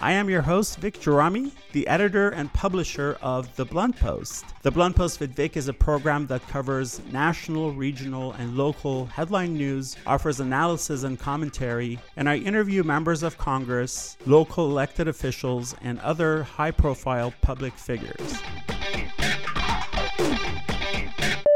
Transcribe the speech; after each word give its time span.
I 0.00 0.12
am 0.12 0.28
your 0.28 0.42
host, 0.42 0.78
Vic 0.78 0.98
Gerami, 0.98 1.52
the 1.72 1.86
editor 1.86 2.30
and 2.30 2.52
publisher 2.52 3.16
of 3.22 3.54
The 3.56 3.64
Blunt 3.64 3.96
Post. 3.96 4.44
The 4.62 4.70
Blunt 4.70 4.96
Post 4.96 5.20
with 5.20 5.34
Vic 5.36 5.56
is 5.56 5.68
a 5.68 5.72
program 5.72 6.26
that 6.26 6.46
covers 6.48 7.00
national, 7.12 7.72
regional, 7.72 8.32
and 8.32 8.56
local 8.56 9.06
headline 9.06 9.54
news, 9.54 9.96
offers 10.06 10.40
analysis 10.40 11.04
and 11.04 11.18
commentary, 11.18 11.98
and 12.16 12.28
I 12.28 12.36
interview 12.36 12.82
members 12.82 13.22
of 13.22 13.38
Congress, 13.38 14.16
local 14.26 14.70
elected 14.70 15.08
officials, 15.08 15.74
and 15.82 16.00
other 16.00 16.42
high 16.42 16.72
profile 16.72 17.32
public 17.40 17.74
figures. 17.74 18.42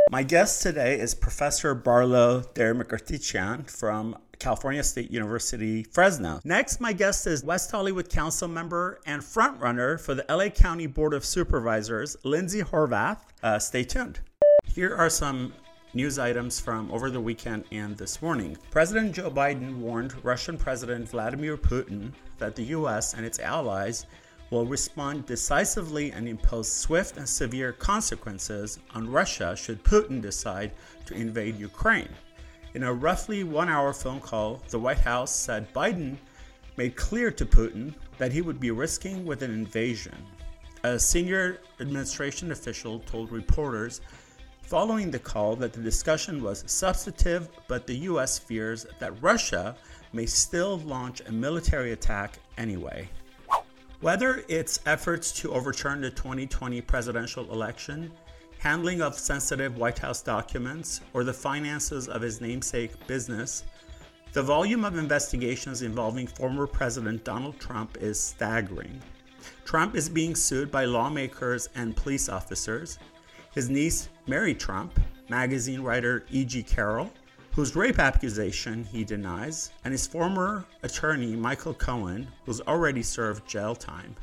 My 0.09 0.23
guest 0.23 0.63
today 0.63 1.01
is 1.01 1.15
Professor 1.15 1.75
Barlow 1.75 2.45
Der 2.55 2.75
Mugrdechian 2.75 3.69
from 3.69 4.17
California 4.39 4.83
State 4.83 5.11
University, 5.11 5.83
Fresno. 5.85 6.41
Next, 6.45 6.81
my 6.81 6.93
guest 6.93 7.27
is 7.27 7.45
West 7.45 7.71
Hollywood 7.71 8.09
Council 8.09 8.49
member 8.49 9.01
and 9.07 9.23
frontrunner 9.23 10.01
for 10.01 10.15
the 10.15 10.25
LA 10.29 10.49
County 10.49 10.87
Board 10.87 11.15
of 11.15 11.25
Supervisors, 11.25 12.17
Lindsay 12.25 12.63
Horvath. 12.63 13.19
Uh, 13.43 13.59
stay 13.59 13.85
tuned. 13.85 14.21
Here 14.65 14.95
are 14.95 15.11
some 15.11 15.53
news 15.95 16.19
items 16.19 16.61
from 16.61 16.91
over 16.93 17.11
the 17.11 17.21
weekend 17.21 17.65
and 17.73 17.97
this 17.97 18.21
morning. 18.21 18.57
President 18.71 19.15
Joe 19.15 19.31
Biden 19.31 19.79
warned 19.79 20.15
Russian 20.23 20.59
President 20.59 21.09
Vladimir 21.09 21.57
Putin 21.57 22.13
that 22.39 22.55
the 22.55 22.65
U.S. 22.65 23.15
and 23.15 23.25
its 23.25 23.39
allies 23.39 24.07
will 24.51 24.67
respond 24.67 25.27
decisively 25.27 26.13
and 26.13 26.29
impose 26.29 26.71
swift 26.71 27.17
and 27.17 27.29
severe 27.29 27.73
consequences 27.73 28.79
on 28.95 29.11
Russia 29.11 29.57
should 29.57 29.83
Putin 29.83 30.21
decide 30.21 30.73
to 31.07 31.15
invade 31.15 31.59
Ukraine. 31.59 32.11
In 32.77 32.83
a 32.83 32.93
roughly 32.93 33.43
one 33.43 33.71
hour 33.71 33.95
phone 33.95 34.21
call, 34.21 34.61
the 34.69 34.79
White 34.79 34.99
House 34.99 35.35
said 35.35 35.73
Biden 35.73 36.19
made 36.77 36.95
clear 36.95 37.31
to 37.31 37.47
Putin 37.47 37.95
that 38.19 38.33
he 38.33 38.43
would 38.43 38.61
be 38.61 38.71
risking 38.71 39.25
with 39.25 39.41
an 39.41 39.51
invasion. 39.51 40.15
A 40.85 40.99
senior 40.99 41.63
administration 41.81 42.53
official 42.53 42.99
told 42.99 43.33
reporters 43.33 44.03
following 44.61 45.11
the 45.11 45.19
call 45.19 45.57
that 45.57 45.73
the 45.73 45.81
discussion 45.81 46.43
was 46.43 46.65
substantive, 46.67 47.49
but 47.67 47.87
the 47.87 47.97
U.S. 48.11 48.39
fears 48.39 48.85
that 48.99 49.23
Russia 49.23 49.75
may 50.13 50.27
still 50.27 50.77
launch 50.81 51.23
a 51.23 51.33
military 51.33 51.93
attack 51.93 52.39
anyway. 52.59 53.09
Whether 54.03 54.45
it's 54.49 54.81
efforts 54.85 55.33
to 55.41 55.51
overturn 55.51 56.03
the 56.03 56.11
2020 56.11 56.83
presidential 56.83 57.51
election, 57.51 58.13
handling 58.59 59.01
of 59.03 59.19
sensitive 59.19 59.77
White 59.77 59.99
House 59.99 60.23
documents, 60.23 61.01
or 61.13 61.25
the 61.25 61.33
finances 61.33 62.09
of 62.09 62.23
his 62.23 62.41
namesake 62.41 63.07
business, 63.07 63.65
the 64.33 64.43
volume 64.43 64.85
of 64.85 64.99
investigations 64.99 65.83
involving 65.83 66.27
former 66.27 66.67
President 66.67 67.25
Donald 67.25 67.59
Trump 67.59 67.97
is 68.01 68.21
staggering. 68.21 69.01
Trump 69.65 69.95
is 69.95 70.09
being 70.09 70.35
sued 70.35 70.71
by 70.71 70.85
lawmakers 70.85 71.69
and 71.75 71.97
police 71.97 72.29
officers. 72.29 72.99
His 73.55 73.71
niece, 73.71 74.09
Mary 74.27 74.55
Trump, 74.55 74.99
magazine 75.29 75.81
writer 75.81 76.25
E.G. 76.31 76.63
Carroll, 76.65 77.11
whose 77.53 77.75
rape 77.75 77.99
accusation 77.99 78.85
he 78.85 79.05
denies, 79.05 79.71
and 79.85 79.93
his 79.93 80.07
former 80.07 80.67
attorney, 80.83 81.35
Michael 81.35 81.73
Cohen, 81.73 82.29
who's 82.45 82.61
already 82.61 83.03
served 83.03 83.49
jail 83.49 83.75
time. 83.75 84.15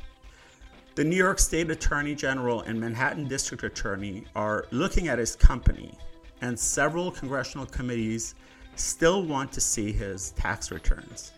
The 0.94 1.02
New 1.02 1.16
York 1.16 1.40
State 1.40 1.72
Attorney 1.72 2.14
General 2.14 2.60
and 2.60 2.80
Manhattan 2.80 3.26
District 3.26 3.64
Attorney 3.64 4.26
are 4.36 4.66
looking 4.70 5.08
at 5.08 5.18
his 5.18 5.34
company, 5.34 5.98
and 6.40 6.56
several 6.56 7.10
congressional 7.10 7.66
committees 7.66 8.36
still 8.76 9.24
want 9.24 9.50
to 9.54 9.60
see 9.60 9.90
his 9.90 10.30
tax 10.30 10.70
returns. 10.70 11.32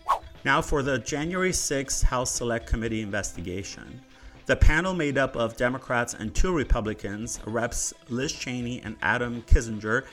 Now, 0.45 0.61
for 0.61 0.83
the 0.83 0.99
January 0.99 1.53
6th 1.53 2.03
House 2.03 2.33
Select 2.33 2.67
Committee 2.67 3.01
investigation. 3.01 4.03
The 4.45 4.57
panel, 4.57 4.93
made 4.93 5.17
up 5.17 5.37
of 5.37 5.57
Democrats 5.57 6.13
and 6.13 6.35
two 6.35 6.55
Republicans, 6.55 7.41
Reps 7.47 7.95
Liz 8.11 8.33
Cheney 8.33 8.83
and 8.83 8.97
Adam 9.01 9.41
Kinzinger, 9.47 10.05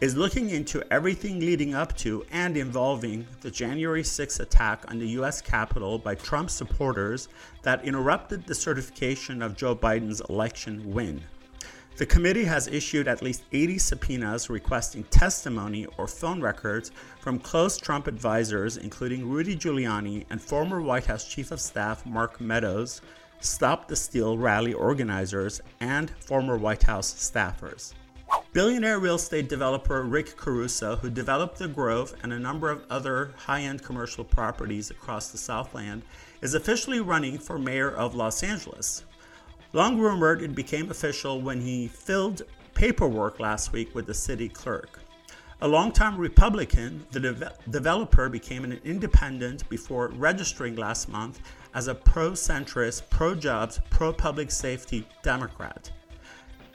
is 0.00 0.16
looking 0.16 0.48
into 0.48 0.82
everything 0.90 1.40
leading 1.40 1.74
up 1.74 1.94
to 1.94 2.24
and 2.30 2.56
involving 2.56 3.26
the 3.42 3.50
January 3.50 4.02
6 4.02 4.40
attack 4.40 4.90
on 4.90 4.98
the 4.98 5.08
US 5.08 5.42
Capitol 5.42 5.98
by 5.98 6.14
Trump 6.14 6.48
supporters 6.48 7.28
that 7.62 7.84
interrupted 7.84 8.46
the 8.46 8.54
certification 8.54 9.42
of 9.42 9.56
Joe 9.56 9.76
Biden's 9.76 10.22
election 10.30 10.94
win. 10.94 11.22
The 11.98 12.06
committee 12.06 12.44
has 12.44 12.66
issued 12.66 13.08
at 13.08 13.20
least 13.20 13.42
80 13.52 13.76
subpoenas 13.76 14.48
requesting 14.48 15.04
testimony 15.04 15.84
or 15.98 16.06
phone 16.06 16.40
records 16.40 16.92
from 17.18 17.38
close 17.38 17.76
Trump 17.76 18.06
advisors, 18.06 18.78
including 18.78 19.28
Rudy 19.28 19.54
Giuliani 19.54 20.24
and 20.30 20.40
former 20.40 20.80
White 20.80 21.04
House 21.04 21.28
Chief 21.28 21.50
of 21.50 21.60
Staff 21.60 22.06
Mark 22.06 22.40
Meadows, 22.40 23.02
Stop 23.40 23.86
the 23.86 23.96
Steal 23.96 24.38
rally 24.38 24.72
organizers, 24.72 25.60
and 25.80 26.10
former 26.20 26.56
White 26.56 26.84
House 26.84 27.12
staffers. 27.12 27.92
Billionaire 28.52 28.98
real 28.98 29.14
estate 29.14 29.48
developer 29.48 30.02
Rick 30.02 30.36
Caruso, 30.36 30.96
who 30.96 31.08
developed 31.08 31.58
the 31.58 31.68
Grove 31.68 32.14
and 32.22 32.32
a 32.32 32.38
number 32.38 32.68
of 32.68 32.82
other 32.90 33.32
high 33.36 33.60
end 33.60 33.82
commercial 33.84 34.24
properties 34.24 34.90
across 34.90 35.28
the 35.28 35.38
Southland, 35.38 36.02
is 36.42 36.54
officially 36.54 37.00
running 37.00 37.38
for 37.38 37.58
mayor 37.58 37.90
of 37.90 38.16
Los 38.16 38.42
Angeles. 38.42 39.04
Long 39.72 39.98
rumored, 39.98 40.42
it 40.42 40.56
became 40.56 40.90
official 40.90 41.40
when 41.40 41.60
he 41.60 41.86
filled 41.86 42.42
paperwork 42.74 43.38
last 43.38 43.72
week 43.72 43.94
with 43.94 44.06
the 44.06 44.14
city 44.14 44.48
clerk. 44.48 44.98
A 45.62 45.68
longtime 45.68 46.16
Republican, 46.16 47.06
the 47.12 47.20
de- 47.20 47.52
developer 47.70 48.28
became 48.28 48.64
an 48.64 48.80
independent 48.84 49.68
before 49.68 50.08
registering 50.08 50.74
last 50.74 51.08
month 51.08 51.38
as 51.74 51.86
a 51.86 51.94
pro 51.94 52.32
centrist, 52.32 53.08
pro 53.10 53.34
jobs, 53.34 53.78
pro 53.90 54.12
public 54.12 54.50
safety 54.50 55.06
Democrat. 55.22 55.90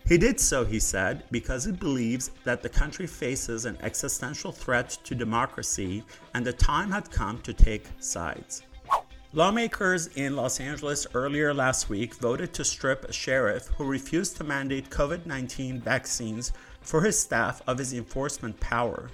He 0.07 0.19
did 0.19 0.39
so, 0.39 0.63
he 0.63 0.79
said, 0.79 1.23
because 1.31 1.65
he 1.65 1.71
believes 1.71 2.29
that 2.43 2.61
the 2.61 2.69
country 2.69 3.07
faces 3.07 3.65
an 3.65 3.75
existential 3.81 4.51
threat 4.51 4.97
to 5.03 5.15
democracy 5.15 6.03
and 6.35 6.45
the 6.45 6.53
time 6.53 6.91
had 6.91 7.09
come 7.09 7.39
to 7.41 7.53
take 7.53 7.87
sides. 7.99 8.61
Lawmakers 9.33 10.07
in 10.15 10.35
Los 10.35 10.59
Angeles 10.59 11.07
earlier 11.15 11.55
last 11.55 11.89
week 11.89 12.13
voted 12.15 12.53
to 12.53 12.63
strip 12.63 13.03
a 13.03 13.11
sheriff 13.11 13.65
who 13.77 13.83
refused 13.83 14.37
to 14.37 14.43
mandate 14.43 14.91
COVID 14.91 15.25
19 15.25 15.81
vaccines 15.81 16.53
for 16.81 17.01
his 17.01 17.19
staff 17.19 17.63
of 17.65 17.79
his 17.79 17.91
enforcement 17.91 18.59
power. 18.59 19.09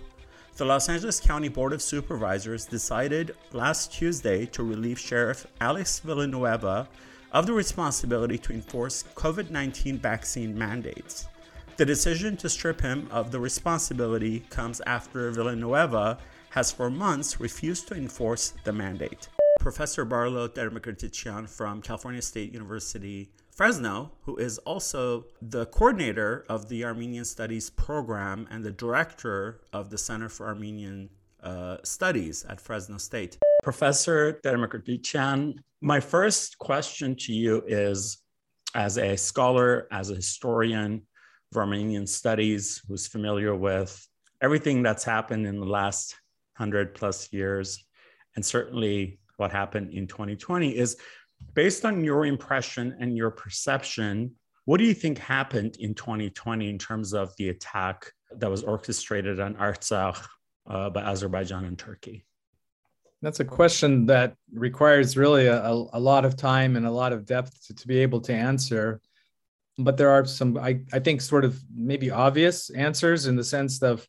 The 0.57 0.65
Los 0.65 0.89
Angeles 0.89 1.21
County 1.21 1.47
Board 1.47 1.71
of 1.71 1.81
Supervisors 1.81 2.65
decided 2.65 3.33
last 3.53 3.93
Tuesday 3.93 4.45
to 4.47 4.61
relieve 4.61 4.99
Sheriff 4.99 5.47
Alex 5.61 5.99
Villanueva 6.01 6.89
of 7.31 7.45
the 7.45 7.53
responsibility 7.53 8.37
to 8.37 8.53
enforce 8.53 9.03
COVID 9.15 9.49
19 9.49 9.97
vaccine 9.97 10.57
mandates. 10.57 11.27
The 11.77 11.85
decision 11.85 12.37
to 12.37 12.49
strip 12.49 12.81
him 12.81 13.07
of 13.11 13.31
the 13.31 13.39
responsibility 13.39 14.41
comes 14.49 14.81
after 14.85 15.31
Villanueva 15.31 16.17
has 16.49 16.71
for 16.71 16.89
months 16.89 17.39
refused 17.39 17.87
to 17.87 17.95
enforce 17.95 18.53
the 18.65 18.73
mandate. 18.73 19.29
Professor 19.59 20.03
Barlow 20.03 20.47
Der 20.47 20.69
Mugrdechian 20.69 21.47
from 21.47 21.81
California 21.81 22.21
State 22.21 22.51
University, 22.51 23.31
Fresno, 23.51 24.11
who 24.23 24.35
is 24.37 24.57
also 24.59 25.25
the 25.41 25.65
coordinator 25.67 26.45
of 26.49 26.67
the 26.67 26.83
Armenian 26.83 27.25
Studies 27.25 27.69
program 27.69 28.47
and 28.51 28.65
the 28.65 28.71
director 28.71 29.61
of 29.71 29.89
the 29.89 29.97
Center 29.97 30.29
for 30.29 30.47
Armenian 30.47 31.09
uh, 31.41 31.77
Studies 31.83 32.43
at 32.49 32.59
Fresno 32.59 32.97
State. 32.97 33.37
Professor 33.63 34.39
Der 34.43 34.57
Mugrdechian, 34.57 35.59
my 35.81 35.99
first 35.99 36.57
question 36.59 37.15
to 37.15 37.33
you 37.33 37.63
is 37.67 38.19
as 38.75 38.97
a 38.97 39.17
scholar, 39.17 39.87
as 39.91 40.11
a 40.11 40.15
historian 40.15 41.01
of 41.51 41.57
Armenian 41.57 42.05
studies, 42.05 42.81
who's 42.87 43.07
familiar 43.07 43.55
with 43.55 44.07
everything 44.41 44.83
that's 44.83 45.03
happened 45.03 45.47
in 45.47 45.59
the 45.59 45.65
last 45.65 46.15
100 46.57 46.93
plus 46.93 47.33
years, 47.33 47.83
and 48.35 48.45
certainly 48.45 49.19
what 49.37 49.51
happened 49.51 49.91
in 49.91 50.07
2020, 50.07 50.77
is 50.77 50.97
based 51.55 51.83
on 51.83 52.03
your 52.03 52.25
impression 52.27 52.95
and 52.99 53.17
your 53.17 53.31
perception, 53.31 54.31
what 54.65 54.77
do 54.77 54.83
you 54.83 54.93
think 54.93 55.17
happened 55.17 55.77
in 55.79 55.95
2020 55.95 56.69
in 56.69 56.77
terms 56.77 57.13
of 57.13 57.35
the 57.37 57.49
attack 57.49 58.11
that 58.37 58.49
was 58.49 58.63
orchestrated 58.63 59.39
on 59.39 59.55
Artsakh 59.55 60.23
uh, 60.69 60.91
by 60.91 61.01
Azerbaijan 61.01 61.65
and 61.65 61.77
Turkey? 61.77 62.23
That's 63.21 63.39
a 63.39 63.45
question 63.45 64.07
that 64.07 64.35
requires 64.53 65.15
really 65.15 65.47
a, 65.47 65.71
a 65.71 65.99
lot 65.99 66.25
of 66.25 66.35
time 66.35 66.75
and 66.75 66.85
a 66.85 66.91
lot 66.91 67.13
of 67.13 67.25
depth 67.25 67.67
to, 67.67 67.73
to 67.75 67.87
be 67.87 67.99
able 67.99 68.21
to 68.21 68.33
answer. 68.33 68.99
But 69.77 69.97
there 69.97 70.09
are 70.09 70.25
some, 70.25 70.57
I, 70.57 70.81
I 70.91 70.99
think, 70.99 71.21
sort 71.21 71.45
of 71.45 71.59
maybe 71.73 72.09
obvious 72.11 72.69
answers 72.71 73.27
in 73.27 73.35
the 73.35 73.43
sense 73.43 73.81
of 73.83 74.07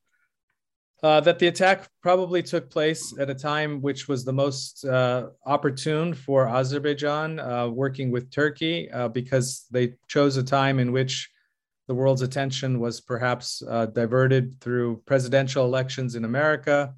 Uh, 1.03 1.20
that 1.20 1.38
the 1.38 1.49
attack 1.49 1.79
probably 2.00 2.43
took 2.43 2.70
place 2.70 3.03
at 3.19 3.29
a 3.29 3.35
time 3.35 3.82
which 3.82 4.06
was 4.06 4.23
the 4.23 4.32
most 4.44 4.85
uh, 4.85 5.23
opportune 5.44 6.15
for 6.15 6.47
Azerbaijan 6.47 7.41
uh, 7.41 7.67
working 7.82 8.12
with 8.15 8.31
Turkey 8.31 8.88
uh, 8.93 9.08
because 9.08 9.67
they 9.75 9.94
chose 10.06 10.38
a 10.38 10.44
time 10.44 10.79
in 10.82 10.93
which 10.93 11.15
the 11.88 11.94
world's 11.94 12.23
attention 12.23 12.79
was 12.79 13.00
perhaps 13.00 13.62
uh, 13.67 13.87
diverted 13.87 14.44
through 14.62 15.03
presidential 15.05 15.65
elections 15.65 16.15
in 16.15 16.25
America 16.25 16.94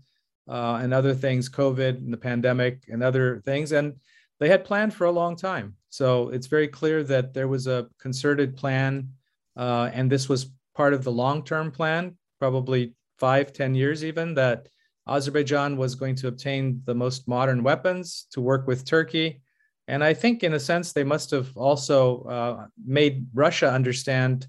uh, 0.49 0.81
and 0.82 0.93
other 0.93 1.14
things, 1.14 1.49
COVID 1.49 1.99
and 1.99 2.12
the 2.12 2.19
pandemic 2.19 2.85
and 2.88 3.02
other 3.02 3.41
things. 3.44 3.73
And 3.73 3.94
they 4.41 4.49
had 4.49 4.64
planned 4.64 4.94
for 4.94 5.06
a 5.06 5.12
long 5.12 5.37
time. 5.37 5.76
So 5.91 6.29
it's 6.31 6.49
very 6.49 6.69
clear 6.69 7.02
that 7.05 7.32
there 7.35 7.49
was 7.49 7.67
a 7.67 7.87
concerted 7.99 8.56
plan, 8.56 9.08
and 9.56 10.11
this 10.11 10.29
was 10.29 10.50
part 10.75 10.93
of 10.93 11.05
the 11.05 11.12
long 11.12 11.44
term 11.44 11.70
plan, 11.70 12.17
probably 12.38 12.94
five, 13.19 13.52
ten 13.52 13.75
years 13.75 14.05
even, 14.05 14.35
that 14.35 14.69
Azerbaijan 15.06 15.76
was 15.76 15.94
going 15.94 16.17
to 16.17 16.29
obtain 16.29 16.82
the 16.85 16.94
most 16.94 17.29
modern 17.29 17.62
weapons 17.62 18.26
to 18.32 18.41
work 18.41 18.67
with 18.67 18.85
Turkey. 18.85 19.41
And 19.87 20.02
I 20.02 20.14
think, 20.14 20.43
in 20.43 20.55
a 20.55 20.61
sense, 20.61 20.93
they 20.93 21.05
must 21.05 21.31
have 21.31 21.55
also 21.56 22.23
uh, 22.25 22.67
made 22.85 23.26
Russia 23.35 23.70
understand 23.70 24.46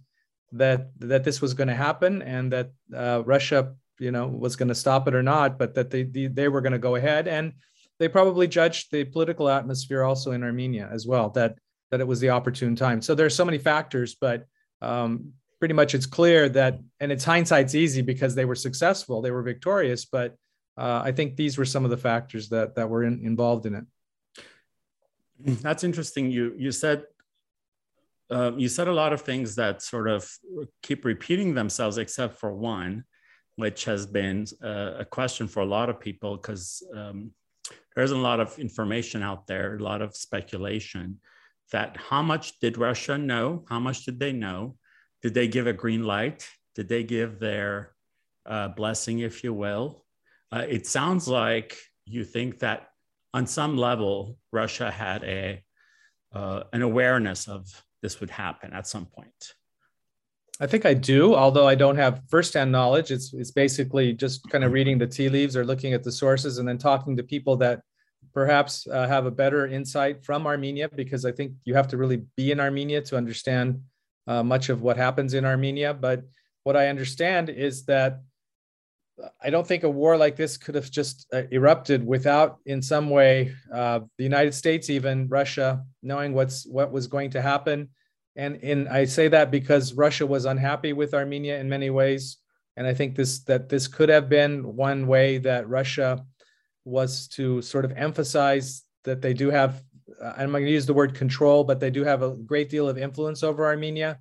that 0.51 0.89
that 0.99 1.23
this 1.23 1.41
was 1.41 1.53
going 1.53 1.67
to 1.67 1.75
happen 1.75 2.21
and 2.21 2.51
that 2.53 2.71
uh, 2.95 3.21
Russia, 3.25 3.75
you 3.99 4.11
know, 4.11 4.27
was 4.27 4.55
going 4.55 4.69
to 4.69 4.75
stop 4.75 5.07
it 5.07 5.15
or 5.15 5.23
not, 5.23 5.57
but 5.57 5.73
that 5.75 5.89
they 5.89 6.03
they, 6.03 6.27
they 6.27 6.47
were 6.47 6.61
going 6.61 6.73
to 6.73 6.79
go 6.79 6.95
ahead. 6.95 7.27
And 7.27 7.53
they 7.99 8.07
probably 8.07 8.47
judged 8.47 8.91
the 8.91 9.05
political 9.05 9.49
atmosphere 9.49 10.03
also 10.03 10.31
in 10.31 10.43
Armenia 10.43 10.89
as 10.91 11.07
well 11.07 11.29
that 11.31 11.57
that 11.91 12.01
it 12.01 12.07
was 12.07 12.19
the 12.19 12.29
opportune 12.29 12.75
time. 12.75 13.01
So 13.01 13.15
there 13.15 13.25
are 13.25 13.29
so 13.29 13.45
many 13.45 13.57
factors, 13.57 14.15
but 14.15 14.45
um, 14.81 15.33
pretty 15.59 15.73
much 15.73 15.95
it's 15.95 16.05
clear 16.05 16.49
that, 16.49 16.79
and 16.99 17.11
it's 17.11 17.23
hindsight's 17.23 17.75
easy 17.75 18.01
because 18.01 18.35
they 18.35 18.45
were 18.45 18.55
successful, 18.55 19.21
they 19.21 19.31
were 19.31 19.43
victorious, 19.43 20.05
but 20.05 20.35
uh, 20.77 21.01
I 21.03 21.11
think 21.11 21.35
these 21.35 21.57
were 21.57 21.65
some 21.65 21.85
of 21.85 21.91
the 21.91 21.97
factors 21.97 22.49
that 22.49 22.75
that 22.75 22.89
were 22.89 23.03
in, 23.03 23.21
involved 23.23 23.65
in 23.65 23.75
it. 23.75 23.85
That's 25.61 25.83
interesting. 25.83 26.29
You 26.31 26.53
you 26.57 26.71
said 26.71 27.03
uh, 28.29 28.51
you 28.57 28.67
said 28.67 28.87
a 28.87 28.93
lot 28.93 29.13
of 29.13 29.21
things 29.21 29.55
that 29.55 29.81
sort 29.81 30.09
of 30.09 30.29
keep 30.81 31.05
repeating 31.05 31.53
themselves, 31.53 31.97
except 31.97 32.39
for 32.39 32.53
one, 32.53 33.05
which 33.55 33.85
has 33.85 34.05
been 34.05 34.45
uh, 34.63 34.93
a 34.99 35.05
question 35.05 35.47
for 35.47 35.61
a 35.61 35.65
lot 35.65 35.89
of 35.89 35.99
people 35.99 36.35
because 36.35 36.83
um, 36.95 37.31
there's 37.95 38.11
a 38.11 38.17
lot 38.17 38.39
of 38.39 38.57
information 38.59 39.23
out 39.23 39.47
there, 39.47 39.75
a 39.75 39.83
lot 39.83 40.01
of 40.01 40.15
speculation 40.15 41.19
that 41.71 41.97
how 41.97 42.21
much 42.21 42.59
did 42.59 42.77
Russia 42.77 43.17
know? 43.17 43.65
How 43.69 43.79
much 43.79 44.05
did 44.05 44.19
they 44.19 44.31
know? 44.31 44.75
Did 45.21 45.33
they 45.33 45.47
give 45.47 45.67
a 45.67 45.73
green 45.73 46.03
light? 46.03 46.47
Did 46.75 46.89
they 46.89 47.03
give 47.03 47.39
their 47.39 47.95
uh, 48.45 48.67
blessing, 48.69 49.19
if 49.19 49.43
you 49.43 49.53
will? 49.53 50.05
Uh, 50.51 50.65
it 50.67 50.85
sounds 50.85 51.27
like 51.27 51.77
you 52.05 52.23
think 52.23 52.59
that 52.59 52.89
on 53.33 53.47
some 53.47 53.77
level, 53.77 54.37
Russia 54.51 54.91
had 54.91 55.23
a 55.23 55.63
uh, 56.33 56.63
an 56.73 56.81
awareness 56.81 57.47
of 57.47 57.65
this 58.01 58.19
would 58.19 58.29
happen 58.29 58.73
at 58.73 58.87
some 58.87 59.05
point. 59.05 59.53
I 60.59 60.67
think 60.67 60.85
I 60.85 60.93
do, 60.93 61.35
although 61.35 61.67
I 61.67 61.75
don't 61.75 61.97
have 61.97 62.21
firsthand 62.29 62.71
knowledge. 62.71 63.11
It's 63.11 63.33
it's 63.33 63.51
basically 63.51 64.13
just 64.13 64.49
kind 64.49 64.63
of 64.63 64.71
reading 64.71 64.97
the 64.97 65.07
tea 65.07 65.27
leaves 65.27 65.57
or 65.57 65.65
looking 65.65 65.93
at 65.93 66.03
the 66.03 66.11
sources 66.11 66.57
and 66.57 66.67
then 66.67 66.77
talking 66.77 67.17
to 67.17 67.23
people 67.23 67.57
that 67.57 67.81
perhaps 68.33 68.87
uh, 68.87 69.07
have 69.07 69.25
a 69.25 69.31
better 69.31 69.67
insight 69.67 70.23
from 70.23 70.47
Armenia, 70.47 70.89
because 70.89 71.25
I 71.25 71.31
think 71.31 71.53
you 71.65 71.73
have 71.75 71.89
to 71.89 71.97
really 71.97 72.23
be 72.37 72.51
in 72.51 72.59
Armenia 72.59 73.01
to 73.01 73.17
understand 73.17 73.81
uh, 74.27 74.43
much 74.43 74.69
of 74.69 74.81
what 74.81 74.97
happens 74.97 75.33
in 75.33 75.43
Armenia. 75.45 75.93
But 75.93 76.23
what 76.63 76.77
I 76.77 76.87
understand 76.87 77.49
is 77.49 77.85
that 77.85 78.21
I 79.41 79.49
don't 79.49 79.67
think 79.67 79.83
a 79.83 79.89
war 79.89 80.17
like 80.17 80.35
this 80.35 80.57
could 80.57 80.75
have 80.75 80.89
just 80.89 81.27
uh, 81.33 81.43
erupted 81.51 82.05
without, 82.05 82.59
in 82.65 82.81
some 82.81 83.09
way, 83.09 83.53
uh, 83.73 83.99
the 84.17 84.23
United 84.23 84.53
States, 84.53 84.89
even 84.89 85.27
Russia, 85.27 85.83
knowing 86.01 86.33
what's 86.33 86.65
what 86.65 86.91
was 86.91 87.07
going 87.07 87.31
to 87.31 87.41
happen. 87.41 87.89
And 88.35 88.89
I 88.89 89.05
say 89.05 89.29
that 89.29 89.49
because 89.49 89.93
Russia 89.93 90.25
was 90.25 90.45
unhappy 90.45 90.91
with 90.91 91.13
Armenia 91.13 91.57
in 91.57 91.69
many 91.69 91.89
ways, 91.89 92.37
and 92.75 92.85
I 92.85 92.93
think 92.93 93.15
this 93.15 93.39
that 93.45 93.69
this 93.69 93.87
could 93.87 94.09
have 94.09 94.27
been 94.27 94.75
one 94.75 95.07
way 95.07 95.37
that 95.39 95.69
Russia 95.69 96.25
was 96.83 97.27
to 97.29 97.61
sort 97.61 97.85
of 97.85 97.93
emphasize 97.93 98.83
that 99.05 99.21
they 99.21 99.33
do 99.33 99.49
have 99.49 99.81
uh, 100.21 100.33
I'm 100.37 100.51
going 100.51 100.65
to 100.65 100.71
use 100.71 100.85
the 100.85 100.93
word 100.93 101.15
control, 101.15 101.63
but 101.63 101.79
they 101.79 101.89
do 101.89 102.03
have 102.03 102.21
a 102.21 102.31
great 102.31 102.69
deal 102.69 102.87
of 102.87 102.97
influence 102.97 103.43
over 103.43 103.65
Armenia, 103.65 104.19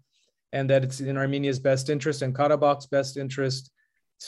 and 0.52 0.68
that 0.70 0.84
it's 0.84 1.00
in 1.00 1.16
Armenia's 1.16 1.58
best 1.58 1.90
interest 1.90 2.22
and 2.22 2.34
Karabakh's 2.34 2.86
best 2.86 3.16
interest 3.16 3.70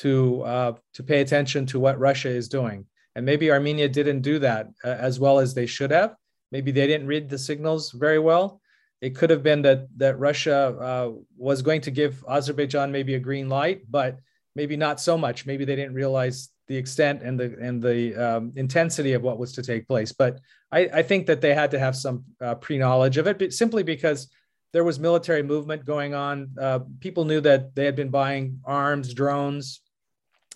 to 0.00 0.43
uh, 0.43 0.73
to 0.94 1.03
pay 1.03 1.21
attention 1.21 1.67
to 1.67 1.81
what 1.81 1.99
Russia 1.99 2.29
is 2.29 2.49
doing. 2.49 2.87
And 3.15 3.25
maybe 3.25 3.50
Armenia 3.50 3.88
didn't 3.88 4.21
do 4.21 4.38
that 4.41 4.69
uh, 4.85 4.88
as 4.88 5.19
well 5.19 5.38
as 5.38 5.55
they 5.55 5.67
should 5.67 5.91
have. 5.91 6.15
Maybe 6.53 6.71
they 6.71 6.87
didn't 6.87 7.06
read 7.06 7.29
the 7.29 7.38
signals 7.38 7.91
very 7.93 8.19
well. 8.19 8.61
It 9.01 9.15
could 9.15 9.31
have 9.31 9.43
been 9.43 9.63
that 9.63 9.87
that 9.99 10.19
Russia 10.19 10.77
uh, 10.81 11.13
was 11.37 11.63
going 11.63 11.83
to 11.83 11.91
give 11.91 12.25
Azerbaijan 12.29 12.91
maybe 12.91 13.15
a 13.15 13.21
green 13.21 13.49
light, 13.49 13.83
but 13.91 14.19
maybe 14.55 14.77
not 14.77 15.01
so 15.01 15.19
much. 15.19 15.47
Maybe 15.47 15.65
they 15.65 15.77
didn't 15.77 15.95
realize 15.95 16.49
the 16.69 16.77
extent 16.77 17.23
and 17.23 17.39
the 17.39 17.57
and 17.61 17.83
the 17.83 18.15
um, 18.17 18.53
intensity 18.57 19.13
of 19.13 19.23
what 19.23 19.39
was 19.39 19.53
to 19.53 19.63
take 19.63 19.87
place. 19.87 20.13
But 20.13 20.41
I, 20.73 20.89
I 20.93 21.03
think 21.03 21.27
that 21.27 21.41
they 21.41 21.55
had 21.55 21.71
to 21.73 21.79
have 21.79 21.95
some 21.95 22.25
uh, 22.41 22.55
pre 22.57 22.79
knowledge 22.79 23.19
of 23.19 23.27
it, 23.27 23.39
but 23.39 23.53
simply 23.53 23.83
because 23.83 24.29
there 24.73 24.85
was 24.85 24.99
military 24.99 25.43
movement 25.43 25.85
going 25.85 26.15
on. 26.15 26.51
Uh, 26.61 26.81
people 27.01 27.25
knew 27.25 27.41
that 27.41 27.75
they 27.75 27.85
had 27.85 27.97
been 27.97 28.11
buying 28.11 28.61
arms, 28.65 29.15
drones. 29.15 29.81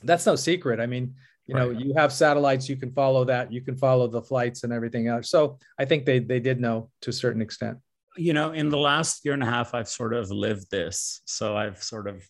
That's 0.03 0.27
no 0.27 0.37
secret. 0.37 0.81
I 0.81 0.87
mean, 0.87 1.15
you 1.47 1.55
know, 1.55 1.69
right. 1.69 1.81
you 1.81 1.95
have 1.97 2.13
satellites, 2.13 2.69
you 2.69 2.77
can 2.77 2.93
follow 2.93 3.25
that, 3.25 3.53
you 3.53 3.61
can 3.61 3.77
follow 3.77 4.09
the 4.09 4.23
flights 4.23 4.65
and 4.65 4.73
everything 4.73 5.09
else. 5.09 5.31
So 5.31 5.59
I 5.79 5.85
think 5.85 6.05
they 6.05 6.19
they 6.19 6.41
did 6.41 6.61
know 6.61 6.91
to 7.03 7.11
a 7.11 7.13
certain 7.13 7.43
extent. 7.43 7.79
You 8.17 8.33
know, 8.33 8.53
in 8.53 8.69
the 8.69 8.79
last 8.79 9.25
year 9.25 9.35
and 9.35 9.43
a 9.43 9.47
half, 9.47 9.75
I've 9.75 9.89
sort 9.89 10.15
of 10.15 10.31
lived 10.31 10.71
this. 10.71 11.23
So 11.27 11.57
I've 11.57 11.83
sort 11.83 12.09
of 12.09 12.27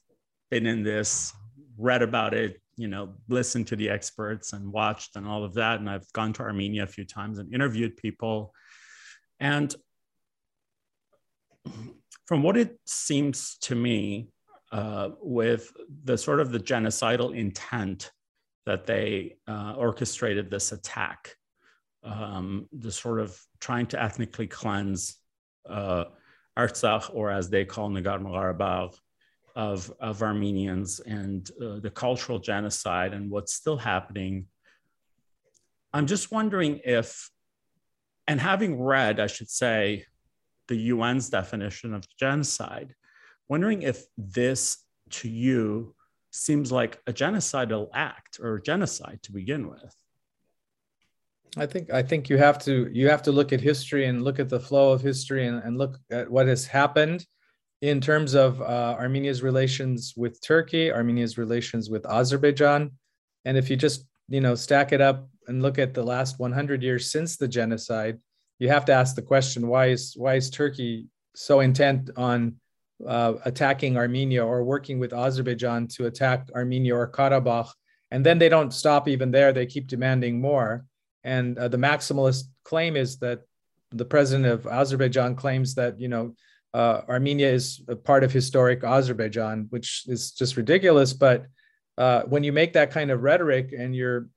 been 0.50 0.66
in 0.66 0.82
this, 0.82 1.32
read 1.78 2.02
about 2.02 2.34
it, 2.34 2.60
you 2.76 2.88
know, 2.88 3.14
listened 3.28 3.66
to 3.68 3.76
the 3.76 3.88
experts 3.88 4.52
and 4.52 4.72
watched 4.72 5.16
and 5.16 5.26
all 5.26 5.44
of 5.44 5.54
that. 5.54 5.80
And 5.80 5.88
I've 5.88 6.10
gone 6.12 6.32
to 6.34 6.42
Armenia 6.42 6.84
a 6.84 6.86
few 6.86 7.04
times 7.04 7.38
and 7.38 7.52
interviewed 7.54 7.96
people. 7.96 8.52
And 9.38 9.74
from 12.26 12.42
what 12.42 12.56
it 12.56 12.78
seems 12.86 13.56
to 13.62 13.74
me, 13.74 14.28
uh, 14.72 15.10
with 15.20 15.72
the 16.04 16.16
sort 16.16 16.40
of 16.40 16.52
the 16.52 16.60
genocidal 16.60 17.36
intent 17.36 18.12
that 18.66 18.86
they 18.86 19.36
uh, 19.48 19.74
orchestrated 19.76 20.50
this 20.50 20.70
attack, 20.70 21.34
um, 22.04 22.68
the 22.72 22.92
sort 22.92 23.18
of 23.18 23.38
trying 23.60 23.86
to 23.86 24.00
ethnically 24.00 24.46
cleanse 24.46 25.16
uh, 25.68 26.04
Artsakh, 26.58 27.10
or 27.14 27.30
as 27.30 27.48
they 27.50 27.64
call 27.64 27.90
Nagorno-Karabakh, 27.90 28.94
of, 29.56 29.92
of 30.00 30.22
Armenians 30.22 31.00
and 31.00 31.50
uh, 31.62 31.80
the 31.80 31.90
cultural 31.90 32.38
genocide 32.38 33.12
and 33.12 33.30
what's 33.30 33.54
still 33.54 33.76
happening. 33.76 34.46
I'm 35.92 36.06
just 36.06 36.30
wondering 36.30 36.80
if, 36.84 37.30
and 38.26 38.40
having 38.40 38.80
read, 38.80 39.18
I 39.18 39.26
should 39.26 39.50
say, 39.50 40.04
the 40.68 40.90
UN's 40.90 41.30
definition 41.30 41.94
of 41.94 42.04
genocide, 42.16 42.94
wondering 43.48 43.82
if 43.82 44.04
this 44.16 44.84
to 45.10 45.28
you 45.28 45.96
seems 46.30 46.70
like 46.70 47.00
a 47.08 47.12
genocidal 47.12 47.88
act 47.92 48.38
or 48.40 48.60
genocide 48.60 49.18
to 49.24 49.32
begin 49.32 49.68
with. 49.68 49.94
I 51.56 51.66
think 51.66 51.92
I 51.92 52.02
think 52.02 52.28
you 52.28 52.38
have 52.38 52.58
to 52.64 52.88
you 52.92 53.08
have 53.08 53.22
to 53.22 53.32
look 53.32 53.52
at 53.52 53.60
history 53.60 54.06
and 54.06 54.22
look 54.22 54.38
at 54.38 54.48
the 54.48 54.60
flow 54.60 54.92
of 54.92 55.00
history 55.00 55.46
and, 55.46 55.62
and 55.62 55.76
look 55.76 55.98
at 56.10 56.30
what 56.30 56.46
has 56.46 56.66
happened 56.66 57.26
in 57.82 58.00
terms 58.00 58.34
of 58.34 58.60
uh, 58.60 58.96
Armenia's 58.98 59.42
relations 59.42 60.14
with 60.16 60.40
Turkey, 60.42 60.92
Armenia's 60.92 61.38
relations 61.38 61.90
with 61.90 62.06
Azerbaijan, 62.06 62.92
and 63.44 63.56
if 63.56 63.70
you 63.70 63.76
just 63.76 64.06
you 64.28 64.40
know 64.40 64.54
stack 64.54 64.92
it 64.92 65.00
up 65.00 65.28
and 65.48 65.62
look 65.62 65.78
at 65.78 65.94
the 65.94 66.02
last 66.02 66.38
100 66.38 66.82
years 66.82 67.10
since 67.10 67.36
the 67.36 67.48
genocide, 67.48 68.18
you 68.58 68.68
have 68.68 68.84
to 68.84 68.92
ask 68.92 69.16
the 69.16 69.22
question: 69.22 69.66
Why 69.66 69.86
is 69.86 70.14
why 70.16 70.34
is 70.34 70.50
Turkey 70.50 71.06
so 71.34 71.60
intent 71.60 72.10
on 72.16 72.56
uh, 73.04 73.34
attacking 73.44 73.96
Armenia 73.96 74.44
or 74.44 74.62
working 74.62 75.00
with 75.00 75.12
Azerbaijan 75.12 75.88
to 75.88 76.06
attack 76.06 76.48
Armenia 76.54 76.94
or 76.94 77.10
Karabakh? 77.10 77.70
And 78.12 78.26
then 78.26 78.38
they 78.38 78.48
don't 78.48 78.72
stop 78.72 79.08
even 79.08 79.32
there; 79.32 79.52
they 79.52 79.66
keep 79.66 79.88
demanding 79.88 80.40
more. 80.40 80.84
And 81.24 81.58
uh, 81.58 81.68
the 81.68 81.76
maximalist 81.76 82.44
claim 82.64 82.96
is 82.96 83.18
that 83.18 83.40
the 83.90 84.04
president 84.04 84.46
of 84.46 84.66
Azerbaijan 84.66 85.34
claims 85.34 85.74
that 85.74 86.00
you 86.00 86.08
know 86.08 86.34
uh, 86.72 87.02
Armenia 87.08 87.50
is 87.50 87.82
a 87.88 87.96
part 87.96 88.24
of 88.24 88.32
historic 88.32 88.84
Azerbaijan, 88.84 89.66
which 89.70 90.04
is 90.06 90.30
just 90.32 90.56
ridiculous. 90.56 91.12
But 91.12 91.46
uh, 91.98 92.22
when 92.22 92.44
you 92.44 92.52
make 92.52 92.72
that 92.74 92.90
kind 92.90 93.10
of 93.10 93.22
rhetoric 93.22 93.72
and 93.76 93.94
you're 93.94 94.28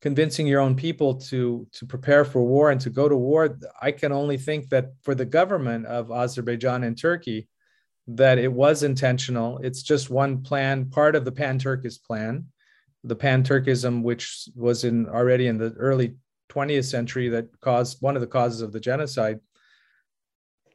convincing 0.00 0.46
your 0.46 0.60
own 0.60 0.74
people 0.74 1.14
to 1.14 1.66
to 1.72 1.86
prepare 1.86 2.24
for 2.24 2.42
war 2.42 2.70
and 2.70 2.80
to 2.80 2.90
go 2.90 3.08
to 3.08 3.16
war, 3.16 3.58
I 3.80 3.92
can 3.92 4.12
only 4.12 4.36
think 4.36 4.70
that 4.70 4.92
for 5.02 5.14
the 5.14 5.26
government 5.26 5.86
of 5.86 6.10
Azerbaijan 6.10 6.82
and 6.84 6.98
Turkey, 6.98 7.48
that 8.08 8.38
it 8.38 8.52
was 8.52 8.82
intentional. 8.82 9.58
It's 9.58 9.82
just 9.82 10.10
one 10.10 10.42
plan, 10.42 10.86
part 10.86 11.14
of 11.14 11.24
the 11.24 11.32
Pan-Turkish 11.32 12.02
plan, 12.02 12.46
the 13.04 13.14
pan-Turkism, 13.14 14.02
which 14.02 14.48
was 14.56 14.84
in 14.84 15.08
already 15.08 15.46
in 15.46 15.58
the 15.58 15.72
early 15.78 16.16
20th 16.52 16.84
century 16.84 17.28
that 17.30 17.48
caused 17.60 17.98
one 18.00 18.16
of 18.16 18.20
the 18.20 18.26
causes 18.26 18.60
of 18.60 18.72
the 18.72 18.80
genocide. 18.80 19.40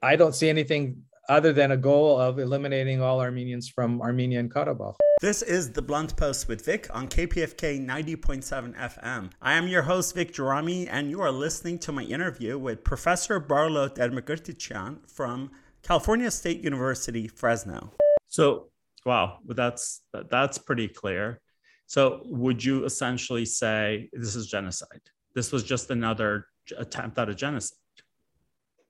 I 0.01 0.15
don't 0.15 0.35
see 0.35 0.49
anything 0.49 1.03
other 1.29 1.51
than 1.53 1.71
a 1.71 1.77
goal 1.77 2.19
of 2.19 2.39
eliminating 2.39 3.01
all 3.01 3.19
Armenians 3.19 3.69
from 3.69 4.01
Armenia 4.01 4.39
and 4.39 4.51
Karabakh. 4.51 4.95
This 5.19 5.41
is 5.41 5.71
the 5.71 5.81
Blunt 5.81 6.15
Post 6.15 6.47
with 6.47 6.63
Vic 6.63 6.87
on 6.91 7.07
KPFK 7.07 7.83
90.7 7.83 8.75
FM. 8.75 9.31
I 9.41 9.53
am 9.53 9.67
your 9.67 9.81
host, 9.81 10.13
Vic 10.13 10.31
Gerami, 10.31 10.87
and 10.89 11.09
you 11.09 11.21
are 11.21 11.31
listening 11.31 11.79
to 11.79 11.91
my 11.91 12.03
interview 12.03 12.57
with 12.57 12.83
Professor 12.83 13.39
Barlow 13.39 13.89
Der 13.89 14.09
Mugrdechian 14.09 15.09
from 15.09 15.51
California 15.81 16.29
State 16.29 16.61
University, 16.63 17.27
Fresno. 17.27 17.93
So, 18.27 18.69
wow, 19.05 19.39
that's 19.45 20.03
that's 20.29 20.59
pretty 20.59 20.87
clear. 20.87 21.41
So, 21.87 22.21
would 22.25 22.63
you 22.63 22.85
essentially 22.85 23.45
say 23.45 24.09
this 24.13 24.35
is 24.35 24.47
genocide? 24.47 25.01
This 25.37 25.51
was 25.51 25.63
just 25.63 25.91
another 25.91 26.47
attempt 26.79 27.19
at 27.19 27.29
a 27.29 27.35
genocide. 27.35 27.77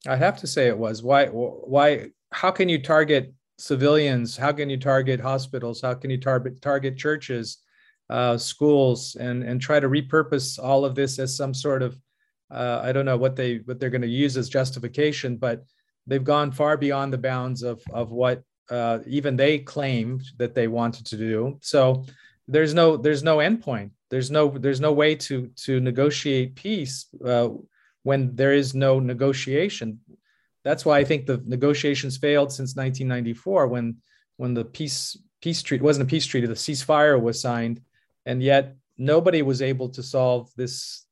I 0.08 0.16
have 0.16 0.38
to 0.38 0.48
say 0.48 0.68
it 0.70 0.78
was. 0.78 1.04
Why? 1.04 1.26
Why? 1.26 2.12
How 2.32 2.52
can 2.52 2.70
you 2.70 2.82
target 2.82 3.34
civilians? 3.58 4.38
How 4.38 4.54
can 4.54 4.70
you 4.70 4.78
target 4.78 5.20
hospitals? 5.20 5.82
How 5.82 5.94
can 5.94 6.10
you 6.10 6.18
target 6.18 6.62
target 6.62 6.96
churches, 6.98 7.58
uh, 8.10 8.38
schools, 8.38 9.18
and 9.20 9.44
and 9.44 9.60
try 9.60 9.82
to 9.82 9.90
repurpose 9.90 10.58
all 10.58 10.86
of 10.86 10.96
this 10.96 11.20
as 11.20 11.36
some 11.36 11.54
sort 11.54 11.84
of 11.84 12.00
uh, 12.50 12.80
I 12.82 12.94
don't 12.94 13.04
know 13.04 13.18
what 13.18 13.36
they 13.36 13.58
what 13.66 13.82
they're 13.82 13.90
going 13.90 14.02
to 14.04 14.08
use 14.08 14.38
as 14.38 14.48
justification, 14.48 15.36
but 15.36 15.66
they've 16.06 16.24
gone 16.24 16.54
far 16.54 16.78
beyond 16.78 17.12
the 17.12 17.18
bounds 17.18 17.62
of 17.62 17.82
of 17.92 18.12
what 18.12 18.42
uh, 18.70 19.00
even 19.06 19.36
they 19.36 19.60
claimed 19.60 20.24
that 20.38 20.56
they 20.56 20.70
wanted 20.70 21.08
to 21.08 21.18
do. 21.18 21.58
So 21.62 22.06
there's 22.48 22.74
no 22.74 22.96
there's 22.96 23.22
no 23.22 23.40
endpoint. 23.40 23.92
There's 24.10 24.32
no 24.32 24.50
there's 24.50 24.80
no 24.82 24.94
way 24.94 25.16
to 25.16 25.48
to 25.66 25.80
negotiate 25.80 26.56
peace 26.56 27.08
uh, 27.26 27.50
when 28.04 28.36
there 28.36 28.54
is 28.54 28.74
no 28.74 29.00
negotiation. 29.00 30.00
That's 30.64 30.86
why 30.86 31.00
I 31.00 31.04
think 31.04 31.26
the 31.26 31.42
negotiations 31.46 32.18
failed 32.18 32.52
since 32.52 32.76
1994 32.76 33.68
when 33.68 33.98
when 34.38 34.54
the 34.54 34.66
peace 34.66 35.18
peace 35.42 35.62
treaty 35.62 35.84
wasn't 35.84 36.08
a 36.08 36.10
peace 36.10 36.26
treaty, 36.26 36.48
the 36.48 36.54
ceasefire 36.54 37.20
was 37.22 37.42
signed, 37.42 37.82
and 38.26 38.42
yet 38.42 38.76
nobody 38.98 39.42
was 39.42 39.62
able 39.62 39.90
to 39.90 40.04
solve 40.04 40.52
this 40.56 41.06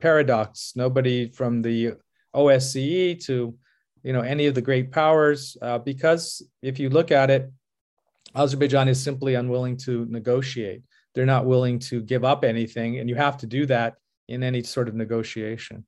paradox. 0.00 0.72
Nobody 0.76 1.28
from 1.30 1.62
the 1.62 1.94
OSCE 2.34 3.24
to 3.26 3.56
you 4.06 4.12
know 4.12 4.20
any 4.20 4.46
of 4.46 4.54
the 4.54 4.62
great 4.62 4.92
powers 4.92 5.56
uh, 5.60 5.78
because 5.78 6.40
if 6.62 6.78
you 6.78 6.88
look 6.88 7.10
at 7.10 7.28
it 7.28 7.50
azerbaijan 8.36 8.88
is 8.88 9.02
simply 9.02 9.34
unwilling 9.34 9.76
to 9.76 10.06
negotiate 10.08 10.82
they're 11.16 11.26
not 11.26 11.46
willing 11.46 11.78
to 11.78 12.02
give 12.02 12.24
up 12.24 12.44
anything 12.44 12.98
and 12.98 13.08
you 13.08 13.16
have 13.16 13.38
to 13.38 13.46
do 13.46 13.64
that 13.64 13.94
in 14.28 14.42
any 14.42 14.62
sort 14.62 14.86
of 14.86 14.94
negotiation 14.94 15.84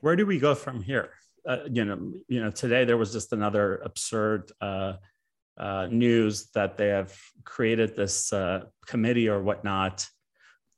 where 0.00 0.14
do 0.14 0.24
we 0.24 0.38
go 0.38 0.54
from 0.54 0.80
here 0.80 1.10
uh, 1.46 1.58
you 1.70 1.84
know 1.84 2.12
you 2.28 2.40
know 2.40 2.50
today 2.50 2.84
there 2.84 2.96
was 2.96 3.12
just 3.12 3.32
another 3.32 3.76
absurd 3.84 4.50
uh, 4.60 4.94
uh 5.58 5.86
news 5.90 6.48
that 6.54 6.78
they 6.78 6.88
have 6.88 7.12
created 7.44 7.94
this 7.96 8.32
uh, 8.32 8.60
committee 8.86 9.28
or 9.28 9.42
whatnot 9.42 10.06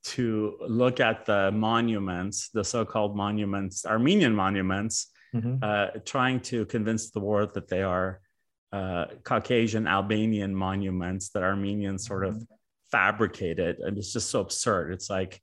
to 0.03 0.57
look 0.67 0.99
at 0.99 1.25
the 1.25 1.51
monuments 1.51 2.49
the 2.49 2.63
so-called 2.63 3.15
monuments 3.15 3.85
armenian 3.85 4.35
monuments 4.35 5.11
mm-hmm. 5.33 5.57
uh, 5.61 5.87
trying 6.05 6.39
to 6.39 6.65
convince 6.65 7.11
the 7.11 7.19
world 7.19 7.53
that 7.53 7.67
they 7.67 7.83
are 7.83 8.19
uh, 8.71 9.05
Caucasian 9.23 9.87
Albanian 9.87 10.53
monuments 10.53 11.29
that 11.29 11.43
Armenians 11.43 12.05
sort 12.05 12.25
of 12.25 12.35
mm-hmm. 12.35 12.55
Fabricated. 12.91 13.79
And 13.79 13.97
it's 13.97 14.13
just 14.13 14.29
so 14.29 14.41
absurd. 14.41 14.93
It's 14.93 15.09
like, 15.09 15.41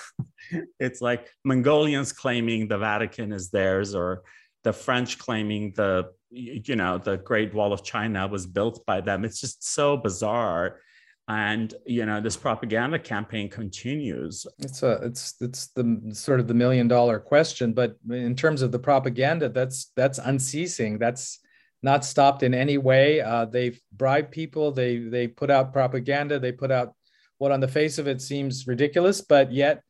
it's 0.80 1.00
like 1.00 1.28
Mongolians 1.44 2.12
claiming 2.12 2.68
the 2.68 2.78
Vatican 2.78 3.32
is 3.32 3.50
theirs, 3.50 3.94
or 3.94 4.22
the 4.64 4.72
French 4.72 5.18
claiming 5.18 5.72
the, 5.76 6.10
you 6.30 6.76
know, 6.76 6.98
the 6.98 7.16
Great 7.18 7.54
Wall 7.54 7.72
of 7.72 7.84
China 7.84 8.26
was 8.26 8.46
built 8.46 8.84
by 8.86 9.00
them. 9.00 9.24
It's 9.24 9.40
just 9.40 9.64
so 9.64 9.96
bizarre 9.96 10.80
and 11.28 11.74
you 11.84 12.06
know 12.06 12.20
this 12.20 12.36
propaganda 12.36 12.98
campaign 12.98 13.48
continues 13.48 14.46
it's 14.58 14.82
a 14.82 14.92
it's 15.02 15.34
it's 15.40 15.68
the 15.68 16.10
sort 16.12 16.40
of 16.40 16.48
the 16.48 16.54
million 16.54 16.88
dollar 16.88 17.18
question 17.18 17.72
but 17.72 17.96
in 18.10 18.34
terms 18.34 18.62
of 18.62 18.72
the 18.72 18.78
propaganda 18.78 19.48
that's 19.48 19.92
that's 19.94 20.18
unceasing 20.18 20.98
that's 20.98 21.40
not 21.82 22.04
stopped 22.04 22.42
in 22.42 22.54
any 22.54 22.78
way. 22.78 23.20
Uh, 23.20 23.44
they've 23.44 23.80
bribed 23.92 24.30
people. 24.30 24.72
They 24.72 24.98
they 24.98 25.28
put 25.28 25.50
out 25.50 25.72
propaganda. 25.72 26.38
They 26.38 26.52
put 26.52 26.70
out 26.70 26.94
what 27.38 27.52
on 27.52 27.60
the 27.60 27.68
face 27.68 27.98
of 27.98 28.08
it 28.08 28.20
seems 28.20 28.66
ridiculous 28.66 29.20
but 29.20 29.52
yet 29.52 29.82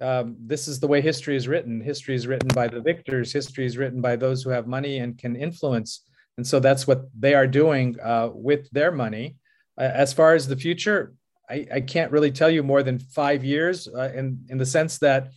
um, 0.00 0.36
this 0.38 0.68
is 0.68 0.80
the 0.80 0.88
way 0.88 1.00
history 1.00 1.36
is 1.36 1.48
written. 1.48 1.80
History 1.80 2.14
is 2.14 2.26
written 2.26 2.48
by 2.48 2.68
the 2.68 2.80
victors. 2.80 3.32
History 3.32 3.64
is 3.64 3.78
written 3.78 4.00
by 4.00 4.16
those 4.16 4.42
who 4.42 4.50
have 4.50 4.66
money 4.66 4.98
and 4.98 5.16
can 5.16 5.36
influence. 5.36 6.02
And 6.36 6.46
so 6.46 6.58
that's 6.60 6.86
what 6.86 7.04
they 7.18 7.34
are 7.34 7.46
doing 7.46 7.96
uh, 8.02 8.30
with 8.32 8.68
their 8.70 8.90
money. 8.90 9.36
As 9.78 10.12
far 10.12 10.34
as 10.34 10.46
the 10.46 10.56
future, 10.56 11.14
I, 11.48 11.66
I, 11.72 11.80
can't 11.80 12.12
really 12.12 12.30
tell 12.30 12.50
you 12.50 12.62
more 12.62 12.82
than 12.82 12.98
five 12.98 13.44
years 13.44 13.88
uh, 13.88 14.12
in, 14.14 14.44
in 14.48 14.58
the 14.58 14.66
sense 14.66 14.98
that 14.98 15.30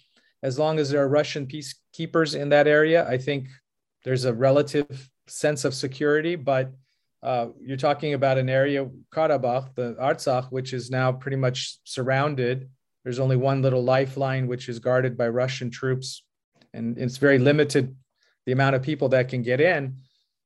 as 0.44 0.60
long 0.60 0.80
as 0.80 0.90
there 0.90 1.02
are 1.02 1.10
Russian 1.10 1.48
peacekeepers 1.48 2.40
in 2.40 2.50
that 2.50 2.68
area, 2.68 3.08
I 3.08 3.18
think 3.18 3.48
there's 4.06 4.26
a 4.26 4.34
relative 4.34 5.10
sense 5.28 5.66
of 5.66 5.74
security. 5.74 6.36
But 6.36 6.72
uh, 7.24 7.48
you're 7.60 7.78
talking 7.78 8.14
about 8.14 8.38
an 8.38 8.50
area, 8.50 8.88
Karabakh, 9.12 9.76
the 9.76 9.96
Artsakh, 10.00 10.52
which 10.52 10.74
is 10.74 10.90
now 10.90 11.12
pretty 11.12 11.38
much 11.38 11.80
surrounded. 11.84 12.70
There's 13.04 13.20
only 13.20 13.38
one 13.38 13.62
little 13.62 13.84
lifeline, 13.84 14.48
which 14.48 14.70
is 14.70 14.80
guarded 14.80 15.18
by 15.18 15.30
Russian 15.30 15.70
troops, 15.72 16.24
and 16.74 16.98
it's 16.98 17.18
very 17.18 17.40
limited 17.40 17.96
the 18.46 18.52
amount 18.52 18.76
of 18.76 18.82
people 18.82 19.10
that 19.10 19.30
can 19.30 19.42
get 19.42 19.60
in. 19.62 19.98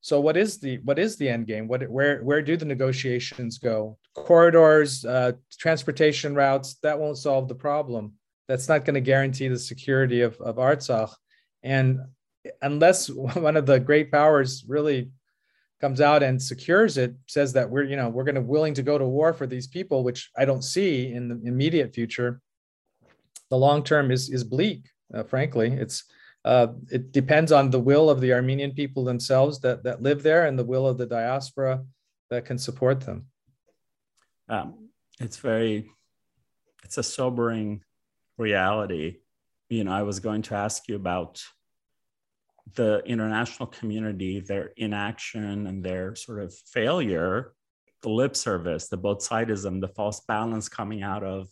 So 0.01 0.19
what 0.19 0.35
is 0.35 0.59
the 0.59 0.77
what 0.79 0.97
is 0.97 1.17
the 1.17 1.29
end 1.29 1.45
game? 1.45 1.67
What 1.67 1.87
where 1.89 2.21
where 2.23 2.41
do 2.41 2.57
the 2.57 2.65
negotiations 2.65 3.59
go? 3.59 3.97
Corridors, 4.15 5.05
uh, 5.05 5.33
transportation 5.59 6.33
routes 6.33 6.75
that 6.81 6.99
won't 6.99 7.19
solve 7.19 7.47
the 7.47 7.55
problem. 7.55 8.13
That's 8.47 8.67
not 8.67 8.83
going 8.83 8.95
to 8.95 9.01
guarantee 9.01 9.47
the 9.47 9.59
security 9.59 10.21
of 10.21 10.39
of 10.41 10.55
Artsakh, 10.55 11.13
and 11.61 11.99
unless 12.61 13.09
one 13.09 13.57
of 13.57 13.65
the 13.65 13.79
great 13.79 14.11
powers 14.11 14.63
really 14.67 15.11
comes 15.79 15.99
out 15.99 16.21
and 16.21 16.41
secures 16.41 16.97
it, 16.97 17.15
says 17.27 17.53
that 17.53 17.69
we're 17.69 17.83
you 17.83 17.95
know 17.95 18.09
we're 18.09 18.23
going 18.23 18.35
to 18.35 18.41
willing 18.41 18.73
to 18.75 18.83
go 18.83 18.97
to 18.97 19.05
war 19.05 19.33
for 19.33 19.47
these 19.47 19.67
people, 19.67 20.03
which 20.03 20.29
I 20.37 20.45
don't 20.45 20.63
see 20.63 21.11
in 21.11 21.27
the 21.27 21.41
immediate 21.47 21.93
future. 21.93 22.41
The 23.49 23.57
long 23.57 23.83
term 23.83 24.11
is 24.11 24.29
is 24.29 24.43
bleak. 24.43 24.89
Uh, 25.13 25.23
frankly, 25.23 25.67
it's 25.73 26.05
uh, 26.43 26.67
it 26.89 27.11
depends 27.11 27.51
on 27.51 27.69
the 27.69 27.79
will 27.79 28.09
of 28.09 28.19
the 28.19 28.33
Armenian 28.33 28.71
people 28.71 29.03
themselves 29.03 29.59
that, 29.59 29.83
that 29.83 30.01
live 30.01 30.23
there 30.23 30.45
and 30.45 30.57
the 30.57 30.65
will 30.65 30.87
of 30.87 30.97
the 30.97 31.05
diaspora 31.05 31.83
that 32.29 32.45
can 32.45 32.57
support 32.57 33.01
them. 33.01 33.27
Um, 34.49 34.89
it's 35.19 35.37
very, 35.37 35.89
it's 36.83 36.97
a 36.97 37.03
sobering 37.03 37.83
reality. 38.37 39.17
You 39.69 39.83
know, 39.83 39.91
I 39.91 40.01
was 40.01 40.19
going 40.19 40.41
to 40.43 40.55
ask 40.55 40.87
you 40.87 40.95
about 40.95 41.43
the 42.75 43.01
international 43.05 43.67
community, 43.67 44.39
their 44.39 44.71
inaction 44.77 45.67
and 45.67 45.83
their 45.83 46.15
sort 46.15 46.39
of 46.39 46.53
failure, 46.53 47.53
the 48.01 48.09
lip 48.09 48.35
service, 48.35 48.87
the 48.87 48.97
both 48.97 49.19
sidism, 49.19 49.81
the 49.81 49.87
false 49.89 50.21
balance 50.21 50.69
coming 50.69 51.03
out 51.03 51.23
of 51.23 51.47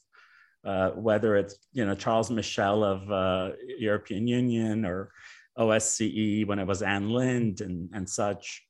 uh, 0.65 0.89
whether 0.91 1.35
it's 1.37 1.57
you 1.71 1.85
know 1.85 1.95
Charles 1.95 2.29
Michel 2.29 2.83
of 2.83 3.11
uh, 3.11 3.51
European 3.77 4.27
Union 4.27 4.85
or 4.85 5.11
OSCE 5.57 6.45
when 6.47 6.59
it 6.59 6.67
was 6.67 6.81
Ann 6.81 7.09
Linde 7.09 7.61
and, 7.61 7.89
and 7.93 8.09
such. 8.09 8.63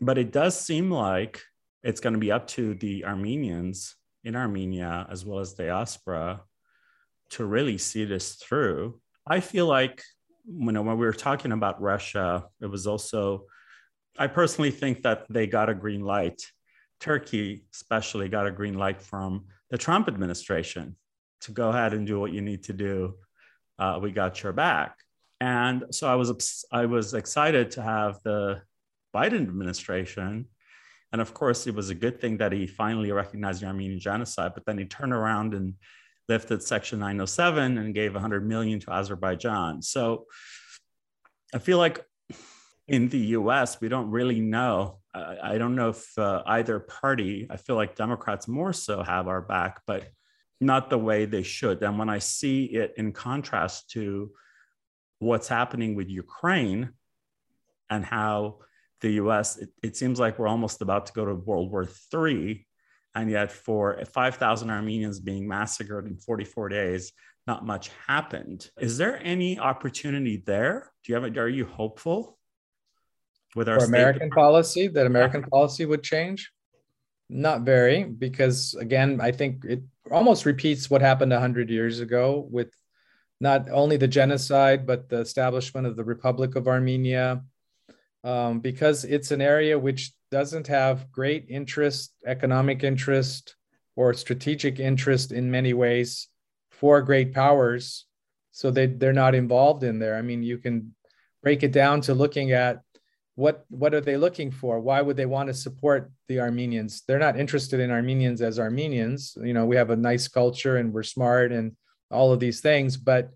But 0.00 0.18
it 0.18 0.32
does 0.32 0.58
seem 0.58 0.90
like 0.90 1.40
it's 1.82 2.00
going 2.00 2.14
to 2.14 2.18
be 2.18 2.32
up 2.32 2.46
to 2.48 2.74
the 2.74 3.04
Armenians 3.04 3.96
in 4.24 4.36
Armenia 4.36 5.06
as 5.10 5.24
well 5.24 5.40
as 5.40 5.54
diaspora 5.54 6.42
to 7.30 7.44
really 7.44 7.78
see 7.78 8.04
this 8.04 8.34
through. 8.34 9.00
I 9.26 9.40
feel 9.40 9.66
like 9.66 10.02
you 10.46 10.72
know 10.72 10.82
when 10.82 10.98
we 10.98 11.06
were 11.06 11.12
talking 11.12 11.52
about 11.52 11.80
Russia, 11.80 12.44
it 12.60 12.66
was 12.66 12.86
also 12.86 13.46
I 14.18 14.26
personally 14.26 14.70
think 14.70 15.02
that 15.02 15.26
they 15.30 15.46
got 15.46 15.70
a 15.70 15.74
green 15.74 16.02
light. 16.02 16.42
Turkey, 17.00 17.64
especially, 17.72 18.28
got 18.28 18.46
a 18.46 18.50
green 18.50 18.74
light 18.74 19.02
from 19.02 19.46
the 19.70 19.78
Trump 19.78 20.06
administration 20.06 20.96
to 21.40 21.52
go 21.52 21.70
ahead 21.70 21.94
and 21.94 22.06
do 22.06 22.20
what 22.20 22.32
you 22.32 22.40
need 22.40 22.62
to 22.64 22.72
do. 22.72 23.14
Uh, 23.78 23.98
we 24.00 24.12
got 24.12 24.42
your 24.42 24.52
back. 24.52 24.96
And 25.40 25.84
so 25.90 26.06
I 26.08 26.14
was 26.14 26.64
I 26.70 26.86
was 26.86 27.14
excited 27.14 27.72
to 27.72 27.82
have 27.82 28.20
the 28.22 28.62
Biden 29.14 29.42
administration. 29.42 30.46
And 31.12 31.20
of 31.20 31.34
course, 31.34 31.66
it 31.66 31.74
was 31.74 31.90
a 31.90 31.94
good 31.94 32.20
thing 32.20 32.38
that 32.38 32.52
he 32.52 32.66
finally 32.66 33.12
recognized 33.12 33.60
the 33.60 33.66
Armenian 33.66 34.00
genocide, 34.00 34.52
but 34.54 34.64
then 34.64 34.78
he 34.78 34.84
turned 34.84 35.12
around 35.12 35.52
and 35.54 35.74
lifted 36.32 36.62
Section 36.62 36.98
907 36.98 37.76
and 37.78 37.94
gave 37.94 38.14
100 38.14 38.46
million 38.46 38.80
to 38.80 38.90
Azerbaijan. 38.90 39.82
So 39.82 40.26
I 41.54 41.58
feel 41.58 41.76
like 41.76 42.04
in 42.88 43.08
the 43.10 43.24
US, 43.38 43.80
we 43.82 43.88
don't 43.88 44.10
really 44.10 44.40
know. 44.40 45.00
I 45.14 45.58
don't 45.58 45.74
know 45.74 45.90
if 45.90 46.18
uh, 46.18 46.42
either 46.46 46.80
party, 46.80 47.46
I 47.50 47.58
feel 47.58 47.76
like 47.76 47.96
Democrats 47.96 48.48
more 48.48 48.72
so 48.72 49.02
have 49.02 49.28
our 49.28 49.42
back, 49.42 49.82
but 49.86 50.08
not 50.58 50.88
the 50.88 50.98
way 50.98 51.26
they 51.26 51.42
should. 51.42 51.82
And 51.82 51.98
when 51.98 52.08
I 52.08 52.18
see 52.18 52.64
it 52.64 52.94
in 52.96 53.12
contrast 53.12 53.90
to 53.90 54.30
what's 55.18 55.48
happening 55.48 55.94
with 55.94 56.08
Ukraine 56.08 56.92
and 57.90 58.02
how 58.04 58.60
the 59.02 59.12
US, 59.22 59.58
it, 59.58 59.68
it 59.82 59.96
seems 59.96 60.18
like 60.18 60.38
we're 60.38 60.48
almost 60.48 60.80
about 60.80 61.04
to 61.06 61.12
go 61.12 61.26
to 61.26 61.34
World 61.34 61.70
War 61.70 61.86
III. 62.14 62.66
And 63.14 63.30
yet, 63.30 63.52
for 63.52 64.02
5,000 64.12 64.70
Armenians 64.70 65.20
being 65.20 65.46
massacred 65.46 66.06
in 66.06 66.16
44 66.16 66.70
days, 66.70 67.12
not 67.46 67.66
much 67.66 67.90
happened. 68.06 68.70
Is 68.80 68.96
there 68.96 69.20
any 69.22 69.58
opportunity 69.58 70.42
there? 70.46 70.92
Do 71.04 71.12
you 71.12 71.20
have? 71.20 71.36
Are 71.36 71.48
you 71.48 71.66
hopeful 71.66 72.38
with 73.54 73.68
our 73.68 73.84
American 73.84 74.30
policy 74.30 74.88
that 74.88 75.06
American 75.06 75.42
policy 75.42 75.84
would 75.84 76.02
change? 76.02 76.52
Not 77.28 77.62
very, 77.62 78.04
because 78.04 78.74
again, 78.74 79.20
I 79.20 79.32
think 79.32 79.64
it 79.64 79.82
almost 80.10 80.46
repeats 80.46 80.88
what 80.88 81.00
happened 81.00 81.32
100 81.32 81.70
years 81.70 82.00
ago 82.00 82.46
with 82.50 82.70
not 83.40 83.68
only 83.70 83.96
the 83.96 84.08
genocide, 84.08 84.86
but 84.86 85.08
the 85.08 85.18
establishment 85.18 85.86
of 85.86 85.96
the 85.96 86.04
Republic 86.04 86.54
of 86.54 86.68
Armenia, 86.68 87.42
um, 88.24 88.60
because 88.60 89.04
it's 89.04 89.30
an 89.30 89.40
area 89.40 89.78
which 89.78 90.12
doesn't 90.30 90.66
have 90.66 91.10
great 91.10 91.46
interest, 91.48 92.14
economic 92.26 92.84
interest, 92.84 93.56
or 93.96 94.14
strategic 94.14 94.80
interest 94.80 95.32
in 95.32 95.50
many 95.50 95.74
ways 95.74 96.28
for 96.70 97.02
great 97.02 97.34
powers. 97.34 98.06
So 98.52 98.70
they, 98.70 98.86
they're 98.86 99.12
not 99.12 99.34
involved 99.34 99.82
in 99.82 99.98
there. 99.98 100.16
I 100.16 100.22
mean, 100.22 100.42
you 100.42 100.58
can 100.58 100.94
break 101.42 101.62
it 101.62 101.72
down 101.72 102.00
to 102.02 102.14
looking 102.14 102.52
at 102.52 102.80
what 103.34 103.64
what 103.70 103.94
are 103.94 104.00
they 104.00 104.16
looking 104.16 104.50
for 104.50 104.78
why 104.78 105.00
would 105.00 105.16
they 105.16 105.26
want 105.26 105.46
to 105.46 105.54
support 105.54 106.10
the 106.28 106.38
armenians 106.38 107.02
they're 107.06 107.18
not 107.18 107.38
interested 107.38 107.80
in 107.80 107.90
armenians 107.90 108.42
as 108.42 108.58
armenians 108.58 109.36
you 109.42 109.54
know 109.54 109.64
we 109.64 109.76
have 109.76 109.90
a 109.90 109.96
nice 109.96 110.28
culture 110.28 110.76
and 110.76 110.92
we're 110.92 111.02
smart 111.02 111.50
and 111.50 111.72
all 112.10 112.32
of 112.32 112.40
these 112.40 112.60
things 112.60 112.96
but 112.96 113.30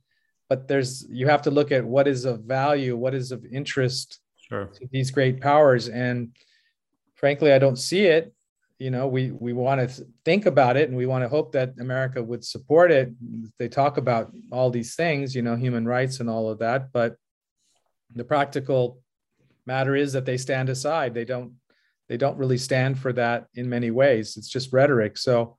but 0.51 0.69
there's 0.69 1.07
you 1.09 1.27
have 1.27 1.43
to 1.43 1.51
look 1.51 1.73
at 1.73 1.85
what 1.85 2.07
is 2.07 2.27
of 2.27 2.41
value 2.41 2.95
what 2.95 3.15
is 3.15 3.33
of 3.33 3.45
interest 3.51 4.21
sure. 4.49 4.67
to 4.67 4.89
these 4.91 5.11
great 5.11 5.41
powers. 5.41 5.89
And 5.89 6.37
frankly 7.15 7.53
i 7.53 7.59
don't 7.59 7.79
see 7.79 8.07
it. 8.07 8.33
You 8.79 8.91
know 8.91 9.07
we 9.07 9.31
we 9.31 9.53
want 9.55 9.89
to 9.89 10.07
think 10.25 10.45
about 10.47 10.77
it 10.77 10.89
and 10.89 10.97
we 10.97 11.07
want 11.07 11.25
to 11.25 11.29
hope 11.31 11.53
that 11.53 11.75
america 11.81 12.23
would 12.23 12.45
support 12.45 12.91
it. 12.91 13.13
They 13.59 13.69
talk 13.69 13.97
about 13.97 14.33
all 14.53 14.71
these 14.71 14.95
things 14.95 15.35
you 15.35 15.43
know 15.43 15.57
human 15.57 15.87
rights 15.87 16.21
and 16.21 16.29
all 16.29 16.51
of 16.51 16.59
that 16.59 16.93
but 16.93 17.17
the 18.15 18.25
practical 18.25 19.01
matter 19.67 19.97
is 19.97 20.13
that 20.13 20.25
they 20.25 20.37
stand 20.37 20.69
aside. 20.69 21.15
They 21.15 21.25
don't 21.25 21.53
they 22.09 22.17
don't 22.17 22.39
really 22.39 22.59
stand 22.59 22.99
for 22.99 23.13
that 23.15 23.49
in 23.55 23.69
many 23.69 23.91
ways. 23.91 24.37
It's 24.37 24.49
just 24.49 24.73
rhetoric. 24.73 25.19
So 25.19 25.57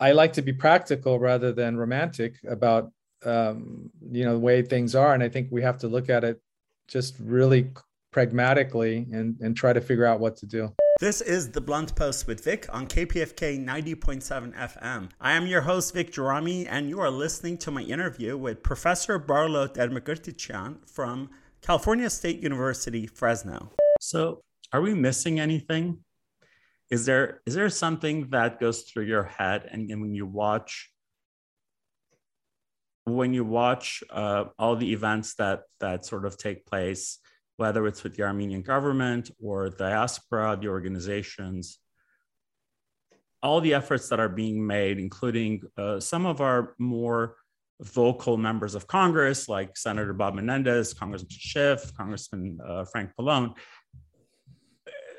i 0.00 0.12
like 0.12 0.32
to 0.34 0.42
be 0.42 0.52
practical 0.52 1.18
rather 1.18 1.52
than 1.52 1.76
romantic 1.76 2.36
about 2.48 2.90
um, 3.24 3.90
you 4.10 4.24
know 4.24 4.34
the 4.34 4.38
way 4.38 4.62
things 4.62 4.94
are 4.94 5.12
and 5.14 5.22
i 5.22 5.28
think 5.28 5.48
we 5.50 5.62
have 5.62 5.78
to 5.78 5.88
look 5.88 6.08
at 6.08 6.24
it 6.24 6.40
just 6.88 7.14
really 7.20 7.70
pragmatically 8.10 9.06
and 9.12 9.36
and 9.40 9.56
try 9.56 9.72
to 9.72 9.80
figure 9.80 10.06
out 10.06 10.18
what 10.18 10.36
to 10.36 10.46
do 10.46 10.72
this 11.00 11.20
is 11.20 11.52
the 11.52 11.60
Blunt 11.60 11.94
Post 11.94 12.26
with 12.26 12.42
Vic 12.42 12.66
on 12.72 12.88
KPFK 12.88 13.64
90.7 13.64 14.52
FM. 14.52 15.10
I 15.20 15.34
am 15.34 15.46
your 15.46 15.60
host, 15.60 15.94
Vic 15.94 16.10
Gerami, 16.10 16.66
and 16.68 16.88
you 16.88 16.98
are 16.98 17.08
listening 17.08 17.56
to 17.58 17.70
my 17.70 17.82
interview 17.82 18.36
with 18.36 18.64
Professor 18.64 19.16
Barlow 19.16 19.68
Der 19.68 19.90
Mugrdechian 19.90 20.78
from 20.90 21.30
California 21.62 22.10
State 22.10 22.42
University, 22.42 23.06
Fresno. 23.06 23.70
So, 24.00 24.42
are 24.72 24.80
we 24.80 24.92
missing 24.92 25.38
anything? 25.38 25.98
Is 26.90 27.06
there 27.06 27.42
is 27.46 27.54
there 27.54 27.70
something 27.70 28.30
that 28.30 28.58
goes 28.58 28.82
through 28.82 29.04
your 29.04 29.22
head, 29.22 29.68
and, 29.70 29.88
and 29.92 30.02
when 30.02 30.14
you 30.14 30.26
watch 30.26 30.90
when 33.14 33.32
you 33.34 33.44
watch 33.44 34.02
uh, 34.10 34.44
all 34.58 34.76
the 34.76 34.92
events 34.92 35.34
that 35.34 35.62
that 35.80 36.04
sort 36.04 36.24
of 36.24 36.36
take 36.36 36.66
place, 36.66 37.18
whether 37.56 37.86
it's 37.86 38.02
with 38.02 38.14
the 38.14 38.22
Armenian 38.22 38.62
government 38.62 39.30
or 39.42 39.68
diaspora, 39.68 40.58
the 40.60 40.68
organizations, 40.68 41.78
all 43.42 43.60
the 43.60 43.74
efforts 43.74 44.08
that 44.08 44.20
are 44.20 44.28
being 44.28 44.66
made, 44.66 44.98
including 44.98 45.62
uh, 45.76 46.00
some 46.00 46.26
of 46.26 46.40
our 46.40 46.74
more 46.78 47.36
vocal 47.80 48.36
members 48.36 48.74
of 48.74 48.86
Congress, 48.86 49.48
like 49.48 49.76
Senator 49.76 50.12
Bob 50.12 50.34
Menendez, 50.34 50.92
Congressman 50.94 51.30
Schiff, 51.30 51.92
Congressman 51.96 52.58
uh, 52.66 52.84
Frank 52.84 53.10
Pallone. 53.18 53.54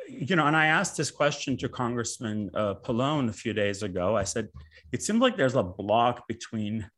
You 0.10 0.36
know, 0.36 0.48
and 0.48 0.56
I 0.56 0.66
asked 0.66 0.98
this 0.98 1.12
question 1.12 1.56
to 1.58 1.70
Congressman 1.70 2.50
uh, 2.54 2.74
Pallone 2.76 3.30
a 3.30 3.34
few 3.34 3.54
days 3.54 3.84
ago. 3.84 4.18
I 4.18 4.24
said, 4.24 4.50
it 4.92 5.04
seems 5.04 5.20
like 5.20 5.38
there's 5.38 5.56
a 5.56 5.64
block 5.64 6.28
between 6.28 6.90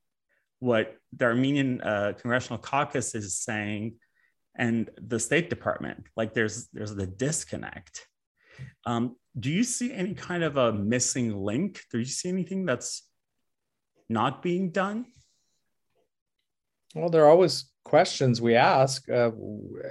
what 0.61 0.95
the 1.17 1.25
Armenian 1.25 1.81
uh, 1.81 2.13
Congressional 2.21 2.59
Caucus 2.59 3.15
is 3.15 3.37
saying 3.37 3.95
and 4.55 4.89
the 5.01 5.19
State 5.19 5.49
Department. 5.49 6.05
Like 6.15 6.33
there's 6.33 6.67
there's 6.71 6.93
the 6.93 7.07
disconnect. 7.07 8.07
Um, 8.85 9.15
do 9.37 9.49
you 9.49 9.63
see 9.63 9.91
any 9.91 10.13
kind 10.13 10.43
of 10.43 10.57
a 10.57 10.71
missing 10.71 11.35
link? 11.35 11.81
Do 11.91 11.97
you 11.97 12.05
see 12.05 12.29
anything 12.29 12.65
that's 12.65 13.07
not 14.07 14.43
being 14.43 14.71
done? 14.71 15.07
Well, 16.93 17.09
there 17.09 17.25
are 17.25 17.29
always 17.29 17.71
questions 17.83 18.39
we 18.39 18.55
ask. 18.55 19.09
Uh, 19.09 19.31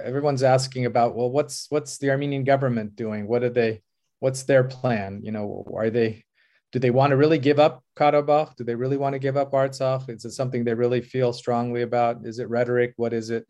everyone's 0.03 0.43
asking 0.43 0.85
about, 0.85 1.15
well, 1.15 1.31
what's 1.31 1.65
what's 1.69 1.97
the 1.97 2.11
Armenian 2.11 2.45
government 2.45 2.95
doing? 2.95 3.27
What 3.27 3.43
are 3.43 3.49
they? 3.49 3.81
What's 4.19 4.43
their 4.43 4.63
plan? 4.63 5.21
You 5.23 5.31
know, 5.31 5.65
are 5.75 5.89
they? 5.89 6.23
Do 6.71 6.79
they 6.79 6.89
want 6.89 7.11
to 7.11 7.17
really 7.17 7.37
give 7.37 7.59
up 7.59 7.83
Karabakh? 7.97 8.55
Do 8.55 8.63
they 8.63 8.75
really 8.75 8.97
want 8.97 9.13
to 9.13 9.19
give 9.19 9.37
up 9.37 9.51
Artsakh? 9.51 10.09
Is 10.09 10.25
it 10.25 10.31
something 10.31 10.63
they 10.63 10.73
really 10.73 11.01
feel 11.01 11.33
strongly 11.33 11.81
about? 11.81 12.25
Is 12.25 12.39
it 12.39 12.49
rhetoric? 12.49 12.93
What 12.95 13.13
is 13.13 13.29
it? 13.29 13.45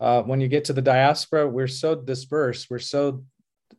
Uh, 0.00 0.22
when 0.22 0.40
you 0.40 0.48
get 0.48 0.64
to 0.66 0.72
the 0.72 0.82
diaspora, 0.82 1.48
we're 1.48 1.66
so 1.66 1.94
dispersed. 1.94 2.68
We're 2.70 2.78
so 2.78 3.24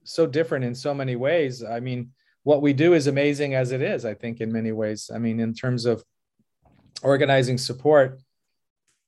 so 0.03 0.27
different 0.27 0.65
in 0.65 0.75
so 0.75 0.93
many 0.93 1.15
ways. 1.15 1.63
I 1.63 1.79
mean, 1.79 2.11
what 2.43 2.61
we 2.61 2.73
do 2.73 2.93
is 2.93 3.07
amazing 3.07 3.55
as 3.55 3.71
it 3.71 3.81
is. 3.81 4.05
I 4.05 4.13
think 4.13 4.41
in 4.41 4.51
many 4.51 4.71
ways. 4.71 5.09
I 5.13 5.17
mean, 5.17 5.39
in 5.39 5.53
terms 5.53 5.85
of 5.85 6.03
organizing 7.01 7.57
support 7.57 8.19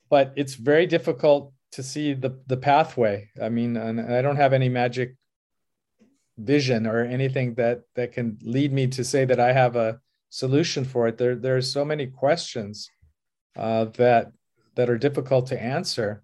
but 0.09 0.33
it's 0.35 0.55
very 0.55 0.85
difficult 0.85 1.53
to 1.71 1.83
see 1.83 2.13
the 2.13 2.39
the 2.47 2.57
pathway. 2.57 3.29
I 3.41 3.49
mean, 3.49 3.77
and 3.77 3.99
I 3.99 4.21
don't 4.21 4.37
have 4.37 4.53
any 4.53 4.69
magic 4.69 5.15
vision 6.37 6.85
or 6.85 7.01
anything 7.03 7.55
that 7.55 7.81
that 7.95 8.11
can 8.11 8.37
lead 8.41 8.71
me 8.71 8.87
to 8.87 9.03
say 9.03 9.25
that 9.25 9.39
I 9.39 9.53
have 9.53 9.75
a 9.75 9.99
solution 10.29 10.85
for 10.85 11.07
it. 11.07 11.17
There 11.17 11.35
there 11.35 11.57
are 11.57 11.61
so 11.61 11.83
many 11.83 12.07
questions 12.07 12.89
uh, 13.55 13.85
that 13.95 14.31
that 14.75 14.89
are 14.89 14.97
difficult 14.97 15.47
to 15.47 15.61
answer. 15.61 16.23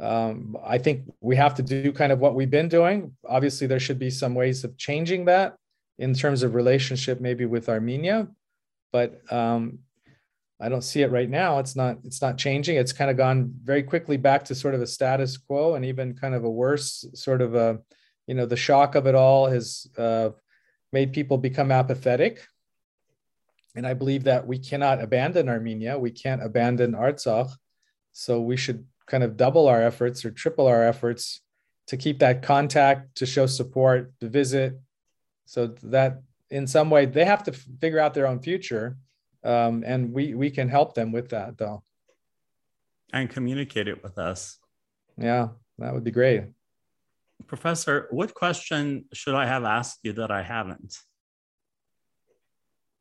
Um, 0.00 0.56
I 0.64 0.78
think 0.78 1.04
we 1.20 1.36
have 1.36 1.54
to 1.56 1.62
do 1.62 1.92
kind 1.92 2.10
of 2.10 2.18
what 2.18 2.34
we've 2.34 2.50
been 2.50 2.68
doing. 2.68 3.16
Obviously, 3.28 3.66
there 3.66 3.78
should 3.78 3.98
be 3.98 4.10
some 4.10 4.34
ways 4.34 4.64
of 4.64 4.76
changing 4.76 5.26
that 5.26 5.56
in 5.98 6.14
terms 6.14 6.42
of 6.42 6.54
relationship, 6.54 7.20
maybe 7.20 7.46
with 7.46 7.68
Armenia. 7.68 8.28
But 8.92 9.20
um, 9.32 9.80
I 10.60 10.68
don't 10.68 10.82
see 10.82 11.02
it 11.02 11.10
right 11.10 11.28
now. 11.28 11.58
It's 11.58 11.76
not 11.76 11.98
it's 12.04 12.22
not 12.22 12.38
changing. 12.38 12.76
It's 12.76 12.92
kind 12.92 13.10
of 13.10 13.16
gone 13.16 13.52
very 13.62 13.82
quickly 13.82 14.16
back 14.16 14.44
to 14.46 14.54
sort 14.54 14.74
of 14.74 14.82
a 14.82 14.86
status 14.86 15.36
quo 15.36 15.74
and 15.74 15.84
even 15.84 16.14
kind 16.14 16.34
of 16.34 16.44
a 16.44 16.50
worse 16.50 17.04
sort 17.14 17.42
of 17.42 17.54
a 17.54 17.80
you 18.26 18.34
know 18.34 18.46
the 18.46 18.56
shock 18.56 18.94
of 18.94 19.06
it 19.06 19.14
all 19.14 19.46
has 19.46 19.86
uh, 19.98 20.30
made 20.92 21.12
people 21.12 21.38
become 21.38 21.70
apathetic. 21.70 22.46
And 23.76 23.86
I 23.86 23.94
believe 23.94 24.24
that 24.24 24.46
we 24.46 24.58
cannot 24.58 25.02
abandon 25.02 25.48
Armenia. 25.48 25.98
We 25.98 26.12
can't 26.12 26.42
abandon 26.42 26.92
Artsakh. 26.92 27.50
So 28.12 28.40
we 28.40 28.56
should 28.56 28.86
kind 29.06 29.24
of 29.24 29.36
double 29.36 29.66
our 29.66 29.82
efforts 29.82 30.24
or 30.24 30.30
triple 30.30 30.68
our 30.68 30.84
efforts 30.84 31.40
to 31.88 31.96
keep 31.96 32.20
that 32.20 32.42
contact, 32.42 33.16
to 33.16 33.26
show 33.26 33.46
support, 33.46 34.12
to 34.20 34.28
visit, 34.28 34.78
so 35.44 35.66
that 35.82 36.22
in 36.50 36.66
some 36.66 36.90
way 36.90 37.06
they 37.06 37.24
have 37.24 37.42
to 37.44 37.52
figure 37.52 37.98
out 37.98 38.14
their 38.14 38.26
own 38.26 38.40
future 38.40 38.96
um, 39.44 39.82
and 39.86 40.12
we 40.12 40.34
we 40.34 40.50
can 40.50 40.68
help 40.68 40.94
them 40.94 41.12
with 41.12 41.30
that 41.30 41.58
though 41.58 41.82
and 43.12 43.30
communicate 43.30 43.88
it 43.88 44.02
with 44.02 44.18
us 44.18 44.58
yeah 45.18 45.48
that 45.78 45.92
would 45.92 46.04
be 46.04 46.10
great 46.10 46.44
professor 47.46 48.08
what 48.10 48.34
question 48.34 49.04
should 49.12 49.34
i 49.34 49.46
have 49.46 49.64
asked 49.64 50.00
you 50.02 50.12
that 50.12 50.30
i 50.30 50.42
haven't? 50.42 50.96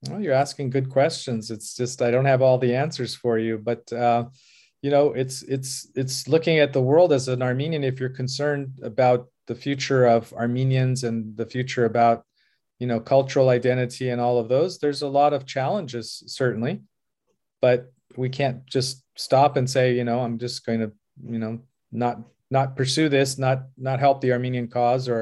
Well 0.09 0.19
you're 0.19 0.33
asking 0.33 0.71
good 0.71 0.89
questions. 0.89 1.49
It's 1.49 1.75
just 1.75 2.01
i 2.01 2.11
don't 2.11 2.25
have 2.25 2.41
all 2.41 2.57
the 2.57 2.75
answers 2.75 3.15
for 3.15 3.39
you 3.39 3.57
but 3.57 3.91
uh, 3.93 4.25
you 4.81 4.91
know 4.91 5.13
it's 5.13 5.43
it's 5.43 5.87
it's 5.95 6.27
looking 6.27 6.59
at 6.59 6.73
the 6.73 6.81
world 6.81 7.13
as 7.13 7.27
an 7.27 7.41
armenian 7.41 7.83
if 7.83 7.99
you're 7.99 8.09
concerned 8.09 8.79
about 8.83 9.27
the 9.47 9.55
future 9.55 10.05
of 10.05 10.33
armenians 10.33 11.03
and 11.03 11.35
the 11.37 11.45
future 11.45 11.85
about 11.85 12.25
you 12.79 12.87
know 12.87 12.99
cultural 12.99 13.49
identity 13.49 14.09
and 14.09 14.19
all 14.19 14.39
of 14.39 14.49
those 14.49 14.79
there's 14.79 15.01
a 15.01 15.07
lot 15.07 15.33
of 15.33 15.45
challenges 15.45 16.23
certainly. 16.27 16.81
But 17.61 17.93
we 18.17 18.29
can't 18.29 18.65
just 18.65 19.03
stop 19.15 19.57
and 19.57 19.69
say 19.69 19.95
you 19.95 20.03
know 20.03 20.19
i'm 20.19 20.37
just 20.37 20.65
going 20.65 20.79
to 20.79 20.91
you 21.25 21.39
know 21.39 21.59
not 21.91 22.19
not 22.57 22.75
pursue 22.79 23.07
this 23.09 23.29
not 23.37 23.59
not 23.77 23.99
help 24.05 24.17
the 24.21 24.31
armenian 24.31 24.67
cause 24.67 25.09
or 25.15 25.21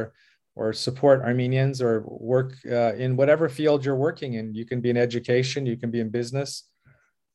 or 0.55 0.73
support 0.73 1.21
Armenians 1.21 1.81
or 1.81 2.03
work 2.05 2.53
uh, 2.69 2.93
in 2.95 3.15
whatever 3.15 3.47
field 3.47 3.85
you're 3.85 3.95
working 3.95 4.33
in. 4.33 4.53
You 4.53 4.65
can 4.65 4.81
be 4.81 4.89
in 4.89 4.97
education, 4.97 5.65
you 5.65 5.77
can 5.77 5.91
be 5.91 5.99
in 5.99 6.09
business. 6.09 6.63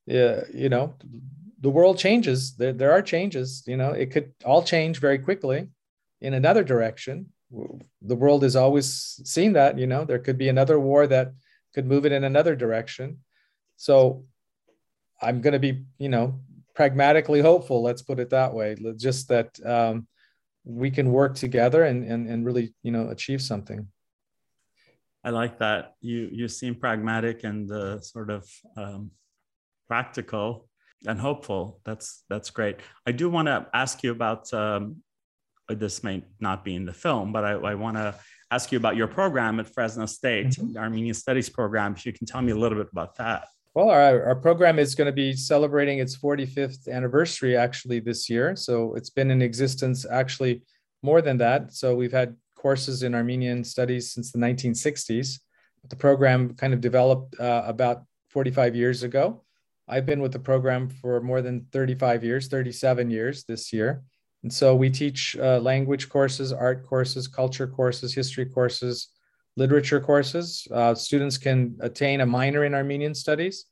Yeah, 0.07 0.43
you 0.55 0.69
know, 0.69 0.95
the 1.61 1.71
world 1.71 1.99
changes. 1.99 2.55
There, 2.57 2.73
there 2.73 2.93
are 2.93 3.03
changes. 3.03 3.65
You 3.67 3.77
know, 3.77 3.91
it 3.91 4.11
could 4.13 4.33
all 4.45 4.63
change 4.63 5.01
very 5.01 5.19
quickly 5.19 5.69
in 6.21 6.35
another 6.35 6.63
direction. 6.63 7.27
The 8.03 8.17
world 8.17 8.45
is 8.45 8.55
always 8.55 9.21
seeing 9.25 9.55
that. 9.55 9.79
You 9.79 9.87
know, 9.87 10.05
there 10.05 10.19
could 10.19 10.39
be 10.39 10.49
another 10.49 10.79
war 10.79 11.07
that 11.07 11.33
could 11.75 11.87
move 11.87 12.07
it 12.07 12.13
in 12.13 12.25
another 12.25 12.55
direction. 12.55 13.19
So, 13.77 14.25
I'm 15.21 15.41
going 15.41 15.55
to 15.55 15.59
be, 15.59 15.85
you 15.99 16.11
know, 16.11 16.41
pragmatically 16.77 17.41
hopeful. 17.41 17.83
Let's 17.83 18.03
put 18.03 18.21
it 18.21 18.31
that 18.31 18.55
way. 18.55 18.77
Just 18.97 19.29
that 19.29 19.59
um, 19.67 20.07
we 20.67 20.91
can 20.91 21.13
work 21.13 21.37
together 21.37 21.85
and, 21.85 22.05
and 22.05 22.29
and 22.29 22.45
really 22.45 22.75
you 22.83 22.91
know 22.91 23.09
achieve 23.09 23.41
something 23.41 23.87
i 25.25 25.31
like 25.31 25.61
that 25.61 25.95
you 26.01 26.29
you 26.33 26.49
seem 26.49 26.75
pragmatic 26.75 27.45
and 27.45 27.71
uh, 27.71 28.01
sort 28.01 28.31
of 28.31 28.45
um, 28.77 29.11
practical 29.87 30.69
and 31.07 31.21
hopeful 31.21 31.81
that's 31.85 32.25
that's 32.29 32.51
great 32.51 32.81
i 33.07 33.13
do 33.13 33.31
want 33.31 33.47
to 33.47 33.65
ask 33.73 34.03
you 34.03 34.11
about 34.11 34.53
um, 34.53 34.97
this 35.69 36.03
may 36.03 36.23
not 36.41 36.65
be 36.65 36.75
in 36.75 36.85
the 36.85 36.93
film 36.93 37.33
but 37.33 37.45
i, 37.45 37.53
I 37.53 37.75
want 37.77 37.97
to 37.97 38.15
ask 38.51 38.73
you 38.73 38.79
about 38.79 38.97
your 38.97 39.07
program 39.07 39.61
at 39.61 39.73
fresno 39.73 40.07
state 40.07 40.49
mm-hmm. 40.49 40.73
the 40.73 40.81
armenian 40.81 41.15
studies 41.15 41.49
program 41.49 41.95
if 41.95 42.05
you 42.05 42.13
can 42.13 42.27
tell 42.27 42.43
me 42.43 42.51
a 42.51 42.57
little 42.57 42.79
bit 42.79 42.89
about 42.91 43.17
that 43.17 43.47
well, 43.77 43.91
our, 43.91 44.25
our 44.25 44.35
program 44.35 44.79
is 44.79 44.95
going 44.95 45.05
to 45.05 45.13
be 45.13 45.35
celebrating 45.35 45.99
its 45.99 46.17
45th 46.17 46.89
anniversary 46.89 47.59
actually 47.59 48.01
this 48.01 48.31
year. 48.31 48.57
So 48.57 48.95
it's 48.95 49.11
been 49.11 49.31
in 49.31 49.43
existence 49.43 50.07
actually 50.11 50.63
more 51.03 51.21
than 51.21 51.37
that. 51.37 51.75
So 51.75 51.95
we've 51.95 52.11
had 52.11 52.35
courses 52.55 53.03
in 53.03 53.15
Armenian 53.15 53.63
studies 53.65 54.15
since 54.15 54.33
the 54.33 54.39
1960s. 54.39 55.41
The 55.91 55.97
program 55.97 56.55
kind 56.55 56.73
of 56.73 56.81
developed 56.81 57.39
uh, 57.39 57.65
about 57.67 58.05
45 58.31 58.75
years 58.75 59.03
ago. 59.03 59.45
I've 59.87 60.07
been 60.07 60.23
with 60.23 60.33
the 60.33 60.39
program 60.39 60.89
for 60.89 61.21
more 61.21 61.43
than 61.43 61.67
35 61.71 62.25
years, 62.25 62.49
37 62.49 63.11
years 63.11 63.45
this 63.45 63.75
year. 63.75 64.03
And 64.43 64.51
so 64.51 64.75
we 64.75 64.89
teach 64.89 65.37
uh, 65.39 65.59
language 65.59 66.09
courses, 66.09 66.51
art 66.51 66.87
courses, 66.87 67.29
culture 67.29 67.67
courses, 67.67 68.15
history 68.15 68.47
courses, 68.47 69.09
literature 69.57 70.01
courses. 70.01 70.67
Uh, 70.71 70.95
students 70.95 71.39
can 71.39 71.77
attain 71.81 72.21
a 72.21 72.27
minor 72.27 72.65
in 72.65 72.75
Armenian 72.75 73.15
studies. 73.15 73.67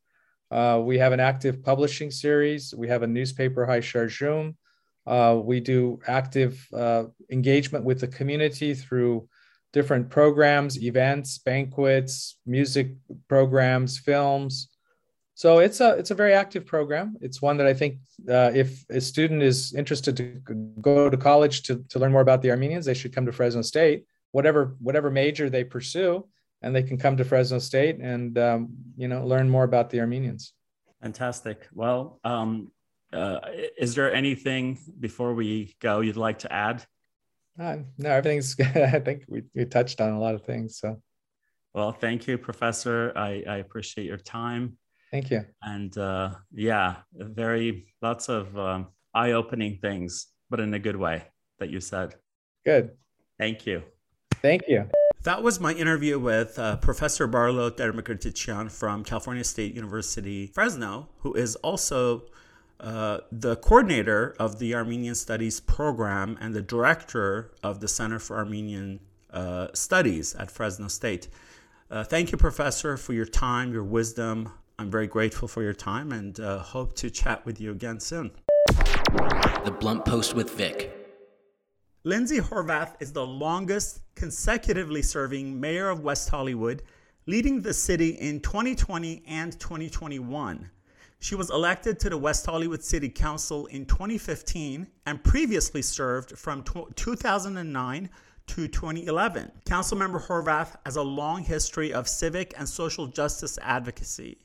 Uh, 0.51 0.81
we 0.83 0.99
have 0.99 1.13
an 1.13 1.21
active 1.21 1.63
publishing 1.63 2.11
series. 2.11 2.75
We 2.77 2.89
have 2.89 3.03
a 3.03 3.07
newspaper, 3.07 3.67
Hye 3.67 3.81
Sharzhoom. 3.81 4.55
Uh, 5.07 5.41
we 5.43 5.61
do 5.61 6.01
active 6.07 6.67
uh, 6.73 7.05
engagement 7.31 7.85
with 7.85 8.01
the 8.01 8.09
community 8.09 8.73
through 8.75 9.29
different 9.73 10.09
programs, 10.09 10.83
events, 10.83 11.39
banquets, 11.39 12.39
music 12.47 12.95
programs, 13.29 13.99
films. 13.99 14.69
So 15.35 15.59
it's 15.59 15.81
a 15.81 15.91
it's 15.99 16.13
a 16.13 16.15
very 16.15 16.33
active 16.33 16.65
program. 16.65 17.17
It's 17.21 17.43
one 17.43 17.57
that 17.57 17.67
I 17.67 17.75
think 17.75 17.99
uh, 18.29 18.53
if 18.55 18.85
a 18.89 19.01
student 19.01 19.43
is 19.43 19.75
interested 19.75 20.17
to 20.17 20.23
go 20.81 21.11
to 21.11 21.17
college 21.17 21.65
to, 21.65 21.85
to 21.91 21.99
learn 21.99 22.13
more 22.13 22.21
about 22.21 22.41
the 22.41 22.53
Armenians, 22.53 22.87
they 22.87 22.95
should 22.95 23.13
come 23.15 23.27
to 23.27 23.33
Fresno 23.33 23.63
State 23.63 24.07
whatever 24.35 24.75
whatever 24.81 25.11
major 25.11 25.49
they 25.49 25.63
pursue, 25.63 26.27
and 26.61 26.75
they 26.75 26.83
can 26.83 26.99
come 26.99 27.17
to 27.17 27.25
Fresno 27.25 27.61
State 27.61 27.99
and 28.01 28.37
um, 28.37 28.69
you 28.97 29.07
know 29.07 29.25
learn 29.25 29.49
more 29.49 29.65
about 29.65 29.91
the 29.91 30.01
Armenians. 30.01 30.53
Fantastic. 31.01 31.69
Well, 31.73 32.19
um, 32.25 32.73
uh, 33.13 33.39
is 33.79 33.95
there 33.95 34.13
anything 34.13 34.79
before 34.99 35.35
we 35.35 35.77
go 35.81 36.01
you'd 36.01 36.17
like 36.17 36.41
to 36.41 36.53
add? 36.53 36.85
Uh, 37.59 37.77
no, 37.97 38.11
everything's. 38.11 38.57
I 38.61 38.99
think 38.99 39.25
we 39.29 39.43
we 39.55 39.65
touched 39.67 40.01
on 40.01 40.11
a 40.11 40.21
lot 40.21 40.35
of 40.35 40.43
things. 40.43 40.79
So, 40.79 41.01
well, 41.73 41.93
thank 41.93 42.27
you, 42.27 42.37
Professor. 42.37 43.13
I, 43.15 43.45
I 43.49 43.57
appreciate 43.59 44.07
your 44.07 44.19
time. 44.19 44.77
Thank 45.13 45.31
you. 45.31 45.45
And 45.63 45.97
uh, 45.97 46.31
yeah, 46.53 46.97
very 47.13 47.95
lots 48.03 48.29
of 48.29 48.59
um, 48.59 48.89
eye-opening 49.15 49.79
things, 49.81 50.27
but 50.51 50.59
in 50.59 50.75
a 50.75 50.81
good 50.81 50.97
way 50.97 51.23
that 51.61 51.71
you 51.71 51.79
said. 51.79 52.17
Good. 52.65 52.91
Thank 53.39 53.65
you. 53.65 53.85
Thank 54.45 54.69
you. 54.69 54.91
That 55.23 55.43
was 55.43 55.59
my 55.59 55.73
interview 55.73 56.19
with 56.19 56.59
uh, 56.59 56.77
Professor 56.77 57.27
Barlow 57.27 57.71
Der 57.71 57.95
Mugrdechian 57.95 58.71
from 58.71 59.03
California 59.03 59.43
State 59.43 59.75
University, 59.75 60.49
Fresno, 60.49 61.09
who 61.21 61.33
is 61.33 61.57
also 61.57 62.25
uh, 62.79 63.21
the 63.33 63.57
coordinator 63.57 64.37
of 64.39 64.59
the 64.59 64.75
Armenian 64.75 65.15
Studies 65.15 65.61
program 65.61 66.37
and 66.43 66.53
the 66.53 66.61
director 66.61 67.53
of 67.63 67.81
the 67.81 67.89
Center 67.89 68.19
for 68.19 68.37
Armenian 68.37 69.01
uh, 69.33 69.69
Studies 69.73 70.35
at 70.35 70.51
Fresno 70.51 70.89
State. 70.89 71.29
Uh, 71.91 72.05
thank 72.05 72.31
you, 72.31 72.37
Professor, 72.37 72.99
for 72.99 73.15
your 73.15 73.25
time, 73.25 73.73
your 73.73 73.83
wisdom. 73.83 74.53
I'm 74.79 74.91
very 74.91 75.07
grateful 75.07 75.49
for 75.49 75.63
your 75.63 75.73
time 75.73 76.13
and 76.13 76.39
uh, 76.39 76.59
hope 76.59 76.95
to 76.97 77.09
chat 77.09 77.47
with 77.47 77.63
you 77.63 77.71
again 77.71 77.99
soon. 77.99 78.31
The 79.65 79.75
Blunt 79.81 80.05
Post 80.05 80.35
with 80.35 80.51
Vic. 80.51 80.94
Lindsay 82.07 82.39
Horvath 82.39 82.97
is 83.01 83.15
the 83.15 83.27
longest 83.27 84.03
consecutively 84.15 85.01
serving 85.01 85.59
mayor 85.59 85.89
of 85.89 86.01
West 86.01 86.29
Hollywood, 86.29 86.83
leading 87.25 87.63
the 87.63 87.73
city 87.73 88.11
in 88.11 88.41
2020 88.41 89.23
and 89.27 89.59
2021. 89.59 90.69
She 91.19 91.35
was 91.35 91.49
elected 91.49 91.99
to 92.01 92.11
the 92.11 92.19
West 92.19 92.45
Hollywood 92.45 92.85
City 92.85 93.09
Council 93.09 93.65
in 93.67 93.87
2015 93.87 94.87
and 95.07 95.25
previously 95.25 95.81
served 95.81 96.37
from 96.37 96.63
2009 96.95 98.11
to 98.49 98.69
2011. 98.69 99.53
Councilmember 99.65 100.21
Horvath 100.27 100.77
has 100.85 100.97
a 100.97 101.03
long 101.03 101.43
history 101.43 101.95
of 101.95 102.07
civic 102.07 102.53
and 102.59 102.69
social 102.69 103.07
justice 103.07 103.59
advocacy. 103.63 104.37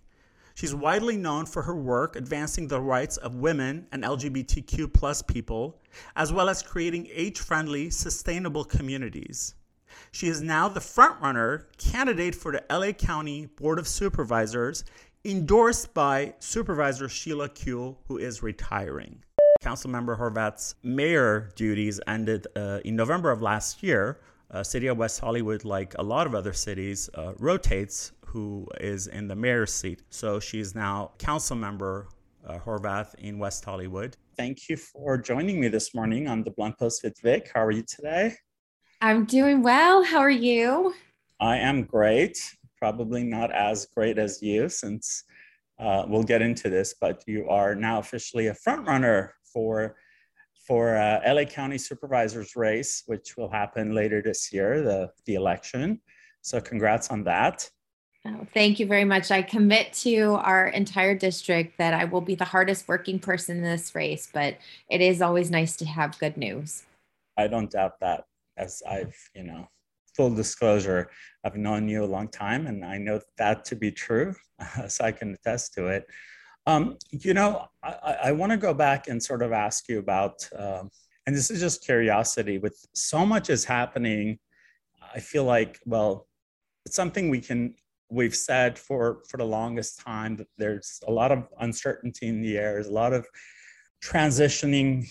She's 0.60 0.76
widely 0.76 1.16
known 1.16 1.46
for 1.46 1.62
her 1.62 1.74
work 1.74 2.18
advancing 2.18 2.68
the 2.68 2.82
rights 2.82 3.16
of 3.16 3.36
women 3.36 3.88
and 3.94 4.04
LGBTQ 4.04 4.92
plus 4.92 5.22
people, 5.22 5.80
as 6.18 6.34
well 6.34 6.50
as 6.50 6.62
creating 6.62 7.08
age-friendly, 7.14 7.92
sustainable 7.92 8.66
communities. 8.66 9.56
She 10.12 10.28
is 10.28 10.42
now 10.42 10.68
the 10.68 10.82
frontrunner 10.82 11.64
candidate 11.78 12.36
for 12.36 12.52
the 12.52 12.66
LA 12.70 12.92
County 12.92 13.46
Board 13.46 13.80
of 13.80 13.88
Supervisors, 13.88 14.84
endorsed 15.24 15.94
by 15.94 16.34
Supervisor 16.40 17.08
Sheila 17.08 17.48
Kuehl, 17.48 17.96
who 18.10 18.18
is 18.18 18.44
retiring. 18.44 19.24
Councilmember 19.62 20.20
Horvath's 20.20 20.76
mayor 20.84 21.52
duties 21.56 22.02
ended 22.06 22.48
uh, 22.58 22.82
in 22.84 22.98
November 22.98 23.32
of 23.32 23.42
last 23.42 23.82
year. 23.82 24.20
Uh, 24.52 24.62
City 24.64 24.88
of 24.88 24.98
West 24.98 25.22
Hollywood, 25.22 25.64
like 25.64 25.96
a 26.00 26.04
lot 26.04 26.28
of 26.28 26.36
other 26.36 26.54
cities, 26.54 27.10
uh, 27.14 27.32
rotates 27.38 28.12
who 28.32 28.68
is 28.80 29.08
in 29.08 29.28
the 29.28 29.36
mayor's 29.36 29.74
seat. 29.74 30.04
So 30.10 30.40
she's 30.40 30.76
now 30.76 31.12
council 31.18 31.56
member 31.56 32.08
uh, 32.46 32.60
Horvath 32.60 33.16
in 33.16 33.40
West 33.40 33.66
Hollywood. 33.66 34.18
Thank 34.38 34.70
you 34.70 34.78
for 34.78 35.18
joining 35.18 35.60
me 35.60 35.68
this 35.68 35.96
morning 35.96 36.28
on 36.28 36.44
the 36.44 36.52
Blunt 36.52 36.78
Post 36.78 37.04
with 37.04 37.20
Vic. 37.22 37.52
How 37.54 37.66
are 37.66 37.72
you 37.72 37.84
today? 37.84 38.36
I'm 39.02 39.26
doing 39.26 39.64
well. 39.64 40.04
How 40.04 40.20
are 40.20 40.30
you? 40.30 40.94
I 41.40 41.58
am 41.58 41.84
great. 41.84 42.38
Probably 42.78 43.24
not 43.24 43.52
as 43.52 43.88
great 43.88 44.20
as 44.20 44.42
you, 44.42 44.70
since 44.70 45.24
uh, 45.80 46.06
we'll 46.08 46.24
get 46.24 46.42
into 46.42 46.70
this. 46.70 46.96
But 47.02 47.24
you 47.26 47.50
are 47.50 47.74
now 47.76 48.00
officially 48.00 48.48
a 48.48 48.54
front 48.54 48.88
runner 48.88 49.34
for 49.52 49.96
for 50.68 50.96
uh, 50.96 51.20
LA 51.26 51.46
County 51.46 51.80
Supervisor's 51.80 52.56
race, 52.56 53.02
which 53.08 53.36
will 53.36 53.50
happen 53.50 53.96
later 53.96 54.22
this 54.22 54.54
year, 54.54 54.84
the 54.84 55.10
the 55.26 55.36
election. 55.36 56.00
So 56.42 56.62
congrats 56.62 57.10
on 57.10 57.24
that. 57.24 57.70
Oh, 58.26 58.46
thank 58.54 58.80
you 58.80 58.86
very 58.86 59.06
much. 59.06 59.32
I 59.32 59.42
commit 59.42 59.94
to 59.94 60.34
our 60.42 60.68
entire 60.68 61.16
district 61.16 61.78
that 61.78 61.94
I 61.94 62.04
will 62.04 62.22
be 62.22 62.36
the 62.36 62.46
hardest 62.46 62.88
working 62.88 63.18
person 63.18 63.58
in 63.58 63.64
this 63.64 63.96
race, 63.96 64.28
but 64.32 64.58
it 64.90 65.00
is 65.00 65.22
always 65.22 65.50
nice 65.50 65.78
to 65.78 65.86
have 65.86 66.20
good 66.20 66.36
news. 66.36 66.84
I 67.38 67.48
don't 67.48 67.72
doubt 67.72 68.00
that, 68.02 68.26
as 68.58 68.84
I've, 68.88 69.16
you 69.34 69.44
know, 69.44 69.70
full 70.16 70.36
disclosure, 70.36 71.10
I've 71.46 71.56
known 71.56 71.88
you 71.88 72.04
a 72.04 72.06
long 72.06 72.28
time 72.28 72.68
and 72.68 72.84
I 72.84 72.98
know 72.98 73.22
that 73.38 73.64
to 73.66 73.76
be 73.78 73.90
true, 73.90 74.36
so 74.90 75.06
I 75.06 75.14
can 75.14 75.34
attest 75.34 75.74
to 75.76 75.88
it. 75.88 76.06
Um, 76.66 76.98
you 77.12 77.34
know, 77.34 77.68
I, 77.82 78.18
I 78.26 78.32
want 78.34 78.52
to 78.52 78.58
go 78.58 78.74
back 78.74 79.08
and 79.08 79.24
sort 79.24 79.42
of 79.42 79.54
ask 79.54 79.88
you 79.88 80.00
about, 80.00 80.48
um, 80.58 80.90
and 81.26 81.34
this 81.34 81.50
is 81.50 81.62
just 81.62 81.86
curiosity, 81.86 82.58
with 82.58 82.78
so 82.94 83.26
much 83.26 83.50
is 83.50 83.64
happening, 83.64 84.40
I 85.16 85.22
feel 85.22 85.46
like, 85.46 85.80
well, 85.86 86.28
it's 86.86 86.98
something 86.98 87.30
we 87.30 87.40
can 87.40 87.76
we've 88.10 88.36
said 88.36 88.78
for 88.78 89.22
for 89.28 89.38
the 89.38 89.46
longest 89.46 90.00
time 90.00 90.36
that 90.36 90.48
there's 90.58 91.00
a 91.08 91.12
lot 91.12 91.32
of 91.32 91.48
uncertainty 91.60 92.28
in 92.28 92.42
the 92.42 92.58
air 92.58 92.74
there's 92.74 92.88
a 92.88 92.92
lot 92.92 93.14
of 93.14 93.26
transitioning 94.04 95.06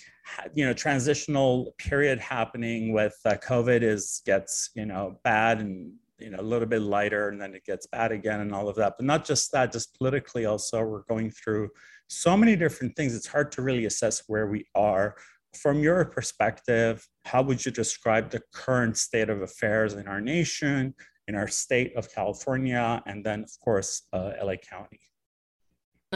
you 0.55 0.65
know 0.65 0.73
transitional 0.73 1.75
period 1.79 2.19
happening 2.19 2.93
with 2.93 3.17
uh, 3.25 3.35
covid 3.37 3.83
is 3.83 4.23
gets 4.25 4.71
you 4.75 4.87
know 4.87 5.19
bad 5.25 5.61
and 5.61 5.93
you 6.19 6.31
know 6.31 6.41
a 6.41 6.43
little 6.43 6.69
bit 6.69 6.83
lighter 6.83 7.29
and 7.29 7.41
then 7.41 7.55
it 7.55 7.65
gets 7.65 7.87
bad 7.87 8.13
again 8.13 8.41
and 8.41 8.55
all 8.55 8.69
of 8.69 8.77
that. 8.77 8.95
But 8.99 9.07
not 9.07 9.25
just 9.25 9.53
that 9.53 9.73
just 9.73 9.97
politically 9.99 10.47
also 10.47 10.83
we're 10.83 11.03
going 11.03 11.31
through 11.31 11.71
so 12.09 12.37
many 12.37 12.57
different 12.57 12.97
things. 12.97 13.15
It's 13.15 13.27
hard 13.27 13.53
to 13.53 13.63
really 13.63 13.87
assess 13.87 14.23
where 14.27 14.47
we 14.47 14.67
are. 14.75 15.17
From 15.55 15.81
your 15.81 16.05
perspective, 16.05 17.07
how 17.25 17.43
would 17.43 17.65
you 17.65 17.73
describe 17.73 18.31
the 18.31 18.43
current 18.53 18.97
state 18.97 19.31
of 19.31 19.43
affairs 19.43 19.95
in 19.95 20.07
our 20.07 20.21
nation, 20.21 20.95
in 21.29 21.35
our 21.35 21.47
state 21.47 21.95
of 21.95 22.13
California, 22.13 23.03
and 23.07 23.25
then, 23.25 23.45
of 23.45 23.61
course, 23.61 24.03
uh, 24.13 24.33
LA 24.43 24.57
County? 24.57 24.99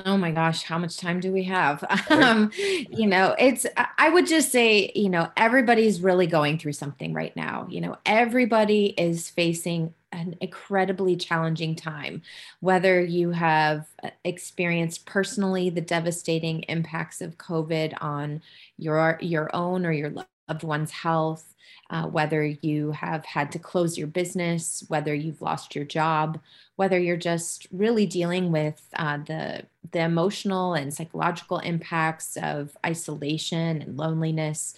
Oh 0.07 0.17
my 0.17 0.31
gosh, 0.31 0.63
how 0.63 0.79
much 0.79 0.97
time 0.97 1.21
do 1.21 1.31
we 1.31 1.45
have? 1.45 1.85
Um, 2.11 2.51
you 2.55 3.07
know, 3.07 3.35
it's, 3.39 3.67
I 3.77 4.09
would 4.09 4.27
just 4.27 4.53
say, 4.53 4.93
you 4.95 5.09
know, 5.09 5.29
everybody's 5.37 6.01
really 6.01 6.27
going 6.27 6.59
through 6.59 6.75
something 6.75 7.13
right 7.13 7.35
now. 7.35 7.67
You 7.69 7.81
know, 7.81 7.97
everybody 8.07 8.87
is 8.87 9.29
facing 9.29 9.95
an 10.13 10.37
incredibly 10.41 11.17
challenging 11.17 11.75
time, 11.75 12.23
whether 12.61 13.03
you 13.03 13.31
have 13.31 13.87
uh, 14.03 14.11
experienced 14.25 15.05
personally 15.07 15.69
the 15.71 15.81
devastating 15.81 16.61
impacts 16.63 17.21
of 17.21 17.39
COVID 17.39 17.95
on 18.01 18.43
your, 18.79 19.19
your 19.21 19.55
own 19.55 19.85
or 19.85 19.93
your 19.93 20.13
loved 20.53 20.65
one's 20.65 20.91
health, 20.91 21.55
uh, 21.89 22.07
whether 22.07 22.45
you 22.45 22.93
have 22.93 23.25
had 23.25 23.51
to 23.53 23.59
close 23.59 23.97
your 23.97 24.07
business, 24.07 24.85
whether 24.89 25.15
you've 25.15 25.41
lost 25.41 25.75
your 25.75 25.85
job, 25.85 26.39
whether 26.77 26.99
you're 26.99 27.17
just 27.17 27.67
really 27.73 28.05
dealing 28.05 28.53
with 28.53 28.87
uh, 28.97 29.17
the 29.17 29.63
the 29.93 30.01
emotional 30.01 30.75
and 30.75 30.93
psychological 30.93 31.59
impacts 31.59 32.37
of 32.37 32.77
isolation 32.85 33.83
and 33.83 33.97
loneliness. 33.97 34.75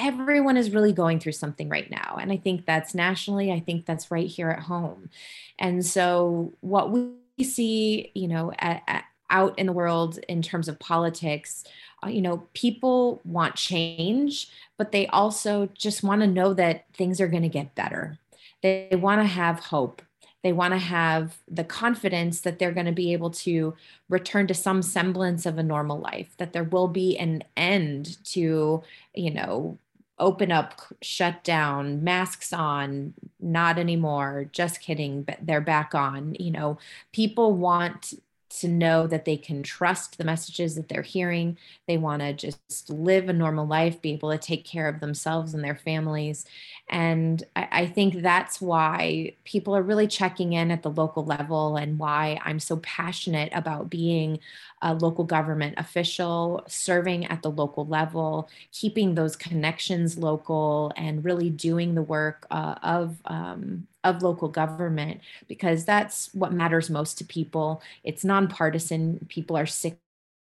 everyone 0.00 0.56
is 0.56 0.70
really 0.70 0.92
going 0.92 1.18
through 1.18 1.32
something 1.32 1.68
right 1.68 1.90
now, 1.90 2.16
and 2.20 2.32
I 2.32 2.38
think 2.38 2.64
that's 2.64 2.94
nationally. 2.94 3.52
I 3.52 3.60
think 3.60 3.84
that's 3.84 4.10
right 4.10 4.28
here 4.28 4.48
at 4.48 4.60
home, 4.60 5.10
and 5.58 5.84
so 5.84 6.54
what 6.60 6.90
we 6.90 7.44
see, 7.44 8.12
you 8.14 8.28
know, 8.28 8.52
at, 8.58 8.82
at, 8.86 9.04
out 9.28 9.58
in 9.58 9.66
the 9.66 9.72
world 9.72 10.18
in 10.28 10.40
terms 10.42 10.68
of 10.68 10.78
politics 10.78 11.64
Uh, 12.04 12.08
you 12.08 12.20
know, 12.20 12.46
people 12.54 13.20
want 13.24 13.54
change, 13.54 14.48
but 14.76 14.92
they 14.92 15.06
also 15.08 15.68
just 15.74 16.02
want 16.02 16.20
to 16.20 16.26
know 16.26 16.54
that 16.54 16.84
things 16.94 17.20
are 17.20 17.28
going 17.28 17.42
to 17.42 17.48
get 17.48 17.74
better. 17.74 18.18
They 18.62 18.88
want 18.92 19.20
to 19.20 19.26
have 19.26 19.60
hope. 19.60 20.02
They 20.42 20.52
want 20.52 20.72
to 20.72 20.78
have 20.78 21.38
the 21.48 21.62
confidence 21.62 22.40
that 22.40 22.58
they're 22.58 22.72
going 22.72 22.86
to 22.86 22.92
be 22.92 23.12
able 23.12 23.30
to 23.30 23.74
return 24.08 24.48
to 24.48 24.54
some 24.54 24.82
semblance 24.82 25.46
of 25.46 25.56
a 25.56 25.62
normal 25.62 26.00
life, 26.00 26.34
that 26.38 26.52
there 26.52 26.64
will 26.64 26.88
be 26.88 27.16
an 27.16 27.44
end 27.56 28.18
to, 28.24 28.82
you 29.14 29.30
know, 29.30 29.78
open 30.18 30.52
up, 30.52 30.80
shut 31.00 31.42
down, 31.44 32.02
masks 32.02 32.52
on, 32.52 33.14
not 33.40 33.78
anymore, 33.78 34.48
just 34.52 34.80
kidding, 34.80 35.22
but 35.22 35.38
they're 35.42 35.60
back 35.60 35.94
on. 35.94 36.34
You 36.38 36.50
know, 36.50 36.78
people 37.12 37.52
want 37.54 38.14
to 38.60 38.68
know 38.68 39.06
that 39.06 39.24
they 39.24 39.36
can 39.36 39.62
trust 39.62 40.18
the 40.18 40.24
messages 40.24 40.74
that 40.74 40.88
they're 40.88 41.02
hearing. 41.02 41.56
They 41.86 41.96
want 41.96 42.20
to 42.22 42.32
just 42.32 42.90
live 42.90 43.28
a 43.28 43.32
normal 43.32 43.66
life, 43.66 44.02
be 44.02 44.12
able 44.12 44.30
to 44.30 44.38
take 44.38 44.64
care 44.64 44.88
of 44.88 45.00
themselves 45.00 45.54
and 45.54 45.64
their 45.64 45.74
families. 45.74 46.44
And 46.88 47.42
I, 47.56 47.68
I, 47.72 47.86
think 47.86 48.20
that's 48.20 48.60
why 48.60 49.34
people 49.44 49.74
are 49.74 49.82
really 49.82 50.06
checking 50.06 50.52
in 50.52 50.70
at 50.70 50.82
the 50.82 50.90
local 50.90 51.24
level 51.24 51.76
and 51.76 51.98
why 51.98 52.40
I'm 52.44 52.58
so 52.58 52.76
passionate 52.78 53.50
about 53.54 53.88
being 53.88 54.38
a 54.82 54.94
local 54.94 55.24
government 55.24 55.76
official, 55.78 56.62
serving 56.66 57.26
at 57.26 57.42
the 57.42 57.50
local 57.50 57.86
level, 57.86 58.50
keeping 58.72 59.14
those 59.14 59.36
connections 59.36 60.18
local, 60.18 60.92
and 60.96 61.24
really 61.24 61.50
doing 61.50 61.94
the 61.94 62.02
work 62.02 62.46
uh, 62.50 62.74
of 62.82 63.16
um, 63.24 63.86
of 64.04 64.22
local 64.22 64.48
government 64.48 65.20
because 65.48 65.84
that's 65.84 66.32
what 66.34 66.52
matters 66.52 66.90
most 66.90 67.18
to 67.18 67.24
people. 67.24 67.82
It's 68.04 68.24
nonpartisan. 68.24 69.26
People 69.28 69.56
are 69.56 69.66
sick 69.66 69.94
of 69.94 69.98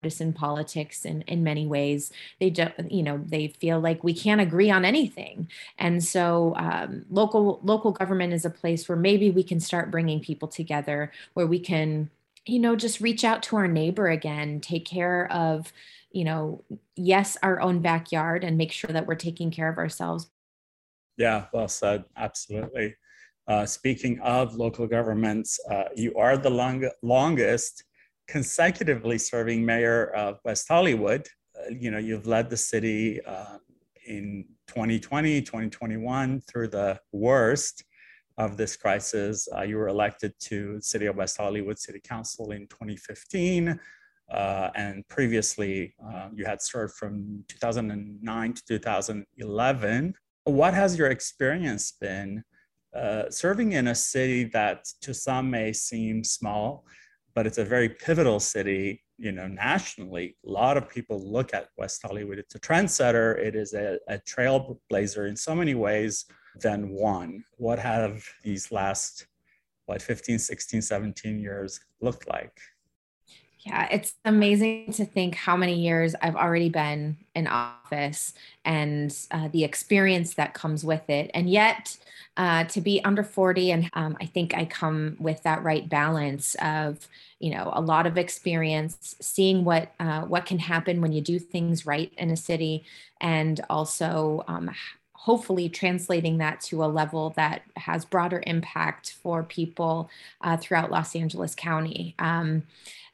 partisan 0.02 0.32
politics 0.32 1.04
in, 1.04 1.22
in 1.22 1.44
many 1.44 1.66
ways. 1.66 2.12
They 2.40 2.50
just 2.50 2.72
you 2.90 3.02
know 3.02 3.22
they 3.26 3.48
feel 3.48 3.80
like 3.80 4.02
we 4.02 4.14
can't 4.14 4.40
agree 4.40 4.70
on 4.70 4.84
anything. 4.84 5.48
And 5.78 6.02
so 6.02 6.54
um, 6.56 7.04
local 7.10 7.60
local 7.62 7.92
government 7.92 8.32
is 8.32 8.44
a 8.44 8.50
place 8.50 8.88
where 8.88 8.96
maybe 8.96 9.30
we 9.30 9.42
can 9.42 9.60
start 9.60 9.90
bringing 9.90 10.20
people 10.20 10.48
together 10.48 11.12
where 11.34 11.46
we 11.46 11.58
can 11.58 12.10
you 12.46 12.58
know 12.58 12.74
just 12.74 13.00
reach 13.00 13.22
out 13.24 13.42
to 13.44 13.56
our 13.56 13.68
neighbor 13.68 14.08
again 14.08 14.60
take 14.60 14.84
care 14.84 15.30
of 15.30 15.72
you 16.10 16.24
know 16.24 16.64
yes 16.96 17.36
our 17.42 17.60
own 17.60 17.80
backyard 17.80 18.42
and 18.42 18.58
make 18.58 18.72
sure 18.72 18.90
that 18.90 19.06
we're 19.06 19.14
taking 19.14 19.50
care 19.50 19.68
of 19.68 19.78
ourselves. 19.78 20.30
Yeah 21.18 21.46
well 21.52 21.68
said. 21.68 22.04
Absolutely 22.16 22.96
uh, 23.48 23.66
speaking 23.66 24.20
of 24.20 24.54
local 24.54 24.86
governments, 24.86 25.58
uh, 25.70 25.84
you 25.96 26.14
are 26.14 26.36
the 26.36 26.50
long, 26.50 26.88
longest 27.02 27.84
consecutively 28.28 29.18
serving 29.18 29.64
mayor 29.64 30.06
of 30.14 30.38
West 30.44 30.68
Hollywood. 30.68 31.26
Uh, 31.56 31.70
you 31.70 31.90
know, 31.90 31.98
you've 31.98 32.26
led 32.26 32.48
the 32.48 32.56
city 32.56 33.20
uh, 33.24 33.58
in 34.06 34.44
2020, 34.68 35.42
2021 35.42 36.40
through 36.42 36.68
the 36.68 37.00
worst 37.10 37.84
of 38.38 38.56
this 38.56 38.76
crisis. 38.76 39.48
Uh, 39.54 39.62
you 39.62 39.76
were 39.76 39.88
elected 39.88 40.32
to 40.38 40.80
City 40.80 41.06
of 41.06 41.16
West 41.16 41.36
Hollywood 41.36 41.78
City 41.78 42.00
Council 42.02 42.52
in 42.52 42.68
2015. 42.68 43.78
Uh, 44.32 44.70
and 44.76 45.06
previously, 45.08 45.94
you 46.32 46.46
had 46.46 46.62
served 46.62 46.94
from 46.94 47.44
2009 47.48 48.54
to 48.54 48.62
2011. 48.66 50.14
What 50.44 50.72
has 50.74 50.96
your 50.96 51.10
experience 51.10 51.92
been 52.00 52.42
uh, 52.94 53.30
serving 53.30 53.72
in 53.72 53.88
a 53.88 53.94
city 53.94 54.44
that 54.44 54.86
to 55.00 55.14
some 55.14 55.50
may 55.50 55.72
seem 55.72 56.22
small, 56.24 56.84
but 57.34 57.46
it's 57.46 57.58
a 57.58 57.64
very 57.64 57.88
pivotal 57.88 58.38
city, 58.38 59.02
you 59.18 59.32
know, 59.32 59.48
nationally. 59.48 60.36
A 60.46 60.50
lot 60.50 60.76
of 60.76 60.88
people 60.88 61.32
look 61.32 61.54
at 61.54 61.68
West 61.78 62.02
Hollywood. 62.04 62.38
It's 62.38 62.54
a 62.54 62.60
trendsetter. 62.60 63.38
It 63.38 63.54
is 63.56 63.72
a, 63.72 63.98
a 64.08 64.18
trailblazer 64.18 65.28
in 65.28 65.36
so 65.36 65.54
many 65.54 65.74
ways 65.74 66.26
than 66.60 66.90
one. 66.90 67.44
What 67.56 67.78
have 67.78 68.22
these 68.42 68.70
last, 68.70 69.26
what, 69.86 70.02
15, 70.02 70.38
16, 70.38 70.82
17 70.82 71.38
years 71.38 71.80
looked 72.00 72.28
like? 72.28 72.58
Yeah, 73.64 73.86
it's 73.92 74.14
amazing 74.24 74.92
to 74.94 75.04
think 75.04 75.36
how 75.36 75.56
many 75.56 75.74
years 75.80 76.16
I've 76.20 76.34
already 76.34 76.68
been 76.68 77.16
in 77.34 77.46
office 77.46 78.34
and 78.64 79.16
uh, 79.30 79.48
the 79.52 79.62
experience 79.62 80.34
that 80.34 80.52
comes 80.52 80.84
with 80.84 81.08
it. 81.08 81.30
And 81.32 81.48
yet, 81.48 81.96
uh, 82.36 82.64
to 82.64 82.80
be 82.80 83.04
under 83.04 83.22
40, 83.22 83.70
and 83.70 83.90
um, 83.92 84.16
I 84.20 84.26
think 84.26 84.54
I 84.54 84.64
come 84.64 85.16
with 85.20 85.42
that 85.44 85.62
right 85.62 85.88
balance 85.88 86.56
of, 86.56 87.06
you 87.38 87.50
know, 87.54 87.70
a 87.74 87.80
lot 87.80 88.06
of 88.06 88.18
experience, 88.18 89.14
seeing 89.20 89.64
what 89.64 89.92
uh, 90.00 90.22
what 90.22 90.46
can 90.46 90.58
happen 90.58 91.00
when 91.00 91.12
you 91.12 91.20
do 91.20 91.38
things 91.38 91.86
right 91.86 92.12
in 92.16 92.30
a 92.30 92.36
city, 92.36 92.84
and 93.20 93.60
also 93.68 94.44
um, 94.48 94.70
hopefully 95.12 95.68
translating 95.68 96.38
that 96.38 96.60
to 96.62 96.82
a 96.82 96.86
level 96.86 97.30
that 97.36 97.62
has 97.76 98.04
broader 98.04 98.42
impact 98.46 99.12
for 99.22 99.44
people 99.44 100.10
uh, 100.40 100.56
throughout 100.56 100.90
Los 100.90 101.14
Angeles 101.14 101.54
County. 101.54 102.14
Um, 102.18 102.64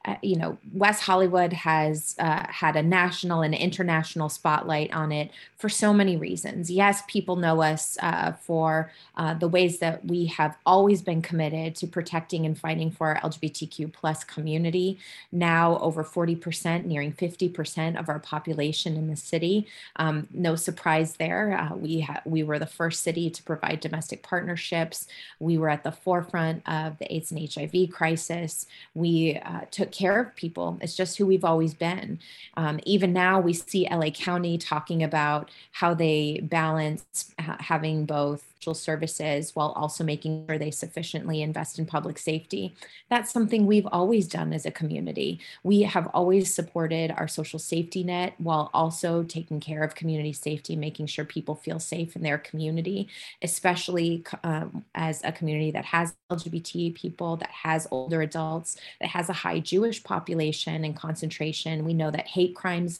uh, 0.05 0.15
you 0.21 0.37
know, 0.37 0.57
West 0.73 1.03
Hollywood 1.03 1.51
has 1.51 2.15
uh, 2.19 2.45
had 2.47 2.77
a 2.77 2.81
national 2.81 3.41
and 3.41 3.53
international 3.53 4.29
spotlight 4.29 4.93
on 4.93 5.11
it 5.11 5.29
for 5.57 5.67
so 5.67 5.93
many 5.93 6.15
reasons. 6.15 6.71
Yes, 6.71 7.03
people 7.09 7.35
know 7.35 7.61
us 7.61 7.97
uh, 8.01 8.31
for 8.31 8.93
uh, 9.17 9.33
the 9.33 9.49
ways 9.49 9.79
that 9.79 10.05
we 10.05 10.27
have 10.27 10.55
always 10.65 11.01
been 11.01 11.21
committed 11.21 11.75
to 11.75 11.85
protecting 11.85 12.45
and 12.45 12.57
fighting 12.57 12.91
for 12.91 13.07
our 13.07 13.29
LGBTQ 13.29 13.91
plus 13.91 14.23
community. 14.23 14.97
Now, 15.33 15.77
over 15.79 16.05
40%, 16.05 16.85
nearing 16.85 17.11
50% 17.11 17.99
of 17.99 18.07
our 18.07 18.19
population 18.19 18.95
in 18.95 19.09
the 19.09 19.17
city. 19.17 19.67
Um, 19.97 20.29
no 20.31 20.55
surprise 20.55 21.17
there. 21.17 21.57
Uh, 21.59 21.75
we 21.75 21.99
ha- 21.99 22.21
we 22.23 22.41
were 22.41 22.57
the 22.57 22.65
first 22.65 23.03
city 23.03 23.29
to 23.29 23.43
provide 23.43 23.81
domestic 23.81 24.23
partnerships. 24.23 25.07
We 25.41 25.57
were 25.57 25.69
at 25.69 25.83
the 25.83 25.91
forefront 25.91 26.63
of 26.69 26.97
the 26.99 27.13
AIDS 27.13 27.33
and 27.33 27.53
HIV 27.53 27.91
crisis. 27.91 28.65
We 28.93 29.41
took 29.71 29.88
took 29.89 29.97
care 29.97 30.19
of 30.21 30.35
people. 30.35 30.77
It's 30.81 30.95
just 30.95 31.17
who 31.17 31.25
we've 31.25 31.45
always 31.45 31.73
been. 31.73 32.19
Um, 32.55 32.79
even 32.85 33.13
now, 33.13 33.39
we 33.39 33.53
see 33.53 33.87
LA 33.89 34.09
County 34.09 34.57
talking 34.57 35.03
about 35.03 35.49
how 35.71 35.93
they 35.93 36.39
balance 36.43 37.33
ha- 37.39 37.57
having 37.59 38.05
both 38.05 38.43
services 38.61 39.55
while 39.55 39.69
also 39.75 40.03
making 40.03 40.45
sure 40.47 40.57
they 40.57 40.71
sufficiently 40.71 41.41
invest 41.41 41.79
in 41.79 41.85
public 41.85 42.17
safety. 42.17 42.75
That's 43.09 43.31
something 43.31 43.65
we've 43.65 43.87
always 43.87 44.27
done 44.27 44.53
as 44.53 44.65
a 44.65 44.71
community. 44.71 45.39
We 45.63 45.83
have 45.83 46.07
always 46.13 46.53
supported 46.53 47.11
our 47.11 47.27
social 47.27 47.59
safety 47.59 48.03
net 48.03 48.33
while 48.37 48.69
also 48.73 49.23
taking 49.23 49.59
care 49.59 49.83
of 49.83 49.95
community 49.95 50.33
safety, 50.33 50.75
making 50.75 51.07
sure 51.07 51.25
people 51.25 51.55
feel 51.55 51.79
safe 51.79 52.15
in 52.15 52.21
their 52.21 52.37
community, 52.37 53.07
especially 53.41 54.23
um, 54.43 54.83
as 54.93 55.23
a 55.23 55.31
community 55.31 55.71
that 55.71 55.85
has 55.85 56.13
LGBT 56.31 56.95
people, 56.95 57.37
that 57.37 57.51
has 57.51 57.87
older 57.91 58.21
adults, 58.21 58.77
that 58.99 59.09
has 59.09 59.29
a 59.29 59.33
high 59.33 59.59
Jewish 59.59 60.03
population 60.03 60.83
and 60.83 60.95
concentration. 60.95 61.85
We 61.85 61.93
know 61.93 62.11
that 62.11 62.27
hate 62.27 62.55
crimes 62.55 62.99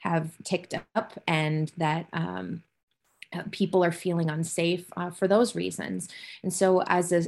have 0.00 0.32
ticked 0.44 0.74
up 0.94 1.18
and 1.26 1.72
that 1.76 2.06
um, 2.12 2.62
people 3.50 3.84
are 3.84 3.92
feeling 3.92 4.30
unsafe 4.30 4.86
uh, 4.96 5.10
for 5.10 5.28
those 5.28 5.54
reasons. 5.54 6.08
And 6.42 6.52
so, 6.52 6.82
as 6.82 7.12
a 7.12 7.26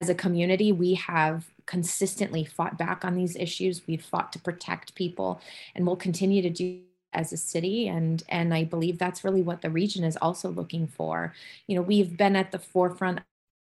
as 0.00 0.08
a 0.10 0.14
community, 0.14 0.72
we 0.72 0.94
have 0.94 1.46
consistently 1.64 2.44
fought 2.44 2.76
back 2.76 3.04
on 3.04 3.14
these 3.14 3.34
issues. 3.34 3.86
We've 3.86 4.04
fought 4.04 4.32
to 4.34 4.38
protect 4.38 4.94
people, 4.94 5.40
and 5.74 5.86
we'll 5.86 5.96
continue 5.96 6.42
to 6.42 6.50
do 6.50 6.80
as 7.12 7.32
a 7.32 7.36
city 7.36 7.88
and 7.88 8.24
and 8.28 8.52
i 8.52 8.62
believe 8.62 8.98
that's 8.98 9.24
really 9.24 9.40
what 9.40 9.62
the 9.62 9.70
region 9.70 10.04
is 10.04 10.18
also 10.18 10.50
looking 10.50 10.86
for 10.86 11.32
you 11.66 11.74
know 11.74 11.80
we've 11.80 12.14
been 12.14 12.36
at 12.36 12.52
the 12.52 12.58
forefront 12.58 13.20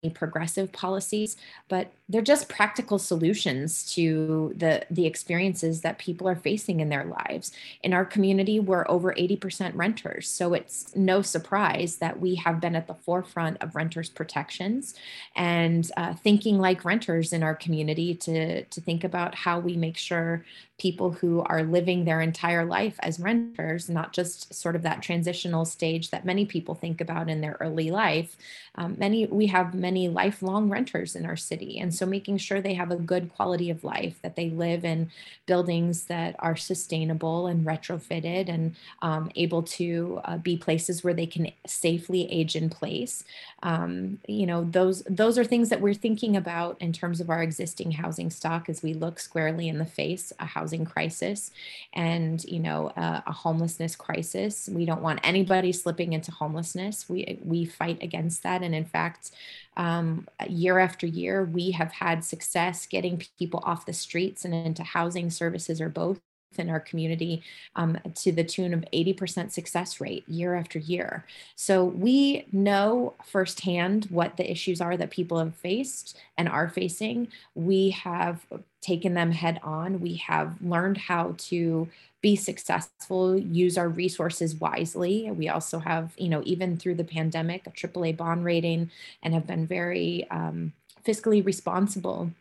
of 0.03 0.13
progressive 0.13 0.71
policies, 0.71 1.37
but 1.69 1.91
they're 2.13 2.21
just 2.21 2.47
practical 2.47 2.99
solutions 2.99 3.91
to 3.95 4.53
the 4.55 4.85
the 4.91 5.07
experiences 5.07 5.81
that 5.81 5.97
people 5.97 6.29
are 6.29 6.35
facing 6.35 6.79
in 6.79 6.89
their 6.89 7.05
lives. 7.05 7.51
In 7.81 7.91
our 7.91 8.05
community, 8.05 8.59
we're 8.59 8.85
over 8.87 9.15
80% 9.15 9.71
renters, 9.73 10.29
so 10.29 10.53
it's 10.53 10.95
no 10.95 11.23
surprise 11.23 11.95
that 11.95 12.19
we 12.19 12.35
have 12.35 12.61
been 12.61 12.75
at 12.75 12.85
the 12.85 12.93
forefront 12.93 13.57
of 13.61 13.75
renters 13.75 14.09
protections 14.09 14.93
and 15.35 15.89
uh, 15.97 16.13
thinking 16.13 16.59
like 16.59 16.85
renters 16.85 17.33
in 17.33 17.41
our 17.41 17.55
community 17.55 18.13
to 18.13 18.63
to 18.63 18.79
think 18.79 19.03
about 19.03 19.33
how 19.33 19.59
we 19.59 19.75
make 19.75 19.97
sure 19.97 20.45
people 20.77 21.11
who 21.11 21.41
are 21.43 21.63
living 21.63 22.03
their 22.03 22.19
entire 22.19 22.65
life 22.65 22.95
as 22.99 23.19
renters, 23.19 23.89
not 23.89 24.11
just 24.11 24.53
sort 24.53 24.75
of 24.75 24.81
that 24.81 25.01
transitional 25.01 25.65
stage 25.65 26.09
that 26.09 26.25
many 26.25 26.45
people 26.45 26.75
think 26.75 26.99
about 26.99 27.29
in 27.29 27.41
their 27.41 27.57
early 27.59 27.91
life. 27.91 28.35
Um, 28.75 28.95
many 28.97 29.25
we 29.27 29.47
have 29.47 29.73
many 29.73 30.09
lifelong 30.09 30.69
renters 30.69 31.15
in 31.15 31.25
our 31.25 31.35
city, 31.35 31.79
and 31.79 31.93
so 31.93 32.02
making 32.05 32.37
sure 32.37 32.61
they 32.61 32.73
have 32.73 32.91
a 32.91 32.95
good 32.95 33.33
quality 33.33 33.69
of 33.69 33.83
life, 33.83 34.15
that 34.21 34.35
they 34.35 34.49
live 34.49 34.85
in 34.85 35.09
buildings 35.45 36.05
that 36.05 36.35
are 36.39 36.55
sustainable 36.55 37.47
and 37.47 37.65
retrofitted, 37.65 38.49
and 38.49 38.75
um, 39.01 39.31
able 39.35 39.63
to 39.63 40.21
uh, 40.25 40.37
be 40.37 40.57
places 40.57 41.03
where 41.03 41.13
they 41.13 41.25
can 41.25 41.51
safely 41.65 42.31
age 42.31 42.55
in 42.55 42.69
place. 42.69 43.23
Um, 43.63 44.19
you 44.27 44.45
know, 44.45 44.63
those 44.63 45.03
those 45.03 45.37
are 45.37 45.43
things 45.43 45.69
that 45.69 45.81
we're 45.81 45.93
thinking 45.93 46.35
about 46.37 46.81
in 46.81 46.93
terms 46.93 47.19
of 47.21 47.29
our 47.29 47.41
existing 47.41 47.91
housing 47.91 48.29
stock 48.29 48.69
as 48.69 48.83
we 48.83 48.93
look 48.93 49.19
squarely 49.19 49.67
in 49.67 49.77
the 49.77 49.85
face 49.85 50.33
a 50.39 50.45
housing 50.45 50.85
crisis 50.85 51.51
and 51.93 52.43
you 52.45 52.59
know 52.59 52.87
uh, 52.97 53.21
a 53.25 53.31
homelessness 53.31 53.95
crisis. 53.95 54.69
We 54.71 54.85
don't 54.85 55.01
want 55.01 55.19
anybody 55.23 55.71
slipping 55.71 56.13
into 56.13 56.31
homelessness. 56.31 57.09
We 57.09 57.39
we 57.43 57.65
fight 57.65 58.01
against 58.01 58.43
that. 58.43 58.61
And 58.61 58.75
in 58.75 58.85
fact 58.85 59.31
um, 59.77 60.27
year 60.47 60.79
after 60.79 61.05
year 61.07 61.43
we 61.43 61.71
have 61.71 61.91
had 61.91 62.23
success 62.23 62.85
getting 62.85 63.23
people 63.37 63.61
off 63.65 63.85
the 63.85 63.93
streets 63.93 64.45
and 64.45 64.53
into 64.53 64.83
housing 64.83 65.29
services 65.29 65.81
or 65.81 65.89
both 65.89 66.19
in 66.59 66.69
our 66.69 66.79
community 66.79 67.41
um, 67.75 67.97
to 68.15 68.31
the 68.31 68.43
tune 68.43 68.73
of 68.73 68.85
80% 68.93 69.51
success 69.51 69.99
rate 69.99 70.27
year 70.27 70.55
after 70.55 70.79
year. 70.79 71.25
So 71.55 71.83
we 71.83 72.45
know 72.51 73.15
firsthand 73.25 74.05
what 74.09 74.37
the 74.37 74.49
issues 74.49 74.81
are 74.81 74.97
that 74.97 75.09
people 75.09 75.39
have 75.39 75.55
faced 75.55 76.17
and 76.37 76.47
are 76.47 76.69
facing. 76.69 77.29
We 77.55 77.91
have 77.91 78.45
taken 78.83 79.13
them 79.13 79.31
head 79.31 79.59
on. 79.63 80.01
We 80.01 80.15
have 80.15 80.61
learned 80.61 80.97
how 80.97 81.35
to 81.37 81.87
be 82.21 82.35
successful, 82.35 83.37
use 83.37 83.77
our 83.77 83.89
resources 83.89 84.55
wisely. 84.55 85.29
We 85.31 85.49
also 85.49 85.79
have, 85.79 86.13
you 86.17 86.29
know, 86.29 86.41
even 86.45 86.77
through 86.77 86.95
the 86.95 87.03
pandemic, 87.03 87.67
a 87.67 87.71
AAA 87.71 88.15
bond 88.15 88.45
rating 88.45 88.91
and 89.23 89.33
have 89.33 89.47
been 89.47 89.67
very 89.67 90.27
um, 90.29 90.73
fiscally 91.05 91.45
responsible 91.45 92.31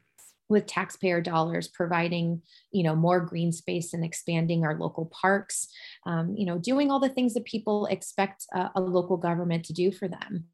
with 0.53 0.67
taxpayer 0.67 1.21
dollars 1.21 1.69
providing 1.69 2.43
you 2.71 2.83
know 2.83 2.95
more 2.95 3.21
green 3.21 3.53
space 3.53 3.93
and 3.93 4.05
expanding 4.05 4.65
our 4.65 4.79
local 4.79 5.07
parks 5.07 5.69
um, 6.07 6.35
you 6.37 6.47
know 6.47 6.59
doing 6.59 6.91
all 6.91 7.01
the 7.01 7.09
things 7.09 7.35
that 7.35 7.45
people 7.45 7.87
expect 7.87 8.45
a, 8.55 8.71
a 8.77 8.81
local 8.81 9.17
government 9.17 9.65
to 9.65 9.73
do 9.73 9.91
for 9.91 10.09
them. 10.09 10.45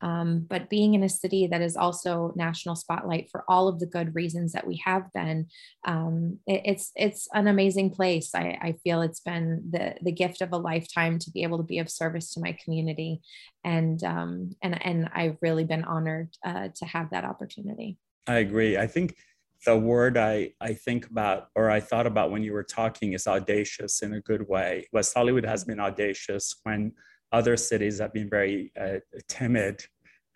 Um, 0.00 0.46
but 0.48 0.70
being 0.70 0.94
in 0.94 1.02
a 1.02 1.08
city 1.08 1.48
that 1.48 1.60
is 1.60 1.76
also 1.76 2.32
national 2.36 2.76
spotlight 2.76 3.28
for 3.30 3.44
all 3.48 3.68
of 3.68 3.80
the 3.80 3.86
good 3.86 4.14
reasons 4.14 4.52
that 4.52 4.66
we 4.66 4.80
have 4.86 5.12
been 5.12 5.48
um, 5.84 6.38
it, 6.46 6.62
it's 6.64 6.92
it's 6.94 7.28
an 7.34 7.46
amazing 7.46 7.90
place. 7.90 8.34
I, 8.34 8.58
I 8.60 8.74
feel 8.84 9.02
it's 9.02 9.20
been 9.20 9.68
the 9.70 9.94
the 10.02 10.12
gift 10.12 10.40
of 10.40 10.52
a 10.52 10.56
lifetime 10.58 11.18
to 11.20 11.30
be 11.30 11.42
able 11.42 11.58
to 11.58 11.64
be 11.64 11.78
of 11.78 11.90
service 11.90 12.32
to 12.34 12.40
my 12.40 12.56
community. 12.62 13.20
And 13.64 14.02
um, 14.04 14.50
and 14.62 14.84
and 14.84 15.10
I've 15.14 15.38
really 15.40 15.64
been 15.64 15.84
honored 15.84 16.30
uh, 16.44 16.68
to 16.76 16.84
have 16.84 17.10
that 17.10 17.24
opportunity. 17.24 17.98
I 18.26 18.36
agree. 18.36 18.76
I 18.76 18.86
think 18.86 19.16
the 19.66 19.76
word 19.76 20.16
I, 20.16 20.52
I 20.60 20.74
think 20.74 21.06
about 21.06 21.48
or 21.54 21.70
I 21.70 21.80
thought 21.80 22.06
about 22.06 22.30
when 22.30 22.42
you 22.42 22.52
were 22.52 22.62
talking 22.62 23.12
is 23.12 23.26
audacious 23.26 24.02
in 24.02 24.14
a 24.14 24.20
good 24.20 24.48
way. 24.48 24.88
West 24.92 25.14
Hollywood 25.14 25.44
has 25.44 25.64
been 25.64 25.80
audacious 25.80 26.54
when 26.62 26.92
other 27.32 27.56
cities 27.56 27.98
have 27.98 28.12
been 28.12 28.30
very 28.30 28.72
uh, 28.80 28.98
timid 29.28 29.84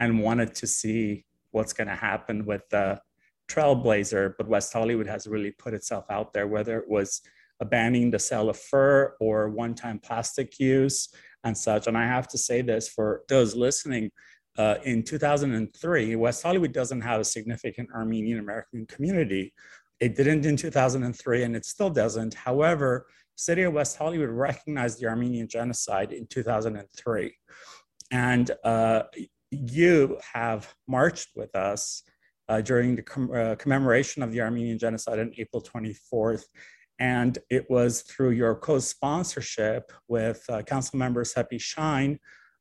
and 0.00 0.20
wanted 0.20 0.54
to 0.56 0.66
see 0.66 1.24
what's 1.52 1.72
going 1.72 1.88
to 1.88 1.94
happen 1.94 2.44
with 2.44 2.62
the 2.70 3.00
trailblazer. 3.48 4.34
But 4.36 4.48
West 4.48 4.72
Hollywood 4.72 5.06
has 5.06 5.26
really 5.26 5.52
put 5.52 5.74
itself 5.74 6.06
out 6.10 6.32
there, 6.32 6.48
whether 6.48 6.78
it 6.78 6.88
was 6.88 7.22
banning 7.64 8.10
the 8.10 8.18
sale 8.18 8.50
of 8.50 8.58
fur 8.58 9.14
or 9.20 9.48
one 9.48 9.74
time 9.74 9.98
plastic 9.98 10.58
use 10.58 11.08
and 11.44 11.56
such. 11.56 11.86
And 11.86 11.96
I 11.96 12.06
have 12.06 12.28
to 12.28 12.38
say 12.38 12.62
this 12.62 12.88
for 12.88 13.22
those 13.28 13.54
listening 13.54 14.10
uh, 14.58 14.76
in 14.84 15.02
2003, 15.02 16.16
West 16.16 16.42
Hollywood 16.42 16.72
doesn't 16.72 17.00
have 17.00 17.20
a 17.20 17.24
significant 17.24 17.88
Armenian 17.94 18.38
American 18.38 18.86
community. 18.86 19.54
It 20.00 20.16
didn't 20.16 20.44
in 20.44 20.56
2003, 20.56 21.42
and 21.44 21.56
it 21.56 21.64
still 21.64 21.90
doesn't. 21.90 22.34
However, 22.34 23.06
City 23.36 23.62
of 23.62 23.72
West 23.72 23.96
Hollywood 23.96 24.28
recognized 24.30 25.00
the 25.00 25.06
Armenian 25.06 25.48
genocide 25.48 26.12
in 26.12 26.26
2003. 26.26 27.34
And 28.10 28.50
uh, 28.62 29.04
you 29.50 30.18
have 30.34 30.74
marched 30.86 31.30
with 31.34 31.54
us 31.56 32.02
uh, 32.48 32.60
during 32.60 32.96
the 32.96 33.02
com- 33.02 33.32
uh, 33.32 33.54
commemoration 33.54 34.22
of 34.22 34.32
the 34.32 34.40
Armenian 34.42 34.78
genocide 34.78 35.18
on 35.18 35.32
April 35.38 35.62
24th. 35.62 36.44
And 36.98 37.38
it 37.48 37.70
was 37.70 38.02
through 38.02 38.30
your 38.30 38.54
co 38.54 38.78
sponsorship 38.78 39.90
with 40.08 40.44
uh, 40.50 40.62
Council 40.62 40.98
Member 40.98 41.24
Sepi 41.24 41.60
Shyne 41.60 42.18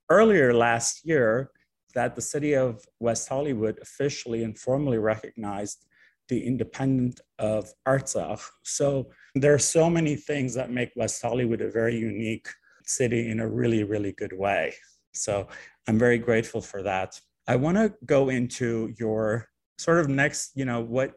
earlier 0.10 0.54
last 0.54 1.06
year 1.06 1.52
that 1.94 2.16
the 2.16 2.22
city 2.22 2.54
of 2.54 2.84
West 3.00 3.28
Hollywood 3.30 3.80
officially 3.82 4.44
and 4.44 4.58
formally 4.58 4.98
recognized 4.98 5.86
the 6.30 6.46
independent 6.46 7.20
of 7.40 7.74
Artsakh. 7.88 8.42
So 8.64 9.10
there 9.36 9.54
are 9.54 9.60
so 9.60 9.90
many 9.90 10.16
things 10.16 10.54
that 10.54 10.72
make 10.72 10.92
West 10.96 11.22
Hollywood 11.22 11.62
a 11.62 11.70
very 11.70 11.96
unique 11.96 12.48
city 12.86 13.30
in 13.30 13.40
a 13.40 13.48
really, 13.48 13.84
really 13.84 14.14
good 14.14 14.34
way. 14.34 14.74
So 15.14 15.48
I'm 15.88 16.00
very 16.00 16.18
grateful 16.18 16.62
for 16.62 16.84
that. 16.84 17.20
I 17.48 17.56
want 17.58 17.78
to 17.78 17.94
go 18.06 18.30
into 18.30 18.94
your 18.98 19.48
sort 19.78 20.00
of 20.00 20.08
next, 20.08 20.52
you 20.56 20.64
know, 20.64 20.80
what, 20.80 21.14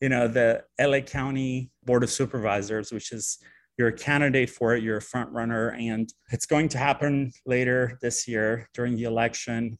you 0.00 0.08
know, 0.08 0.28
the 0.28 0.62
LA 0.80 1.00
County 1.00 1.70
Board 1.84 2.04
of 2.04 2.10
Supervisors, 2.10 2.92
which 2.92 3.10
is 3.10 3.38
you're 3.78 3.88
a 3.88 3.92
candidate 3.92 4.50
for 4.50 4.76
it, 4.76 4.82
you're 4.82 4.98
a 4.98 5.02
front 5.02 5.32
runner, 5.32 5.70
and 5.70 6.12
it's 6.30 6.46
going 6.46 6.68
to 6.68 6.78
happen 6.78 7.32
later 7.46 7.98
this 8.02 8.28
year 8.28 8.68
during 8.74 8.96
the 8.96 9.04
election 9.04 9.78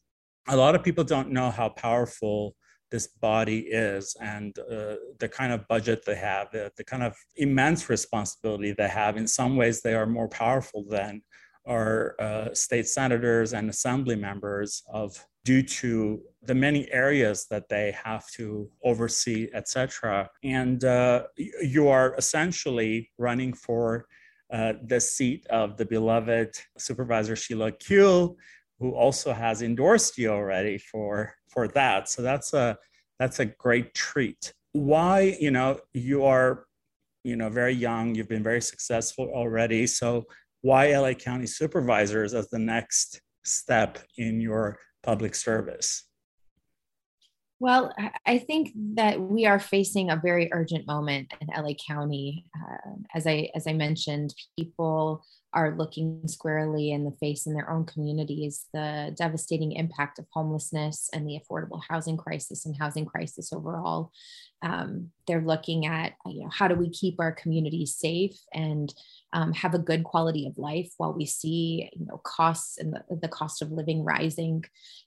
a 0.49 0.57
lot 0.57 0.75
of 0.75 0.83
people 0.83 1.05
don't 1.05 1.31
know 1.31 1.51
how 1.51 1.69
powerful 1.69 2.55
this 2.91 3.07
body 3.07 3.61
is 3.61 4.15
and 4.21 4.59
uh, 4.59 4.97
the 5.19 5.29
kind 5.29 5.53
of 5.53 5.67
budget 5.67 6.05
they 6.05 6.15
have, 6.15 6.51
the, 6.53 6.71
the 6.77 6.85
kind 6.85 7.03
of 7.03 7.17
immense 7.37 7.89
responsibility 7.89 8.73
they 8.73 8.89
have. 8.89 9.17
In 9.17 9.27
some 9.27 9.57
ways, 9.57 9.81
they 9.81 9.95
are 9.95 10.07
more 10.07 10.29
powerful 10.29 10.85
than 10.89 11.23
our 11.67 12.15
uh, 12.21 12.53
state 12.53 12.87
senators 12.87 13.55
and 13.55 13.71
assembly 13.71 14.17
members 14.17 14.83
of 14.93 15.25
due 15.45 15.63
to 15.63 16.23
the 16.43 16.55
many 16.55 16.91
areas 16.93 17.47
that 17.51 17.69
they 17.69 17.97
have 18.05 18.29
to 18.31 18.71
oversee, 18.85 19.49
etc. 19.55 20.29
And 20.45 20.85
uh, 20.85 21.25
you 21.37 21.89
are 21.89 22.15
essentially 22.17 23.11
running 23.19 23.53
for 23.53 24.07
uh, 24.53 24.75
the 24.85 25.01
seat 25.01 25.47
of 25.49 25.77
the 25.77 25.87
beloved 25.87 26.59
Supervisor 26.79 27.35
Sheila 27.37 27.73
Kuehl, 27.73 28.37
who 28.83 28.91
also 28.97 29.33
has 29.33 29.63
endorsed 29.63 30.19
you 30.19 30.29
already 30.29 30.77
for 30.77 31.33
for 31.49 31.69
that. 31.69 32.09
So 32.09 32.21
that's 32.21 32.53
a 32.53 32.77
that's 33.19 33.39
a 33.39 33.45
great 33.45 33.95
treat. 33.95 34.53
Why, 34.73 35.37
you 35.39 35.53
know, 35.53 35.79
you 35.93 36.25
are, 36.25 36.67
you 37.23 37.37
know, 37.37 37.49
very 37.49 37.75
young, 37.75 38.15
you've 38.15 38.29
been 38.29 38.43
very 38.43 38.61
successful 38.61 39.31
already. 39.33 39.87
So 39.87 40.25
why 40.63 40.97
LA 40.97 41.15
County 41.15 41.47
supervisors 41.47 42.35
as 42.35 42.49
the 42.51 42.59
next 42.59 43.21
step 43.45 43.99
in 44.19 44.41
your 44.41 44.79
public 45.05 45.37
service? 45.37 46.05
Well, 47.61 47.95
I 48.27 48.39
think 48.39 48.73
that 48.95 49.21
we 49.21 49.47
are 49.47 49.61
facing 49.61 50.11
a 50.11 50.21
very 50.21 50.49
urgent 50.53 50.89
moment 50.89 51.33
in 51.41 51.47
LA 51.57 51.75
County. 51.87 52.47
Uh, 52.61 52.95
as 53.15 53.29
I 53.29 53.51
as 53.55 53.69
I 53.69 53.75
mentioned, 53.75 54.35
people 54.59 55.25
are 55.55 55.77
looking 55.77 56.27
squarely 56.27 56.93
in 56.93 57.05
the 57.05 57.17
face 57.21 57.47
in 57.47 57.55
their 57.55 57.71
own 57.71 57.85
communities 57.85 58.67
the 58.73 59.15
devastating 59.17 59.73
impact 59.73 60.19
of 60.19 60.27
homelessness 60.33 61.11
and 61.13 61.27
the 61.29 61.39
affordable 61.39 61.81
housing 61.89 62.17
crisis 62.17 62.65
and 62.65 62.77
housing 62.79 63.05
crisis 63.05 63.53
overall. 63.53 64.13
Um, 64.63 65.11
they're 65.27 65.43
looking 65.43 65.87
at 65.87 66.13
you 66.27 66.45
know 66.45 66.51
how 66.51 66.69
do 66.69 66.75
we 66.75 66.89
keep 66.89 67.17
our 67.19 67.33
communities 67.33 67.97
safe 67.97 68.39
and 68.55 68.93
um, 69.33 69.53
have 69.53 69.75
a 69.75 69.79
good 69.79 70.05
quality 70.05 70.47
of 70.47 70.57
life 70.57 70.93
while 70.99 71.13
we 71.13 71.27
see 71.27 71.91
you 71.93 72.07
know 72.07 72.21
costs 72.25 72.79
and 72.79 72.93
the, 72.93 73.17
the 73.17 73.29
cost 73.29 73.61
of 73.61 73.73
living 73.73 74.05
rising. 74.05 74.65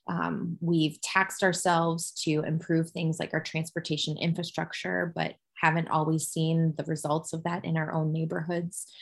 Um, 0.08 0.58
we've 0.60 1.00
taxed 1.00 1.42
ourselves 1.42 2.12
to 2.24 2.42
improve 2.42 2.90
things 2.90 3.18
like 3.18 3.30
our 3.32 3.42
transportation 3.42 4.16
infrastructure, 4.18 5.12
but 5.14 5.34
haven't 5.60 5.88
always 5.88 6.28
seen 6.28 6.74
the 6.76 6.84
results 6.84 7.32
of 7.32 7.42
that 7.44 7.64
in 7.64 7.76
our 7.76 7.92
own 7.92 8.12
neighborhoods 8.12 8.92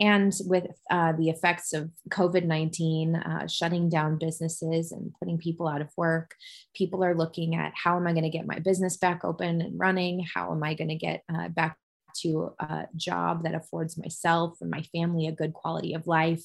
And 0.00 0.32
with 0.46 0.66
uh, 0.90 1.12
the 1.12 1.30
effects 1.30 1.72
of 1.72 1.90
COVID 2.10 2.44
19 2.44 3.14
uh, 3.14 3.46
shutting 3.46 3.88
down 3.88 4.18
businesses 4.18 4.90
and 4.90 5.12
putting 5.18 5.38
people 5.38 5.68
out 5.68 5.80
of 5.80 5.90
work, 5.96 6.34
people 6.74 7.04
are 7.04 7.14
looking 7.14 7.54
at 7.54 7.72
how 7.76 7.96
am 7.96 8.06
I 8.06 8.12
going 8.12 8.24
to 8.24 8.30
get 8.30 8.46
my 8.46 8.58
business 8.58 8.96
back 8.96 9.24
open 9.24 9.60
and 9.60 9.78
running? 9.78 10.26
How 10.34 10.52
am 10.52 10.62
I 10.64 10.74
going 10.74 10.88
to 10.88 10.96
get 10.96 11.22
uh, 11.32 11.48
back 11.48 11.76
to 12.22 12.52
a 12.60 12.86
job 12.96 13.42
that 13.44 13.54
affords 13.54 13.98
myself 13.98 14.58
and 14.60 14.70
my 14.70 14.82
family 14.94 15.26
a 15.26 15.32
good 15.32 15.52
quality 15.52 15.94
of 15.94 16.06
life. 16.06 16.42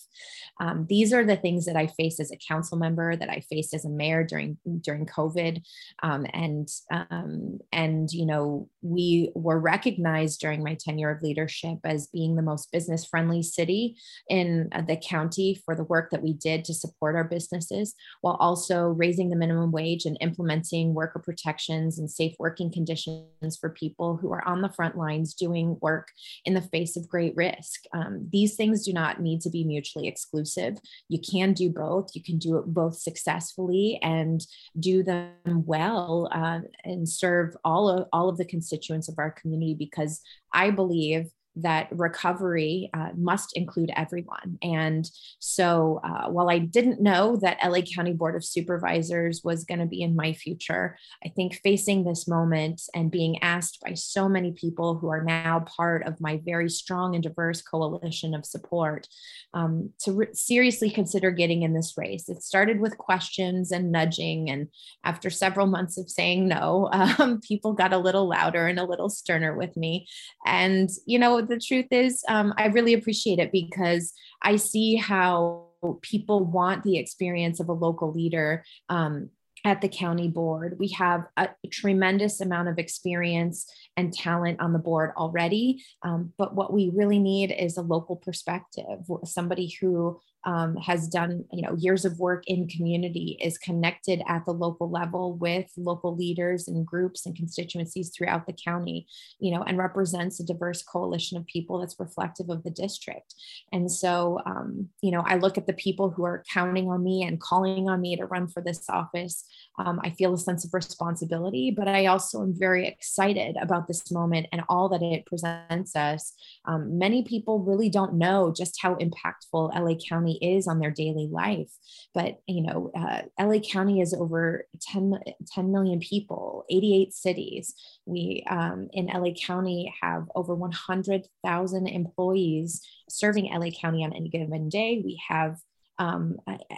Um, 0.59 0.86
these 0.89 1.13
are 1.13 1.24
the 1.24 1.36
things 1.36 1.65
that 1.65 1.76
I 1.76 1.88
faced 1.88 2.20
as 2.20 2.32
a 2.32 2.38
council 2.38 2.78
member, 2.78 3.15
that 3.15 3.30
I 3.30 3.41
faced 3.49 3.74
as 3.74 3.86
a 3.86 3.89
mayor 3.89 4.24
during 4.24 4.57
during 4.82 5.05
COVID, 5.05 5.61
um, 6.03 6.26
and 6.34 6.67
um, 6.91 7.59
and 7.72 8.11
you 8.11 8.26
know 8.26 8.70
we 8.82 9.32
were 9.36 9.59
recognized 9.59 10.39
during 10.39 10.63
my 10.63 10.76
tenure 10.76 11.11
of 11.11 11.22
leadership 11.22 11.80
as 11.84 12.07
being 12.07 12.36
the 12.36 12.41
most 12.41 12.72
business 12.72 13.05
friendly 13.05 13.43
city 13.43 13.97
in 14.30 14.70
the 14.88 14.97
county 14.97 15.61
for 15.65 15.76
the 15.76 15.84
work 15.84 16.11
that 16.11 16.24
we 16.24 16.34
did 16.34 16.63
to 16.65 16.74
support 16.74 17.15
our 17.15 17.24
businesses, 17.24 17.95
while 18.22 18.38
also 18.39 18.88
raising 18.88 19.30
the 19.30 19.36
minimum 19.36 19.72
wage 19.72 20.05
and 20.05 20.17
implementing 20.22 20.93
worker 20.93 21.20
protections 21.20 21.99
and 21.99 22.09
safe 22.09 22.36
working 22.39 22.72
conditions 22.72 23.57
for 23.59 23.70
people 23.70 24.17
who 24.17 24.32
are 24.32 24.45
on 24.47 24.61
the 24.61 24.70
front 24.70 24.97
lines 24.97 25.34
doing 25.34 25.59
doing 25.60 25.78
work 25.82 26.10
in 26.45 26.53
the 26.53 26.62
face 26.62 26.95
of 26.97 27.07
great 27.07 27.36
risk. 27.36 27.84
Um, 27.93 28.28
these 28.32 28.55
things 28.55 28.86
do 28.86 28.93
not 28.93 29.22
need 29.22 29.41
to 29.41 29.49
be 29.49 29.64
mutually 29.64 30.07
exclusive. 30.07 30.78
You 31.07 31.20
can 31.20 31.53
do 31.53 31.70
both. 31.70 32.12
You 32.14 32.24
can 32.24 32.38
do 32.38 32.57
it 32.57 32.66
both 32.66 32.97
successfully 32.97 33.99
and 34.01 34.45
do 34.80 35.03
them 35.03 35.34
well 35.66 36.30
uh, 36.32 36.60
and 36.84 37.07
serve 37.07 37.55
all 37.64 37.89
of 37.89 38.07
all 38.14 38.30
of 38.30 38.38
the 38.38 38.45
constituents 38.45 39.10
of 39.10 39.16
our 39.18 39.32
community 39.32 39.76
because 39.76 40.22
I 40.53 40.72
believe 40.72 41.30
that 41.62 41.88
recovery 41.91 42.89
uh, 42.93 43.10
must 43.18 43.55
include 43.55 43.91
everyone. 43.95 44.57
And 44.62 45.10
so 45.39 46.01
uh, 46.03 46.30
while 46.30 46.49
I 46.49 46.60
didn't 46.60 47.01
know 47.01 47.38
that 47.38 47.57
LA 47.64 47.82
County 47.82 48.14
Board 48.14 48.36
of 48.36 48.45
Supervisors 48.45 49.41
was 49.43 49.64
going 49.64 49.80
to 49.80 49.86
be 49.86 50.01
in 50.01 50.16
my 50.16 50.34
future, 50.34 50.97
I 51.24 51.30
think 51.30 51.60
facing 51.64 52.03
this 52.03 52.28
moment 52.28 52.82
and 52.93 53.12
being 53.12 53.41
asked 53.41 53.80
by 53.82 53.93
so 53.93 54.30
many 54.30 54.51
people 54.51 54.97
who 54.97 55.10
are 55.10 55.24
now 55.24 55.62
part 55.62 56.05
of 56.05 56.22
my 56.22 56.41
very 56.45 56.70
strong 56.70 57.16
and 57.16 57.24
diverse 57.24 57.62
coalition 57.62 58.34
of 58.34 58.45
support 58.45 59.07
um, 59.53 59.91
to 60.01 60.12
re- 60.14 60.34
seriously 60.34 60.89
consider 60.89 61.32
getting 61.32 61.64
in 61.64 61.74
this 61.74 61.95
race. 61.97 62.30
It 62.30 62.43
started 62.43 62.80
with 62.80 62.97
questions 62.97 63.72
and 63.72 63.91
nudging. 63.91 64.49
And 64.49 64.68
after 65.03 65.30
several 65.30 65.68
months 65.68 65.97
of 65.97 66.10
saying 66.10 66.47
no, 66.47 66.89
um, 67.20 67.41
people 67.41 67.74
got 67.74 67.93
a 67.93 67.97
little 67.97 68.28
louder 68.28 68.68
and 68.68 68.80
a 68.80 68.86
little 68.86 69.10
sterner 69.10 69.55
with 69.55 69.76
me. 69.76 70.07
And, 70.45 70.89
you 71.05 71.20
know, 71.20 71.41
the 71.50 71.60
truth 71.60 71.88
is, 71.91 72.24
um, 72.28 72.54
I 72.58 72.68
really 72.68 72.93
appreciate 72.93 73.39
it 73.39 73.52
because 73.52 74.14
I 74.41 74.56
see 74.56 74.95
how 74.95 75.66
people 76.02 76.45
want 76.45 76.84
the 76.84 76.97
experience 76.97 77.60
of 77.60 77.70
a 77.70 77.74
local 77.74 78.12
leader 78.12 78.64
um, 78.89 79.30
at 79.66 79.82
the 79.82 79.89
county 79.89 80.28
board. 80.28 80.78
We 80.80 80.89
have 80.89 81.26
a 81.36 81.50
tremendous 81.70 82.39
amount 82.39 82.70
of 82.70 82.80
experience 82.80 83.70
and 83.97 84.14
talent 84.14 84.62
on 84.62 84.74
the 84.74 84.80
board 84.80 85.12
already. 85.18 85.84
Um, 86.04 86.34
but 86.38 86.56
what 86.56 86.72
we 86.72 86.91
really 86.93 87.20
need 87.20 87.52
is 87.52 87.78
a 87.78 87.82
local 87.82 88.16
perspective, 88.16 89.00
somebody 89.26 89.76
who 89.82 90.20
um, 90.46 90.76
has 90.78 91.08
done 91.08 91.46
you 91.52 91.62
know 91.62 91.76
years 91.76 92.06
of 92.06 92.20
work 92.20 92.44
in 92.48 92.68
community 92.68 93.38
is 93.42 93.58
connected 93.58 94.22
at 94.28 94.46
the 94.46 94.52
local 94.52 94.90
level 94.90 95.36
with 95.36 95.70
local 95.78 96.16
leaders 96.16 96.68
and 96.68 96.86
groups 96.86 97.26
and 97.26 97.36
constituencies 97.36 98.12
throughout 98.16 98.46
the 98.46 98.54
county 98.54 99.08
you 99.40 99.52
know 99.52 99.64
and 99.64 99.78
represents 99.78 100.40
a 100.40 100.46
diverse 100.46 100.82
coalition 100.82 101.38
of 101.38 101.46
people 101.46 101.80
that's 101.80 102.00
reflective 102.00 102.50
of 102.50 102.64
the 102.64 102.72
district. 102.72 103.36
And 103.72 103.92
so 103.92 104.40
um, 104.46 104.90
you 105.02 105.12
know 105.12 105.24
i 105.26 105.36
look 105.36 105.58
at 105.58 105.68
the 105.68 105.74
people 105.74 106.10
who 106.10 106.24
are 106.24 106.44
counting 106.52 106.90
on 106.90 107.04
me 107.04 107.24
and 107.24 107.40
calling 107.40 107.90
on 107.90 108.02
me 108.02 108.16
to 108.16 108.26
run 108.26 108.48
for 108.48 108.62
this 108.62 108.90
office. 108.90 109.46
Um, 109.78 110.00
i 110.04 110.10
feel 110.10 110.34
a 110.34 110.38
sense 110.38 110.66
of 110.66 110.74
responsibility 110.74 111.72
but 111.72 111.88
i 111.88 112.08
also 112.08 112.42
am 112.42 112.54
very 112.54 112.86
excited 112.86 113.56
about 113.62 113.88
this 113.88 114.12
moment 114.12 114.48
and 114.52 114.62
all 114.68 114.90
that 114.90 115.02
it 115.02 115.26
presents 115.26 115.96
us. 115.96 116.34
Um, 116.66 116.98
many 116.98 117.24
people 117.24 117.60
really 117.60 117.90
don't 117.90 118.14
know 118.14 118.54
just 118.56 118.80
how 118.82 118.96
impactful 118.96 119.74
la 119.74 119.96
county 120.08 120.29
County 120.30 120.56
is 120.56 120.68
on 120.68 120.80
their 120.80 120.92
daily 120.92 121.28
life. 121.28 121.72
But, 122.14 122.40
you 122.48 122.62
know, 122.62 122.92
uh, 122.96 123.22
LA 123.40 123.60
County 123.60 124.02
is 124.02 124.14
over 124.14 124.66
10, 124.82 125.20
10 125.48 125.72
million 125.72 126.00
people, 126.00 126.66
88 126.70 127.14
cities. 127.14 127.74
We 128.06 128.44
um, 128.50 128.90
in 128.94 129.08
LA 129.08 129.32
County 129.32 129.94
have 130.02 130.26
over 130.36 130.56
100,000 130.56 131.88
employees 131.88 132.82
serving 133.10 133.52
LA 133.52 133.70
County 133.70 134.04
on 134.04 134.14
any 134.14 134.30
given 134.30 134.70
day. 134.70 135.02
We 135.04 135.22
have 135.28 135.58
um, 136.00 136.38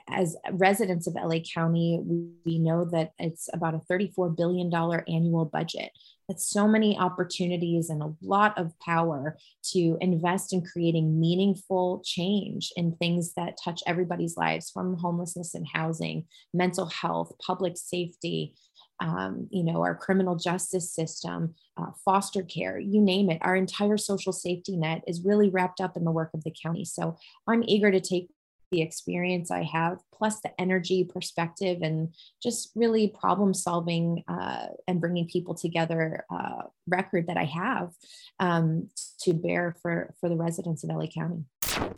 as 0.10 0.36
residents 0.52 1.06
of 1.06 1.14
LA 1.14 1.40
County, 1.54 2.00
we, 2.44 2.58
know 2.58 2.86
that 2.86 3.12
it's 3.20 3.50
about 3.54 3.76
a 3.76 3.82
$34 3.92 4.36
billion 4.36 4.74
annual 4.74 5.46
budget. 5.46 5.92
That's 6.32 6.48
so 6.48 6.66
many 6.66 6.98
opportunities 6.98 7.90
and 7.90 8.02
a 8.02 8.14
lot 8.22 8.58
of 8.58 8.72
power 8.80 9.38
to 9.74 9.98
invest 10.00 10.54
in 10.54 10.62
creating 10.66 11.20
meaningful 11.20 12.02
change 12.06 12.72
in 12.78 12.96
things 12.96 13.34
that 13.34 13.58
touch 13.62 13.82
everybody's 13.86 14.38
lives 14.38 14.70
from 14.70 14.96
homelessness 14.96 15.56
and 15.56 15.68
housing, 15.68 16.24
mental 16.54 16.86
health, 16.86 17.34
public 17.46 17.76
safety, 17.76 18.56
um, 19.02 19.50
you 19.52 19.62
know, 19.62 19.82
our 19.82 19.94
criminal 19.94 20.38
justice 20.38 20.94
system, 20.94 21.54
uh, 21.76 21.92
foster 22.06 22.44
care, 22.44 22.80
you 22.80 23.02
name 23.02 23.30
it. 23.30 23.40
Our 23.42 23.58
entire 23.58 23.98
social 23.98 24.32
safety 24.32 24.78
net 24.78 25.04
is 25.08 25.26
really 25.26 25.50
wrapped 25.50 25.82
up 25.82 25.98
in 25.98 26.06
the 26.06 26.12
work 26.12 26.30
of 26.34 26.46
the 26.46 26.56
county. 26.64 26.86
So 26.86 27.18
I'm 27.46 27.66
eager 27.68 27.92
to 27.92 28.00
take 28.00 28.30
the 28.72 28.82
experience 28.82 29.52
I 29.52 29.64
have, 29.64 30.00
plus 30.14 30.40
the 30.40 30.60
energy, 30.60 31.04
perspective, 31.04 31.80
and 31.82 32.14
just 32.42 32.72
really 32.76 33.10
problem 33.10 33.54
solving 33.54 34.24
uh, 34.28 34.68
and 34.88 35.02
bringing 35.02 35.28
people 35.28 35.54
together 35.54 36.26
uh, 36.34 36.64
record 36.88 37.28
that 37.28 37.38
I 37.38 37.44
have 37.44 37.92
um, 38.40 38.90
to 39.22 39.34
bear 39.34 39.76
for, 39.82 40.14
for 40.20 40.30
the 40.30 40.38
residents 40.38 40.84
of 40.84 40.90
LA 40.90 41.08
County. 41.08 41.44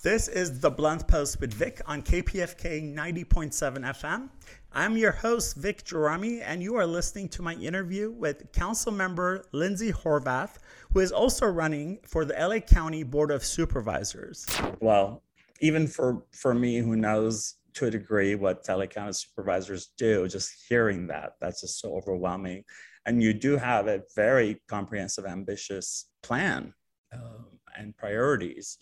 This 0.01 0.27
is 0.27 0.59
the 0.59 0.71
Blunt 0.71 1.07
Post 1.07 1.39
with 1.39 1.53
Vic 1.53 1.81
on 1.85 2.01
KPFK 2.01 2.93
90.7 2.93 3.79
FM. 3.79 4.29
I'm 4.71 4.97
your 4.97 5.11
host, 5.11 5.55
Vic 5.57 5.83
Gerami, 5.83 6.41
and 6.43 6.63
you 6.63 6.75
are 6.75 6.85
listening 6.85 7.29
to 7.29 7.41
my 7.41 7.53
interview 7.55 8.11
with 8.11 8.51
Council 8.51 8.91
Member 8.91 9.45
Lindsey 9.51 9.91
Horvath, 9.91 10.57
who 10.91 10.99
is 10.99 11.11
also 11.11 11.45
running 11.45 11.99
for 12.07 12.25
the 12.25 12.33
LA 12.33 12.59
County 12.59 13.03
Board 13.03 13.29
of 13.29 13.45
Supervisors. 13.45 14.47
Well, 14.79 15.21
even 15.61 15.87
for 15.87 16.25
for 16.31 16.53
me 16.53 16.77
who 16.77 16.95
knows 16.95 17.55
to 17.75 17.85
a 17.87 17.91
degree 17.91 18.35
what 18.35 18.63
telecounty 18.63 19.15
supervisors 19.15 19.91
do, 19.97 20.27
just 20.27 20.53
hearing 20.69 21.07
that, 21.07 21.33
that's 21.41 21.61
just 21.61 21.79
so 21.79 21.95
overwhelming. 21.95 22.63
And 23.05 23.21
you 23.21 23.33
do 23.33 23.57
have 23.57 23.87
a 23.87 24.03
very 24.15 24.61
comprehensive, 24.67 25.25
ambitious 25.25 26.09
plan 26.21 26.73
um, 27.11 27.47
and 27.77 27.95
priorities. 27.97 28.77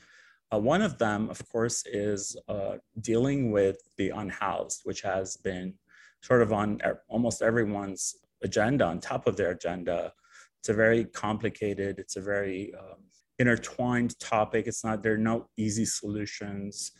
Uh, 0.54 0.60
one 0.60 0.82
of 0.82 0.98
them, 0.98 1.30
of 1.30 1.42
course, 1.50 1.84
is 1.86 2.36
uh, 2.50 2.76
dealing 3.00 3.52
with 3.52 3.78
the 3.98 4.10
unhoused, 4.10 4.82
which 4.84 5.02
has 5.02 5.38
been 5.38 5.74
sort 6.22 6.42
of 6.42 6.52
on 6.52 6.80
almost 7.08 7.42
everyone's 7.42 8.16
agenda, 8.44 8.86
on 8.86 9.00
top 9.00 9.28
of 9.28 9.38
their 9.38 9.52
agenda. 9.52 10.12
It's 10.60 10.70
a 10.70 10.74
very 10.74 11.06
complicated, 11.06 11.98
it's 12.00 12.18
a 12.18 12.22
very 12.22 12.74
um, 12.78 13.06
intertwined 13.42 14.18
topic. 14.20 14.68
It's 14.68 14.84
not, 14.84 15.04
there 15.04 15.16
are 15.16 15.18
no 15.32 15.48
easy 15.58 15.86
solutions. 15.86 16.92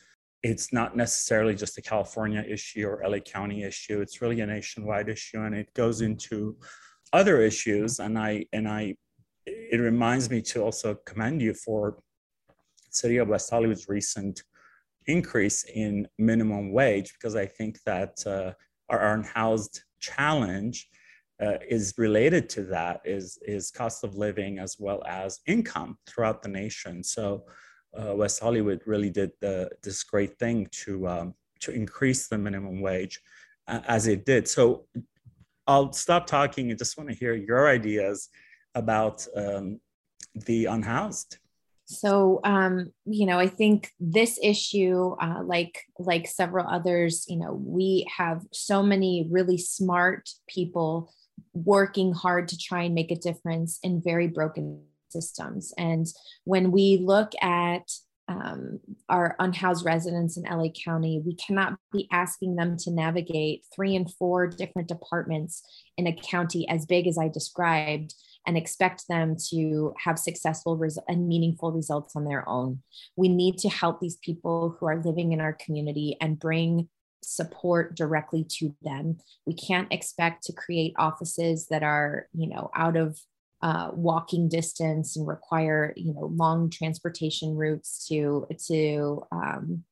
It's 0.44 0.74
not 0.74 0.98
necessarily 0.98 1.56
just 1.56 1.78
a 1.78 1.82
California 1.82 2.44
issue 2.48 2.88
or 2.88 3.02
LA 3.08 3.20
County 3.20 3.64
issue. 3.64 4.02
It's 4.02 4.22
really 4.22 4.42
a 4.42 4.46
nationwide 4.46 5.08
issue 5.08 5.42
and 5.42 5.54
it 5.56 5.74
goes 5.74 6.02
into 6.02 6.58
other 7.14 7.42
issues. 7.42 8.00
And 8.00 8.18
I, 8.18 8.46
and 8.52 8.68
I, 8.68 8.96
it 9.46 9.80
reminds 9.80 10.30
me 10.30 10.42
to 10.42 10.64
also 10.64 10.96
commend 11.06 11.42
you 11.42 11.54
for 11.54 12.00
City 12.89 13.18
of 13.18 13.28
West 13.30 13.50
Hollywood's 13.50 13.88
recent 13.88 14.44
increase 15.08 15.64
in 15.64 16.08
minimum 16.18 16.72
wage 16.72 17.14
because 17.14 17.36
I 17.36 17.46
think 17.46 17.80
that 17.86 18.16
uh, 18.26 18.54
our 18.89 19.14
unhoused 19.14 19.84
challenge 20.00 20.88
uh, 21.42 21.58
is 21.68 21.94
related 21.98 22.48
to 22.50 22.64
that 22.64 23.02
is, 23.04 23.38
is 23.42 23.72
cost 23.72 24.04
of 24.04 24.16
living 24.16 24.60
as 24.60 24.76
well 24.80 25.04
as 25.08 25.39
income 25.48 25.98
throughout 26.08 26.42
the 26.42 26.50
nation. 26.50 27.04
So 27.04 27.46
uh, 27.98 28.16
West 28.16 28.39
Hollywood 28.39 28.82
really 28.86 29.10
did 29.10 29.32
the, 29.42 29.70
this 29.84 30.04
great 30.04 30.38
thing 30.38 30.68
to, 30.84 31.08
um, 31.08 31.34
to 31.62 31.72
increase 31.72 32.28
the 32.28 32.38
minimum 32.38 32.82
wage 32.82 33.20
uh, 33.68 33.82
as 33.88 34.08
it 34.08 34.26
did. 34.26 34.48
So 34.48 34.86
I'll 35.68 35.92
stop 35.94 36.28
talking 36.28 36.70
and 36.70 36.78
just 36.78 36.98
want 36.98 37.10
to 37.10 37.16
hear 37.16 37.34
your 37.34 37.68
ideas 37.68 38.30
about 38.76 39.26
um, 39.36 39.80
the 40.36 40.66
unhoused. 40.66 41.38
So, 41.86 42.39
um, 42.46 42.94
you 43.06 43.26
know, 43.26 43.38
I 43.38 43.48
think 43.48 43.89
this 44.00 44.39
issue, 44.42 45.16
uh, 45.20 45.44
like 45.44 45.84
like 46.00 46.26
several 46.26 46.66
others, 46.68 47.26
you 47.28 47.38
know, 47.38 47.54
we 47.54 48.08
have 48.18 48.44
so 48.54 48.82
many 48.82 49.28
really 49.30 49.58
smart 49.58 50.30
people 50.48 51.12
working 51.54 52.14
hard 52.14 52.48
to 52.50 52.58
try 52.58 52.84
and 52.84 52.96
make 52.96 53.12
a 53.12 53.16
difference 53.16 53.80
in 53.84 54.02
very 54.02 54.28
broken 54.28 54.84
systems. 55.10 55.74
And 55.78 56.08
when 56.46 56.72
we 56.72 56.98
look 56.98 57.32
at 57.42 57.90
um, 58.32 58.80
our 59.10 59.36
unhoused 59.40 59.86
residents 59.86 60.38
in 60.38 60.44
LA 60.44 60.70
County. 60.86 61.22
We 61.26 61.36
cannot 61.36 61.78
be 61.92 62.08
asking 62.12 62.56
them 62.56 62.78
to 62.78 62.92
navigate 62.92 63.66
three 63.76 63.96
and 63.96 64.12
four 64.14 64.48
different 64.48 64.88
departments 64.88 65.62
in 65.98 66.08
a 66.08 66.16
county 66.16 66.68
as 66.70 66.86
big 66.86 67.08
as 67.08 67.18
I 67.18 67.28
described 67.28 68.14
and 68.48 68.58
expect 68.58 69.08
them 69.08 69.36
to 69.50 69.94
have 70.04 70.18
successful 70.18 70.78
res- 70.78 70.98
and 71.08 71.28
meaningful 71.28 71.72
results 71.72 72.16
on 72.16 72.26
their 72.26 72.48
own. 72.48 72.82
We 73.16 73.28
need 73.28 73.58
to 73.60 73.70
help 73.70 74.00
these 74.00 74.18
people 74.18 74.78
who 74.80 74.86
are 74.88 75.02
living 75.04 75.32
in 75.32 75.42
our 75.42 75.54
community 75.54 76.18
and 76.22 76.40
bring 76.40 76.90
support 77.24 77.96
directly 77.96 78.46
to 78.58 78.76
them. 78.82 79.18
We 79.46 79.54
can't 79.54 79.92
expect 79.92 80.44
to 80.46 80.54
create 80.54 80.94
offices 80.98 81.68
that 81.68 81.84
are, 81.84 82.28
you 82.34 82.48
know, 82.48 82.70
out 82.76 82.98
of 82.98 83.20
uh, 83.62 83.92
walking 83.94 84.50
distance 84.50 85.16
and 85.16 85.28
require, 85.28 85.94
you 85.96 86.14
know, 86.14 86.32
long 86.34 86.70
transportation 86.70 87.56
routes 87.56 88.08
to 88.08 88.48
to. 88.68 89.24
Um, 89.32 89.84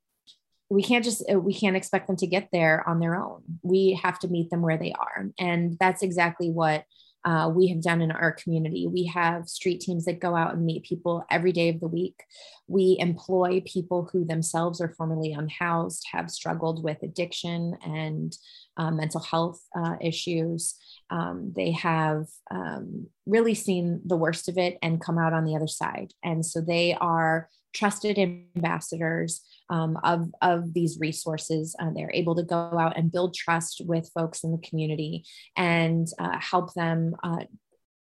we 0.72 0.84
can't 0.84 1.04
just 1.04 1.24
uh, 1.32 1.40
we 1.40 1.54
can't 1.54 1.76
expect 1.76 2.08
them 2.08 2.16
to 2.18 2.28
get 2.28 2.50
there 2.52 2.88
on 2.88 3.00
their 3.00 3.16
own. 3.16 3.42
We 3.64 4.00
have 4.02 4.20
to 4.20 4.28
meet 4.28 4.50
them 4.50 4.62
where 4.62 4.78
they 4.78 4.94
are, 4.94 5.30
and 5.40 5.78
that's 5.80 6.04
exactly 6.04 6.50
what 6.50 6.84
uh, 7.26 7.52
we 7.54 7.68
have 7.68 7.82
done 7.82 8.02
in 8.02 8.12
our 8.12 8.32
community. 8.32 8.88
We 8.88 9.06
have 9.08 9.48
street 9.48 9.82
teams 9.82 10.06
that 10.06 10.20
go 10.20 10.36
out 10.36 10.54
and 10.54 10.66
meet 10.66 10.84
people 10.86 11.26
every 11.30 11.52
day 11.52 11.70
of 11.70 11.80
the 11.80 11.88
week. 11.88 12.24
We 12.68 12.98
employ 13.00 13.62
people 13.66 14.10
who 14.12 14.24
themselves 14.24 14.80
are 14.80 14.94
formerly 14.98 15.34
unhoused, 15.34 16.06
have 16.12 16.32
struggled 16.32 16.84
with 16.84 17.04
addiction 17.04 17.78
and 17.84 18.36
uh, 18.78 18.92
mental 18.92 19.20
health 19.20 19.60
uh, 19.76 19.96
issues. 20.00 20.76
Um, 21.10 21.52
they 21.56 21.72
have 21.72 22.28
um, 22.52 23.08
really 23.26 23.56
seen 23.56 24.02
the 24.06 24.18
worst 24.18 24.48
of 24.48 24.58
it 24.58 24.78
and 24.82 25.02
come 25.02 25.18
out 25.18 25.34
on 25.34 25.44
the 25.44 25.56
other 25.56 25.68
side. 25.68 26.14
And 26.24 26.46
so 26.46 26.62
they 26.62 26.94
are 26.94 27.50
trusted 27.74 28.18
ambassadors 28.18 29.42
um, 29.70 29.98
of, 30.04 30.30
of 30.42 30.74
these 30.74 30.98
resources. 31.00 31.76
Uh, 31.80 31.92
they're 31.96 32.12
able 32.14 32.36
to 32.36 32.44
go 32.44 32.78
out 32.80 32.98
and 32.98 33.12
build 33.12 33.34
trust 33.36 33.82
with 33.86 34.12
folks 34.14 34.44
in 34.44 34.52
the 34.52 34.68
community 34.68 35.24
and 35.56 36.08
uh, 36.20 36.40
help 36.40 36.74
them. 36.74 37.16
Uh, 37.24 37.44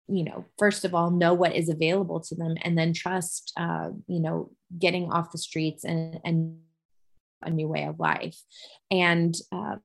you 0.09 0.25
know, 0.25 0.45
first 0.59 0.85
of 0.85 0.95
all, 0.95 1.11
know 1.11 1.35
what 1.35 1.55
is 1.55 1.69
available 1.69 2.21
to 2.21 2.35
them, 2.35 2.57
and 2.63 2.77
then 2.77 2.93
trust, 2.93 3.53
uh, 3.57 3.91
you 4.09 4.19
know, 4.19 4.51
getting 4.77 5.13
off 5.13 5.31
the 5.31 5.39
streets 5.39 5.85
and, 5.85 6.19
and 6.25 6.59
a 7.43 7.51
new 7.51 7.69
way 7.69 7.85
of 7.85 8.01
life. 8.01 8.37
And 8.91 9.35
uh, 9.53 9.77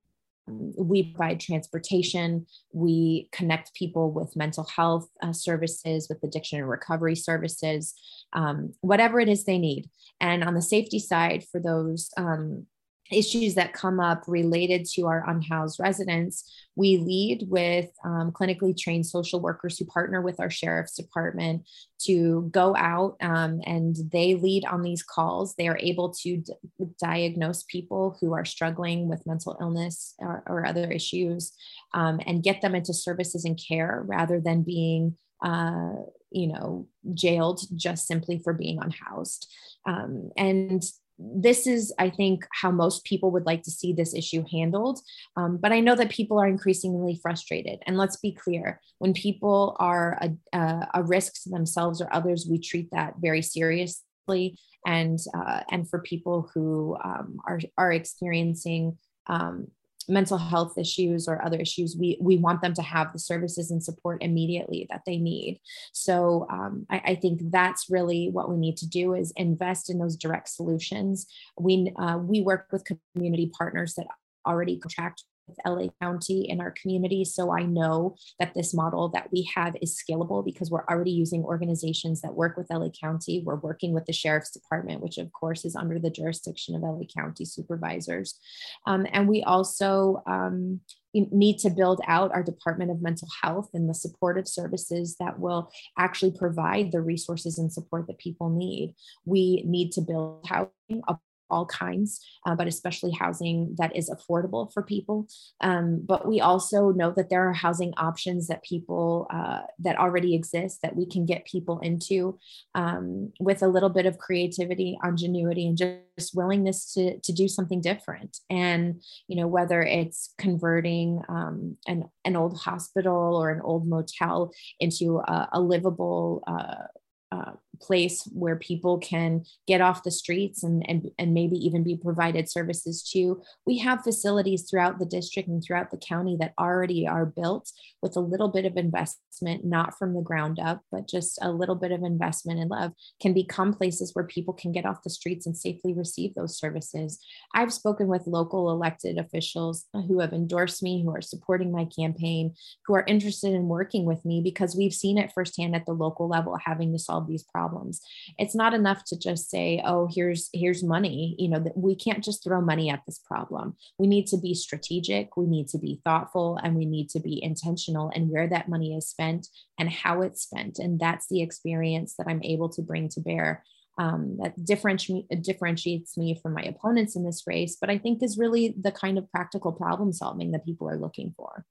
we 0.47 1.11
provide 1.13 1.39
transportation. 1.39 2.45
We 2.71 3.29
connect 3.31 3.73
people 3.73 4.11
with 4.11 4.35
mental 4.35 4.63
health 4.63 5.09
uh, 5.21 5.33
services, 5.33 6.07
with 6.09 6.23
addiction 6.23 6.59
and 6.59 6.69
recovery 6.69 7.15
services, 7.15 7.93
um, 8.33 8.73
whatever 8.81 9.19
it 9.19 9.29
is 9.29 9.43
they 9.43 9.57
need. 9.57 9.89
And 10.21 10.43
on 10.43 10.53
the 10.53 10.61
safety 10.61 10.99
side, 10.99 11.45
for 11.51 11.59
those 11.59 12.09
um, 12.17 12.67
issues 13.11 13.55
that 13.55 13.73
come 13.73 13.99
up 13.99 14.23
related 14.27 14.85
to 14.85 15.03
our 15.03 15.29
unhoused 15.29 15.79
residents, 15.79 16.51
we 16.75 16.97
lead 16.97 17.45
with 17.47 17.89
um, 18.03 18.31
clinically 18.31 18.75
trained 18.75 19.05
social 19.05 19.39
workers 19.39 19.77
who 19.77 19.85
partner 19.85 20.21
with 20.21 20.39
our 20.39 20.49
sheriff's 20.49 20.95
department 20.95 21.67
to 22.01 22.49
go 22.51 22.75
out 22.75 23.15
um, 23.21 23.61
and 23.65 23.95
they 24.11 24.35
lead 24.35 24.65
on 24.65 24.81
these 24.81 25.03
calls. 25.03 25.55
They 25.55 25.67
are 25.67 25.77
able 25.79 26.13
to 26.21 26.37
d- 26.37 26.53
diagnose 26.99 27.63
people 27.63 28.17
who 28.19 28.33
are 28.33 28.45
struggling 28.45 29.07
with 29.07 29.25
mental 29.27 29.57
illness 29.61 30.15
or, 30.17 30.43
or 30.47 30.65
other 30.65 30.91
issues 30.91 31.53
um, 31.93 32.19
and 32.25 32.43
get 32.43 32.61
them 32.61 32.75
into 32.75 32.93
services 32.93 33.45
and 33.45 33.59
care 33.59 34.03
rather 34.05 34.39
than 34.39 34.63
being. 34.63 35.17
Uh, 35.43 35.93
you 36.31 36.47
know, 36.47 36.87
jailed 37.13 37.61
just 37.75 38.07
simply 38.07 38.39
for 38.39 38.51
being 38.51 38.79
unhoused. 38.81 39.47
Um, 39.85 40.31
and 40.35 40.83
this 41.17 41.65
is, 41.65 41.93
I 41.97 42.09
think, 42.09 42.45
how 42.51 42.71
most 42.71 43.05
people 43.05 43.31
would 43.31 43.45
like 43.45 43.63
to 43.63 43.71
see 43.71 43.93
this 43.93 44.13
issue 44.13 44.43
handled. 44.51 44.99
Um, 45.37 45.57
but 45.57 45.71
I 45.71 45.79
know 45.79 45.95
that 45.95 46.09
people 46.09 46.39
are 46.39 46.47
increasingly 46.47 47.19
frustrated. 47.21 47.79
And 47.87 47.97
let's 47.97 48.17
be 48.17 48.33
clear 48.33 48.81
when 48.99 49.13
people 49.13 49.77
are 49.79 50.17
a, 50.21 50.57
a, 50.57 50.87
a 50.95 51.03
risk 51.03 51.43
to 51.43 51.49
themselves 51.49 52.01
or 52.01 52.13
others, 52.13 52.47
we 52.49 52.59
treat 52.59 52.89
that 52.91 53.15
very 53.19 53.41
seriously. 53.41 54.57
And, 54.85 55.19
uh, 55.33 55.61
and 55.71 55.89
for 55.89 55.99
people 55.99 56.49
who 56.53 56.97
um, 57.03 57.37
are, 57.47 57.59
are 57.77 57.91
experiencing 57.91 58.97
um, 59.27 59.67
mental 60.07 60.37
health 60.37 60.77
issues 60.77 61.27
or 61.27 61.43
other 61.43 61.57
issues, 61.59 61.95
we 61.99 62.17
we 62.21 62.37
want 62.37 62.61
them 62.61 62.73
to 62.73 62.81
have 62.81 63.11
the 63.11 63.19
services 63.19 63.71
and 63.71 63.83
support 63.83 64.21
immediately 64.21 64.87
that 64.89 65.01
they 65.05 65.17
need. 65.17 65.59
So 65.93 66.47
um, 66.49 66.85
I, 66.89 67.01
I, 67.05 67.15
think 67.15 67.41
that's 67.51 67.89
really 67.89 68.29
what 68.29 68.49
we 68.49 68.57
need 68.57 68.77
to 68.77 68.87
do 68.87 69.13
is 69.13 69.33
invest 69.35 69.89
in 69.89 69.99
those 69.99 70.15
direct 70.15 70.49
solutions. 70.49 71.27
We 71.59 71.91
uh, 71.97 72.17
we 72.17 72.41
work 72.41 72.67
with 72.71 72.87
community 73.13 73.51
partners 73.57 73.95
that 73.95 74.07
already 74.45 74.77
contract 74.77 75.23
LA 75.65 75.87
County 76.01 76.49
in 76.49 76.61
our 76.61 76.71
community. 76.71 77.25
So 77.25 77.55
I 77.55 77.63
know 77.63 78.15
that 78.39 78.53
this 78.53 78.73
model 78.73 79.09
that 79.09 79.29
we 79.31 79.49
have 79.55 79.75
is 79.81 80.01
scalable 80.01 80.43
because 80.43 80.71
we're 80.71 80.85
already 80.85 81.11
using 81.11 81.43
organizations 81.43 82.21
that 82.21 82.35
work 82.35 82.57
with 82.57 82.69
LA 82.69 82.89
County. 82.89 83.43
We're 83.45 83.55
working 83.55 83.93
with 83.93 84.05
the 84.05 84.13
Sheriff's 84.13 84.51
Department, 84.51 85.01
which 85.01 85.17
of 85.17 85.31
course 85.31 85.65
is 85.65 85.75
under 85.75 85.99
the 85.99 86.09
jurisdiction 86.09 86.75
of 86.75 86.81
LA 86.81 87.05
County 87.15 87.45
supervisors. 87.45 88.39
Um, 88.85 89.05
and 89.11 89.27
we 89.27 89.43
also 89.43 90.21
um, 90.27 90.81
need 91.13 91.59
to 91.59 91.69
build 91.69 92.01
out 92.07 92.31
our 92.33 92.43
Department 92.43 92.91
of 92.91 93.01
Mental 93.01 93.27
Health 93.41 93.69
and 93.73 93.89
the 93.89 93.93
supportive 93.93 94.47
services 94.47 95.15
that 95.19 95.39
will 95.39 95.71
actually 95.97 96.31
provide 96.31 96.91
the 96.91 97.01
resources 97.01 97.57
and 97.57 97.71
support 97.71 98.07
that 98.07 98.17
people 98.17 98.49
need. 98.49 98.95
We 99.25 99.63
need 99.65 99.91
to 99.93 100.01
build 100.01 100.45
housing, 100.45 101.01
all 101.49 101.65
kinds, 101.65 102.25
uh, 102.45 102.55
but 102.55 102.67
especially 102.67 103.11
housing 103.11 103.75
that 103.77 103.95
is 103.95 104.09
affordable 104.09 104.71
for 104.73 104.83
people. 104.83 105.27
Um, 105.61 106.01
but 106.05 106.27
we 106.27 106.41
also 106.41 106.91
know 106.91 107.11
that 107.11 107.29
there 107.29 107.47
are 107.47 107.53
housing 107.53 107.93
options 107.97 108.47
that 108.47 108.63
people 108.63 109.27
uh, 109.29 109.61
that 109.79 109.97
already 109.97 110.35
exist 110.35 110.81
that 110.81 110.95
we 110.95 111.05
can 111.05 111.25
get 111.25 111.45
people 111.45 111.79
into 111.79 112.37
um, 112.73 113.31
with 113.39 113.61
a 113.61 113.67
little 113.67 113.89
bit 113.89 114.05
of 114.05 114.17
creativity, 114.17 114.97
ingenuity, 115.03 115.67
and 115.67 115.77
just 115.77 116.35
willingness 116.35 116.93
to 116.93 117.19
to 117.19 117.33
do 117.33 117.47
something 117.47 117.81
different. 117.81 118.37
And 118.49 119.01
you 119.27 119.35
know 119.35 119.47
whether 119.47 119.81
it's 119.81 120.33
converting 120.37 121.21
um, 121.29 121.77
an 121.87 122.05
an 122.23 122.35
old 122.35 122.57
hospital 122.57 123.35
or 123.35 123.49
an 123.49 123.61
old 123.61 123.87
motel 123.87 124.51
into 124.79 125.19
a, 125.19 125.49
a 125.53 125.61
livable 125.61 126.43
uh, 126.47 126.87
uh, 127.31 127.51
place 127.81 128.27
where 128.33 128.55
people 128.55 128.97
can 128.99 129.43
get 129.67 129.81
off 129.81 130.03
the 130.03 130.11
streets 130.11 130.63
and, 130.63 130.87
and, 130.89 131.09
and 131.17 131.33
maybe 131.33 131.57
even 131.57 131.83
be 131.83 131.95
provided 131.95 132.49
services 132.49 133.03
to. 133.11 133.41
We 133.65 133.77
have 133.79 134.03
facilities 134.03 134.69
throughout 134.69 134.99
the 134.99 135.05
district 135.05 135.49
and 135.49 135.63
throughout 135.63 135.91
the 135.91 135.97
county 135.97 136.37
that 136.39 136.53
already 136.59 137.07
are 137.07 137.25
built 137.25 137.71
with 138.01 138.15
a 138.15 138.21
little 138.21 138.49
bit 138.49 138.65
of 138.65 138.77
investment, 138.77 139.65
not 139.65 139.97
from 139.97 140.13
the 140.13 140.21
ground 140.21 140.59
up, 140.59 140.81
but 140.91 141.07
just 141.07 141.39
a 141.41 141.51
little 141.51 141.75
bit 141.75 141.91
of 141.91 142.03
investment 142.03 142.59
and 142.59 142.69
love, 142.69 142.91
can 143.21 143.33
become 143.33 143.73
places 143.73 144.11
where 144.13 144.25
people 144.25 144.53
can 144.53 144.71
get 144.71 144.85
off 144.85 145.03
the 145.03 145.09
streets 145.09 145.45
and 145.45 145.57
safely 145.57 145.93
receive 145.93 146.33
those 146.35 146.57
services. 146.57 147.19
I've 147.53 147.73
spoken 147.73 148.07
with 148.07 148.27
local 148.27 148.69
elected 148.71 149.17
officials 149.17 149.85
who 149.93 150.19
have 150.19 150.33
endorsed 150.33 150.83
me, 150.83 151.03
who 151.03 151.15
are 151.15 151.21
supporting 151.21 151.71
my 151.71 151.85
campaign, 151.97 152.53
who 152.85 152.95
are 152.95 153.05
interested 153.07 153.53
in 153.53 153.67
working 153.67 154.05
with 154.05 154.23
me 154.23 154.41
because 154.41 154.75
we've 154.75 154.93
seen 154.93 155.17
it 155.17 155.31
firsthand 155.33 155.75
at 155.75 155.85
the 155.85 155.93
local 155.93 156.27
level 156.27 156.57
having 156.63 156.91
to 156.93 156.99
solve 156.99 157.27
these 157.27 157.43
problems 157.43 157.64
problems. 157.65 158.01
It's 158.37 158.55
not 158.55 158.73
enough 158.73 159.03
to 159.05 159.17
just 159.17 159.49
say 159.49 159.81
oh 159.85 160.07
here's 160.13 160.49
here's 160.53 160.83
money 160.83 161.35
you 161.39 161.49
know 161.49 161.59
that 161.59 161.77
we 161.77 161.95
can't 161.95 162.23
just 162.23 162.43
throw 162.43 162.61
money 162.61 162.89
at 162.89 163.01
this 163.05 163.19
problem. 163.19 163.75
We 163.97 164.07
need 164.07 164.27
to 164.27 164.37
be 164.37 164.53
strategic 164.53 165.35
we 165.37 165.47
need 165.47 165.67
to 165.69 165.79
be 165.79 166.01
thoughtful 166.03 166.59
and 166.63 166.75
we 166.75 166.85
need 166.85 167.09
to 167.09 167.19
be 167.19 167.43
intentional 167.43 168.11
and 168.13 168.29
where 168.29 168.47
that 168.47 168.69
money 168.69 168.95
is 168.95 169.07
spent 169.07 169.47
and 169.79 169.89
how 169.89 170.21
it's 170.21 170.43
spent. 170.43 170.79
And 170.79 170.99
that's 170.99 171.27
the 171.27 171.41
experience 171.41 172.15
that 172.17 172.27
i'm 172.27 172.43
able 172.43 172.69
to 172.69 172.81
bring 172.81 173.09
to 173.09 173.21
bear 173.21 173.63
um, 173.97 174.37
that 174.41 174.57
differenti- 174.59 175.25
differentiates 175.41 176.17
me 176.17 176.37
from 176.41 176.53
my 176.53 176.63
opponents 176.63 177.15
in 177.15 177.23
this 177.23 177.43
race, 177.47 177.77
but 177.79 177.89
I 177.89 177.97
think 177.97 178.21
is 178.21 178.37
really 178.37 178.75
the 178.79 178.91
kind 178.91 179.17
of 179.17 179.31
practical 179.31 179.71
problem 179.71 180.11
solving 180.11 180.51
that 180.51 180.65
people 180.65 180.89
are 180.89 180.97
looking 180.97 181.33
for. 181.37 181.65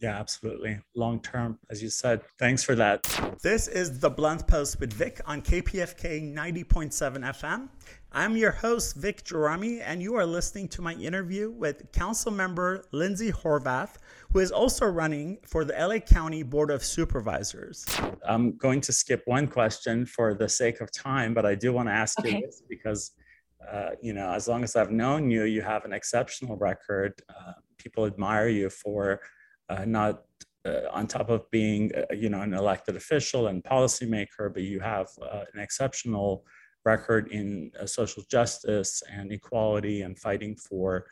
Yeah, 0.00 0.18
absolutely. 0.18 0.78
Long 0.94 1.20
term, 1.20 1.58
as 1.68 1.82
you 1.82 1.90
said. 1.90 2.22
Thanks 2.38 2.62
for 2.62 2.74
that. 2.74 3.02
This 3.42 3.68
is 3.68 4.00
the 4.00 4.08
Blunt 4.08 4.46
Post 4.46 4.80
with 4.80 4.94
Vic 4.94 5.20
on 5.26 5.42
KPFK 5.42 6.34
90.7 6.34 7.18
FM. 7.18 7.68
I'm 8.10 8.34
your 8.34 8.50
host, 8.50 8.96
Vic 8.96 9.22
Gerami, 9.24 9.82
and 9.84 10.02
you 10.02 10.14
are 10.14 10.24
listening 10.24 10.68
to 10.68 10.80
my 10.80 10.94
interview 10.94 11.50
with 11.50 11.92
Council 11.92 12.32
Member 12.32 12.86
Lindsey 12.92 13.30
Horvath, 13.30 13.96
who 14.32 14.38
is 14.38 14.50
also 14.50 14.86
running 14.86 15.36
for 15.46 15.66
the 15.66 15.74
LA 15.74 15.98
County 15.98 16.42
Board 16.42 16.70
of 16.70 16.82
Supervisors. 16.82 17.84
I'm 18.26 18.56
going 18.56 18.80
to 18.80 18.92
skip 18.94 19.22
one 19.26 19.46
question 19.46 20.06
for 20.06 20.32
the 20.32 20.48
sake 20.48 20.80
of 20.80 20.90
time, 20.90 21.34
but 21.34 21.44
I 21.44 21.54
do 21.54 21.74
want 21.74 21.88
to 21.88 21.92
ask 21.92 22.18
okay. 22.20 22.36
you 22.36 22.46
this 22.46 22.62
because, 22.66 23.12
uh, 23.70 23.90
you 24.00 24.14
know, 24.14 24.32
as 24.32 24.48
long 24.48 24.64
as 24.64 24.76
I've 24.76 24.90
known 24.90 25.30
you, 25.30 25.44
you 25.44 25.60
have 25.60 25.84
an 25.84 25.92
exceptional 25.92 26.56
record. 26.56 27.20
Uh, 27.28 27.52
people 27.76 28.06
admire 28.06 28.48
you 28.48 28.70
for 28.70 29.20
uh, 29.70 29.84
not 29.86 30.22
uh, 30.66 30.82
on 30.92 31.06
top 31.06 31.30
of 31.30 31.50
being, 31.50 31.90
uh, 31.94 32.12
you 32.14 32.28
know, 32.28 32.42
an 32.42 32.52
elected 32.52 32.96
official 32.96 33.46
and 33.46 33.64
policymaker, 33.64 34.52
but 34.52 34.62
you 34.62 34.80
have 34.80 35.08
uh, 35.22 35.44
an 35.54 35.60
exceptional 35.60 36.44
record 36.84 37.28
in 37.28 37.70
uh, 37.80 37.86
social 37.86 38.22
justice 38.30 39.02
and 39.10 39.32
equality 39.32 40.02
and 40.02 40.18
fighting 40.18 40.56
for 40.56 41.06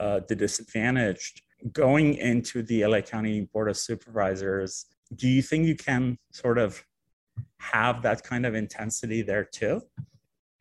uh, 0.00 0.20
the 0.28 0.34
disadvantaged. 0.34 1.42
Going 1.72 2.14
into 2.14 2.62
the 2.62 2.86
LA 2.86 3.00
County 3.00 3.48
Board 3.52 3.68
of 3.68 3.76
Supervisors, 3.76 4.86
do 5.14 5.28
you 5.28 5.42
think 5.42 5.66
you 5.66 5.76
can 5.76 6.18
sort 6.32 6.58
of 6.58 6.84
have 7.58 8.02
that 8.02 8.22
kind 8.22 8.46
of 8.46 8.54
intensity 8.54 9.22
there 9.22 9.44
too? 9.44 9.82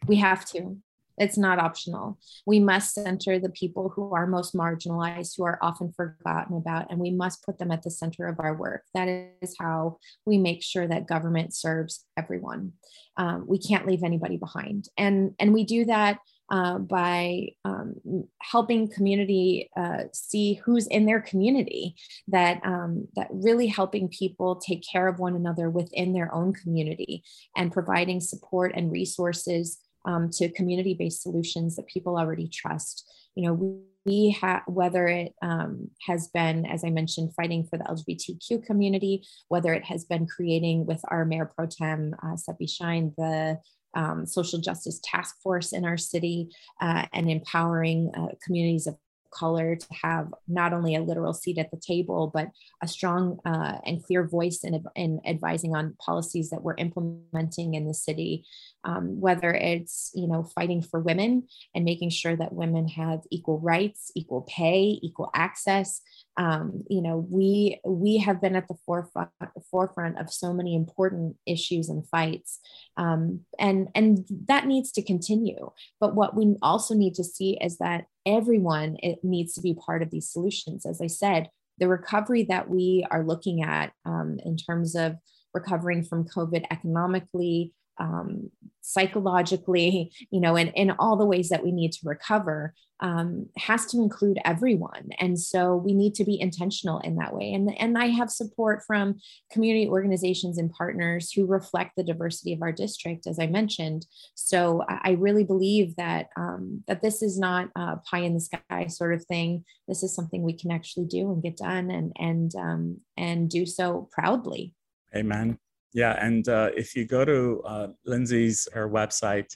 We 0.08 0.16
have 0.18 0.46
to. 0.52 0.78
It's 1.18 1.38
not 1.38 1.60
optional. 1.60 2.20
We 2.46 2.60
must 2.60 2.94
center 2.94 3.40
the 3.40 3.50
people 3.50 3.90
who 3.90 4.14
are 4.14 4.28
most 4.28 4.54
marginalized, 4.54 5.34
who 5.38 5.44
are 5.46 5.58
often 5.62 5.92
forgotten 5.92 6.58
about, 6.58 6.92
and 6.92 7.00
we 7.00 7.12
must 7.12 7.44
put 7.44 7.58
them 7.58 7.72
at 7.72 7.84
the 7.84 7.92
center 7.92 8.28
of 8.28 8.40
our 8.40 8.56
work. 8.56 8.84
That 8.94 9.08
is 9.42 9.56
how 9.60 9.98
we 10.26 10.38
make 10.38 10.64
sure 10.64 10.88
that 10.88 11.08
government 11.08 11.56
serves 11.56 12.06
everyone. 12.18 12.74
Um, 13.18 13.46
we 13.48 13.58
can't 13.58 13.88
leave 13.88 14.04
anybody 14.04 14.38
behind, 14.38 14.90
and 14.98 15.34
and 15.40 15.54
we 15.54 15.64
do 15.64 15.86
that 15.86 16.20
uh, 16.50 16.78
by 16.78 17.48
um, 17.66 17.96
helping 18.42 18.90
community 18.90 19.70
uh, 19.76 20.04
see 20.14 20.54
who's 20.54 20.88
in 20.88 21.06
their 21.06 21.20
community 21.20 21.96
that 22.28 22.62
um, 22.64 23.08
that 23.16 23.28
really 23.32 23.68
helping 23.68 24.08
people 24.08 24.56
take 24.56 24.84
care 24.90 25.08
of 25.08 25.20
one 25.20 25.36
another 25.36 25.70
within 25.70 26.14
their 26.14 26.34
own 26.34 26.54
community 26.54 27.24
and 27.56 27.74
providing 27.74 28.20
support 28.22 28.72
and 28.76 28.92
resources 28.92 29.80
um, 30.08 30.30
to 30.32 30.50
community-based 30.50 31.22
solutions 31.22 31.76
that 31.76 31.86
people 31.86 32.18
already 32.18 32.48
trust. 32.48 33.08
You 33.36 33.48
know, 33.48 33.84
we, 34.06 34.32
have 34.42 34.62
whether 34.68 35.06
it 35.08 35.34
um, 35.42 35.90
has 36.08 36.30
been, 36.30 36.66
as 36.66 36.86
I 36.86 36.90
mentioned, 36.90 37.36
fighting 37.36 37.68
for 37.70 37.78
the 37.78 37.84
LGBTQ 37.84 38.66
community, 38.66 39.28
whether 39.50 39.74
it 39.74 39.84
has 39.84 40.06
been 40.06 40.26
creating 40.26 40.86
with 40.86 41.02
our 41.10 41.26
Mayor 41.26 41.52
Pro 41.54 41.68
Tem 41.68 42.16
uh, 42.24 42.38
Sepi 42.38 42.70
Shyne 42.70 43.14
the 43.18 43.60
um, 43.96 44.26
social 44.26 44.60
justice 44.60 45.02
task 45.04 45.36
force 45.44 45.74
in 45.74 45.84
our 45.84 45.98
city 45.98 46.50
uh, 46.80 47.06
and 47.14 47.30
empowering 47.30 48.12
uh, 48.16 48.28
communities 48.46 48.88
of 48.88 48.96
color 49.38 49.76
to 49.76 49.88
have 50.04 50.28
not 50.48 50.74
only 50.74 50.96
a 50.96 51.02
literal 51.02 51.34
seat 51.34 51.58
at 51.58 51.72
the 51.72 51.78
table, 51.78 52.32
but 52.34 52.48
a 52.82 52.88
strong 52.88 53.40
uh, 53.46 53.78
and 53.86 54.04
clear 54.04 54.28
voice 54.28 54.60
in, 54.64 54.84
in 54.96 55.20
advising 55.26 55.76
on 55.76 55.96
policies 56.00 56.50
that 56.50 56.64
we're 56.64 56.76
implementing 56.78 57.74
in 57.74 57.88
the 57.88 57.94
city, 57.94 58.46
um, 58.84 59.20
whether 59.20 59.52
it's, 59.54 60.12
you 60.14 60.28
know, 60.28 60.44
fighting 60.44 60.82
for 60.82 61.00
women 61.00 61.48
and 61.74 61.86
making 61.86 62.10
sure 62.10 62.36
that 62.36 62.54
women 62.54 62.88
have 62.88 63.20
equal 63.32 63.60
rights, 63.60 64.12
equal 64.16 64.42
pay, 64.42 65.00
equal 65.02 65.30
access. 65.34 66.02
Um, 66.38 66.84
you 66.90 67.02
know, 67.02 67.26
we, 67.30 67.80
we 67.86 68.18
have 68.18 68.42
been 68.42 68.56
at 68.56 68.68
the 68.68 68.78
forefront, 68.86 69.30
forefront 69.72 70.20
of 70.20 70.32
so 70.32 70.54
many 70.54 70.76
important 70.76 71.36
issues 71.46 71.90
and 71.90 72.08
fights. 72.08 72.60
Um, 72.96 73.42
and, 73.60 73.90
and 73.96 74.26
that 74.48 74.68
needs 74.68 74.92
to 74.94 75.02
continue. 75.02 75.72
But 76.00 76.16
what 76.16 76.36
we 76.36 76.56
also 76.62 76.94
need 76.94 77.16
to 77.16 77.24
see 77.24 77.58
is 77.62 77.78
that 77.80 78.06
everyone 78.28 78.98
it 79.02 79.24
needs 79.24 79.54
to 79.54 79.62
be 79.62 79.74
part 79.74 80.04
of 80.04 80.12
these 80.12 80.30
solutions. 80.30 80.86
As 80.86 81.02
I 81.02 81.08
said, 81.08 81.50
the 81.80 81.88
recovery 81.88 82.44
that 82.44 82.70
we 82.70 83.06
are 83.10 83.24
looking 83.24 83.64
at 83.64 83.94
um, 84.06 84.38
in 84.44 84.58
terms 84.58 84.96
of 84.96 85.16
recovering 85.54 86.04
from 86.04 86.28
COVID 86.28 86.66
economically, 86.70 87.74
um, 88.00 88.52
psychologically, 88.82 90.12
you 90.32 90.40
know, 90.40 90.56
and 90.56 90.72
in 90.76 90.92
all 90.92 91.18
the 91.18 91.26
ways 91.26 91.50
that 91.50 91.64
we 91.64 91.72
need 91.72 91.92
to 91.92 92.00
recover 92.08 92.74
um, 93.00 93.48
has 93.58 93.86
to 93.88 93.98
include 93.98 94.40
everyone. 94.44 95.10
And 95.20 95.40
so 95.40 95.76
we 95.76 95.94
need 95.94 96.16
to 96.16 96.24
be 96.24 96.40
intentional 96.40 97.00
in 97.00 97.16
that 97.18 97.36
way. 97.36 97.54
And, 97.54 97.70
and 97.80 97.98
I 97.98 98.08
have 98.08 98.32
support 98.32 98.84
from 98.88 99.20
community 99.52 99.88
organizations 99.88 100.58
and 100.58 100.72
partners 100.72 101.32
who 101.32 101.46
reflect 101.46 101.92
the 101.96 102.04
diversity 102.04 102.54
of 102.54 102.62
our 102.62 102.72
district, 102.72 103.28
as 103.28 103.40
I 103.40 103.48
mentioned. 103.48 104.06
So 104.36 104.84
I 104.88 105.12
really 105.12 105.44
believe 105.44 105.96
that 105.98 106.30
um, 106.38 106.84
that 106.88 107.02
this 107.02 107.22
is 107.22 107.38
not 107.38 107.70
a 107.76 107.98
pie 107.98 108.22
in 108.22 108.34
the 108.34 108.40
sky 108.40 108.88
sort 108.88 109.14
of 109.14 109.26
thing. 109.26 109.64
This 109.88 110.02
is 110.02 110.16
something 110.16 110.42
we 110.42 110.54
can 110.54 110.72
actually 110.72 111.06
do 111.06 111.32
and 111.32 111.44
get 111.44 111.58
done 111.58 111.92
and 111.92 112.14
and 112.18 112.56
um, 112.56 113.02
and 113.16 113.50
do 113.50 113.66
so 113.66 114.10
proudly. 114.12 114.74
Amen. 115.16 115.60
Yeah, 115.94 116.14
and 116.24 116.48
uh, 116.48 116.70
if 116.76 116.96
you 116.96 117.06
go 117.06 117.26
to 117.26 117.62
uh, 117.66 117.88
Lindsey's 118.06 118.68
her 118.74 118.90
website, 118.90 119.56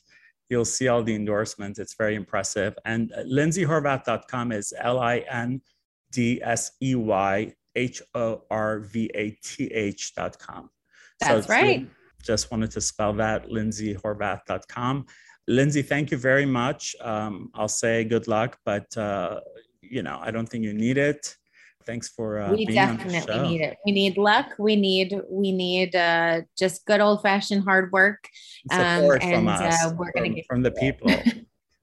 you'll 0.49 0.65
see 0.65 0.87
all 0.87 1.03
the 1.03 1.15
endorsements. 1.15 1.79
It's 1.79 1.95
very 1.95 2.15
impressive. 2.15 2.75
And 2.85 3.11
uh, 3.13 3.23
lindseyhorvath.com 3.23 4.51
is 4.51 4.73
L 4.79 4.99
I 4.99 5.19
N 5.29 5.61
D 6.11 6.41
S 6.43 6.71
E 6.81 6.95
Y 6.95 7.53
H 7.75 8.01
O 8.15 8.43
R 8.51 8.79
V 8.79 9.09
A 9.15 9.31
T 9.43 9.65
H.com. 9.65 10.69
That's 11.19 11.47
so 11.47 11.53
right. 11.53 11.87
Just 12.21 12.51
wanted 12.51 12.71
to 12.71 12.81
spell 12.81 13.13
that, 13.13 13.47
lindseyhorvath.com. 13.47 15.05
Lindsey, 15.47 15.81
thank 15.81 16.11
you 16.11 16.17
very 16.17 16.45
much. 16.45 16.95
Um, 17.01 17.49
I'll 17.55 17.67
say 17.67 18.03
good 18.03 18.27
luck, 18.27 18.59
but 18.63 18.95
uh, 18.95 19.39
you 19.81 20.03
know, 20.03 20.19
I 20.21 20.31
don't 20.31 20.47
think 20.47 20.63
you 20.63 20.73
need 20.73 20.97
it. 20.97 21.35
Thanks 21.85 22.09
for 22.09 22.39
uh, 22.39 22.51
we 22.51 22.65
definitely 22.65 23.39
need 23.47 23.61
it. 23.61 23.77
We 23.85 23.91
need 23.91 24.17
luck. 24.17 24.47
We 24.57 24.75
need 24.75 25.19
we 25.29 25.51
need 25.51 25.95
uh, 25.95 26.41
just 26.57 26.85
good 26.85 27.01
old 27.01 27.21
fashioned 27.21 27.63
hard 27.63 27.91
work. 27.91 28.27
Um, 28.71 29.01
Support 29.01 29.23
and 29.23 29.35
from 29.35 29.47
us, 29.47 29.85
uh, 29.85 29.93
we're 29.97 30.11
going 30.11 30.31
to 30.31 30.35
get 30.35 30.45
from 30.47 30.61
the 30.61 30.71
people. 30.71 31.11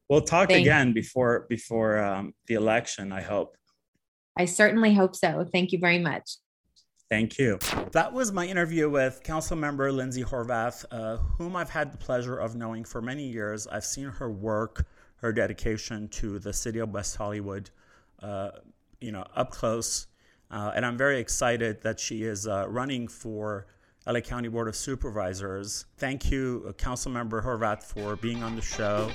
we'll 0.09 0.22
talk 0.22 0.49
Thank 0.49 0.62
again 0.62 0.92
before 0.92 1.46
before 1.49 1.99
um, 1.99 2.34
the 2.46 2.55
election. 2.55 3.12
I 3.12 3.22
hope. 3.22 3.57
I 4.36 4.44
certainly 4.44 4.94
hope 4.94 5.16
so. 5.16 5.44
Thank 5.53 5.72
you 5.72 5.78
very 5.78 5.99
much. 5.99 6.30
Thank 7.11 7.38
you. 7.38 7.59
That 7.92 8.12
was 8.12 8.32
my 8.32 8.46
interview 8.46 8.90
with 8.90 9.22
Council 9.24 9.57
Member 9.57 9.90
Lindsey 9.90 10.22
Horvath, 10.22 10.84
uh, 10.90 11.16
whom 11.38 11.57
I've 11.57 11.70
had 11.70 11.90
the 11.90 11.96
pleasure 11.96 12.36
of 12.36 12.55
knowing 12.55 12.84
for 12.84 13.01
many 13.01 13.26
years. 13.26 13.66
I've 13.66 13.86
seen 13.86 14.09
her 14.11 14.30
work, 14.30 14.86
her 15.16 15.32
dedication 15.32 16.09
to 16.09 16.38
the 16.38 16.53
city 16.53 16.80
of 16.80 16.90
West 16.90 17.16
Hollywood. 17.16 17.70
Uh, 18.22 18.51
you 19.01 19.12
know, 19.12 19.24
up 19.34 19.51
close. 19.51 20.07
Uh, 20.51 20.72
and 20.74 20.84
I'm 20.84 20.96
very 20.96 21.18
excited 21.18 21.82
that 21.82 22.01
she 22.01 22.24
is 22.24 22.46
uh, 22.46 22.66
running 22.68 23.09
for 23.09 23.66
LA 24.07 24.20
County 24.20 24.49
Board 24.49 24.68
of 24.68 24.76
Supervisors. 24.76 25.84
Thank 25.99 26.30
you, 26.30 26.64
uh, 26.66 26.72
Councilmember 26.72 27.44
Horvath, 27.44 27.82
for 27.82 28.16
being 28.16 28.42
on 28.42 28.57
the 28.57 28.62
show. 28.62 29.11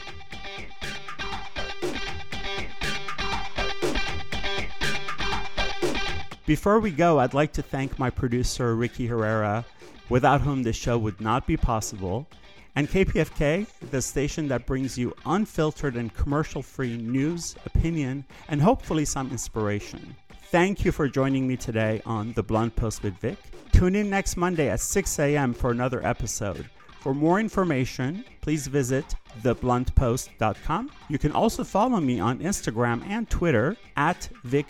Before 6.45 6.79
we 6.79 6.91
go, 6.91 7.19
I'd 7.19 7.34
like 7.34 7.53
to 7.53 7.61
thank 7.61 7.97
my 7.97 8.09
producer, 8.09 8.75
Ricky 8.75 9.07
Herrera, 9.07 9.65
without 10.09 10.41
whom 10.41 10.63
this 10.63 10.75
show 10.75 10.97
would 10.97 11.21
not 11.21 11.47
be 11.47 11.55
possible, 11.55 12.27
and 12.76 12.89
KPFK, 12.89 13.67
the 13.91 14.01
station 14.01 14.47
that 14.47 14.65
brings 14.65 14.97
you 14.97 15.13
unfiltered 15.26 15.95
and 15.95 16.13
commercial 16.13 16.61
free 16.61 16.97
news, 16.97 17.55
opinion, 17.65 18.26
and 18.47 18.61
hopefully 18.61 19.05
some 19.05 19.30
inspiration. 19.32 20.15
Thank 20.51 20.86
you 20.86 20.91
for 20.91 21.07
joining 21.07 21.47
me 21.47 21.57
today 21.57 22.01
on 22.05 22.34
The 22.34 22.43
Blunt 22.43 22.76
Post 22.76 23.03
with 23.03 23.17
Vic. 23.19 23.38
Tune 23.71 23.95
in 23.95 24.09
next 24.09 24.38
Monday 24.38 24.69
at 24.69 24.80
6 24.80 25.19
a.m. 25.19 25.53
for 25.53 25.71
another 25.71 26.05
episode. 26.05 26.69
For 26.99 27.13
more 27.13 27.39
information, 27.39 28.24
please 28.39 28.67
visit 28.67 29.15
thebluntpost.com. 29.41 30.91
You 31.09 31.17
can 31.17 31.32
also 31.32 31.63
follow 31.63 31.99
me 31.99 32.19
on 32.19 32.39
Instagram 32.39 33.05
and 33.07 33.30
Twitter 33.30 33.76
at 33.97 34.30
Vic 34.43 34.67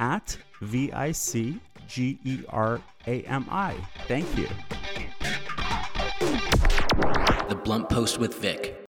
at 0.00 0.36
V 0.62 0.90
I 0.92 1.12
C 1.12 1.60
G 1.86 2.18
E 2.24 2.40
R 2.48 2.80
A 3.06 3.22
M 3.22 3.46
I. 3.50 3.76
Thank 4.08 4.26
you. 4.36 4.48
Blunt 7.64 7.88
Post 7.88 8.18
with 8.18 8.34
Vic. 8.40 8.81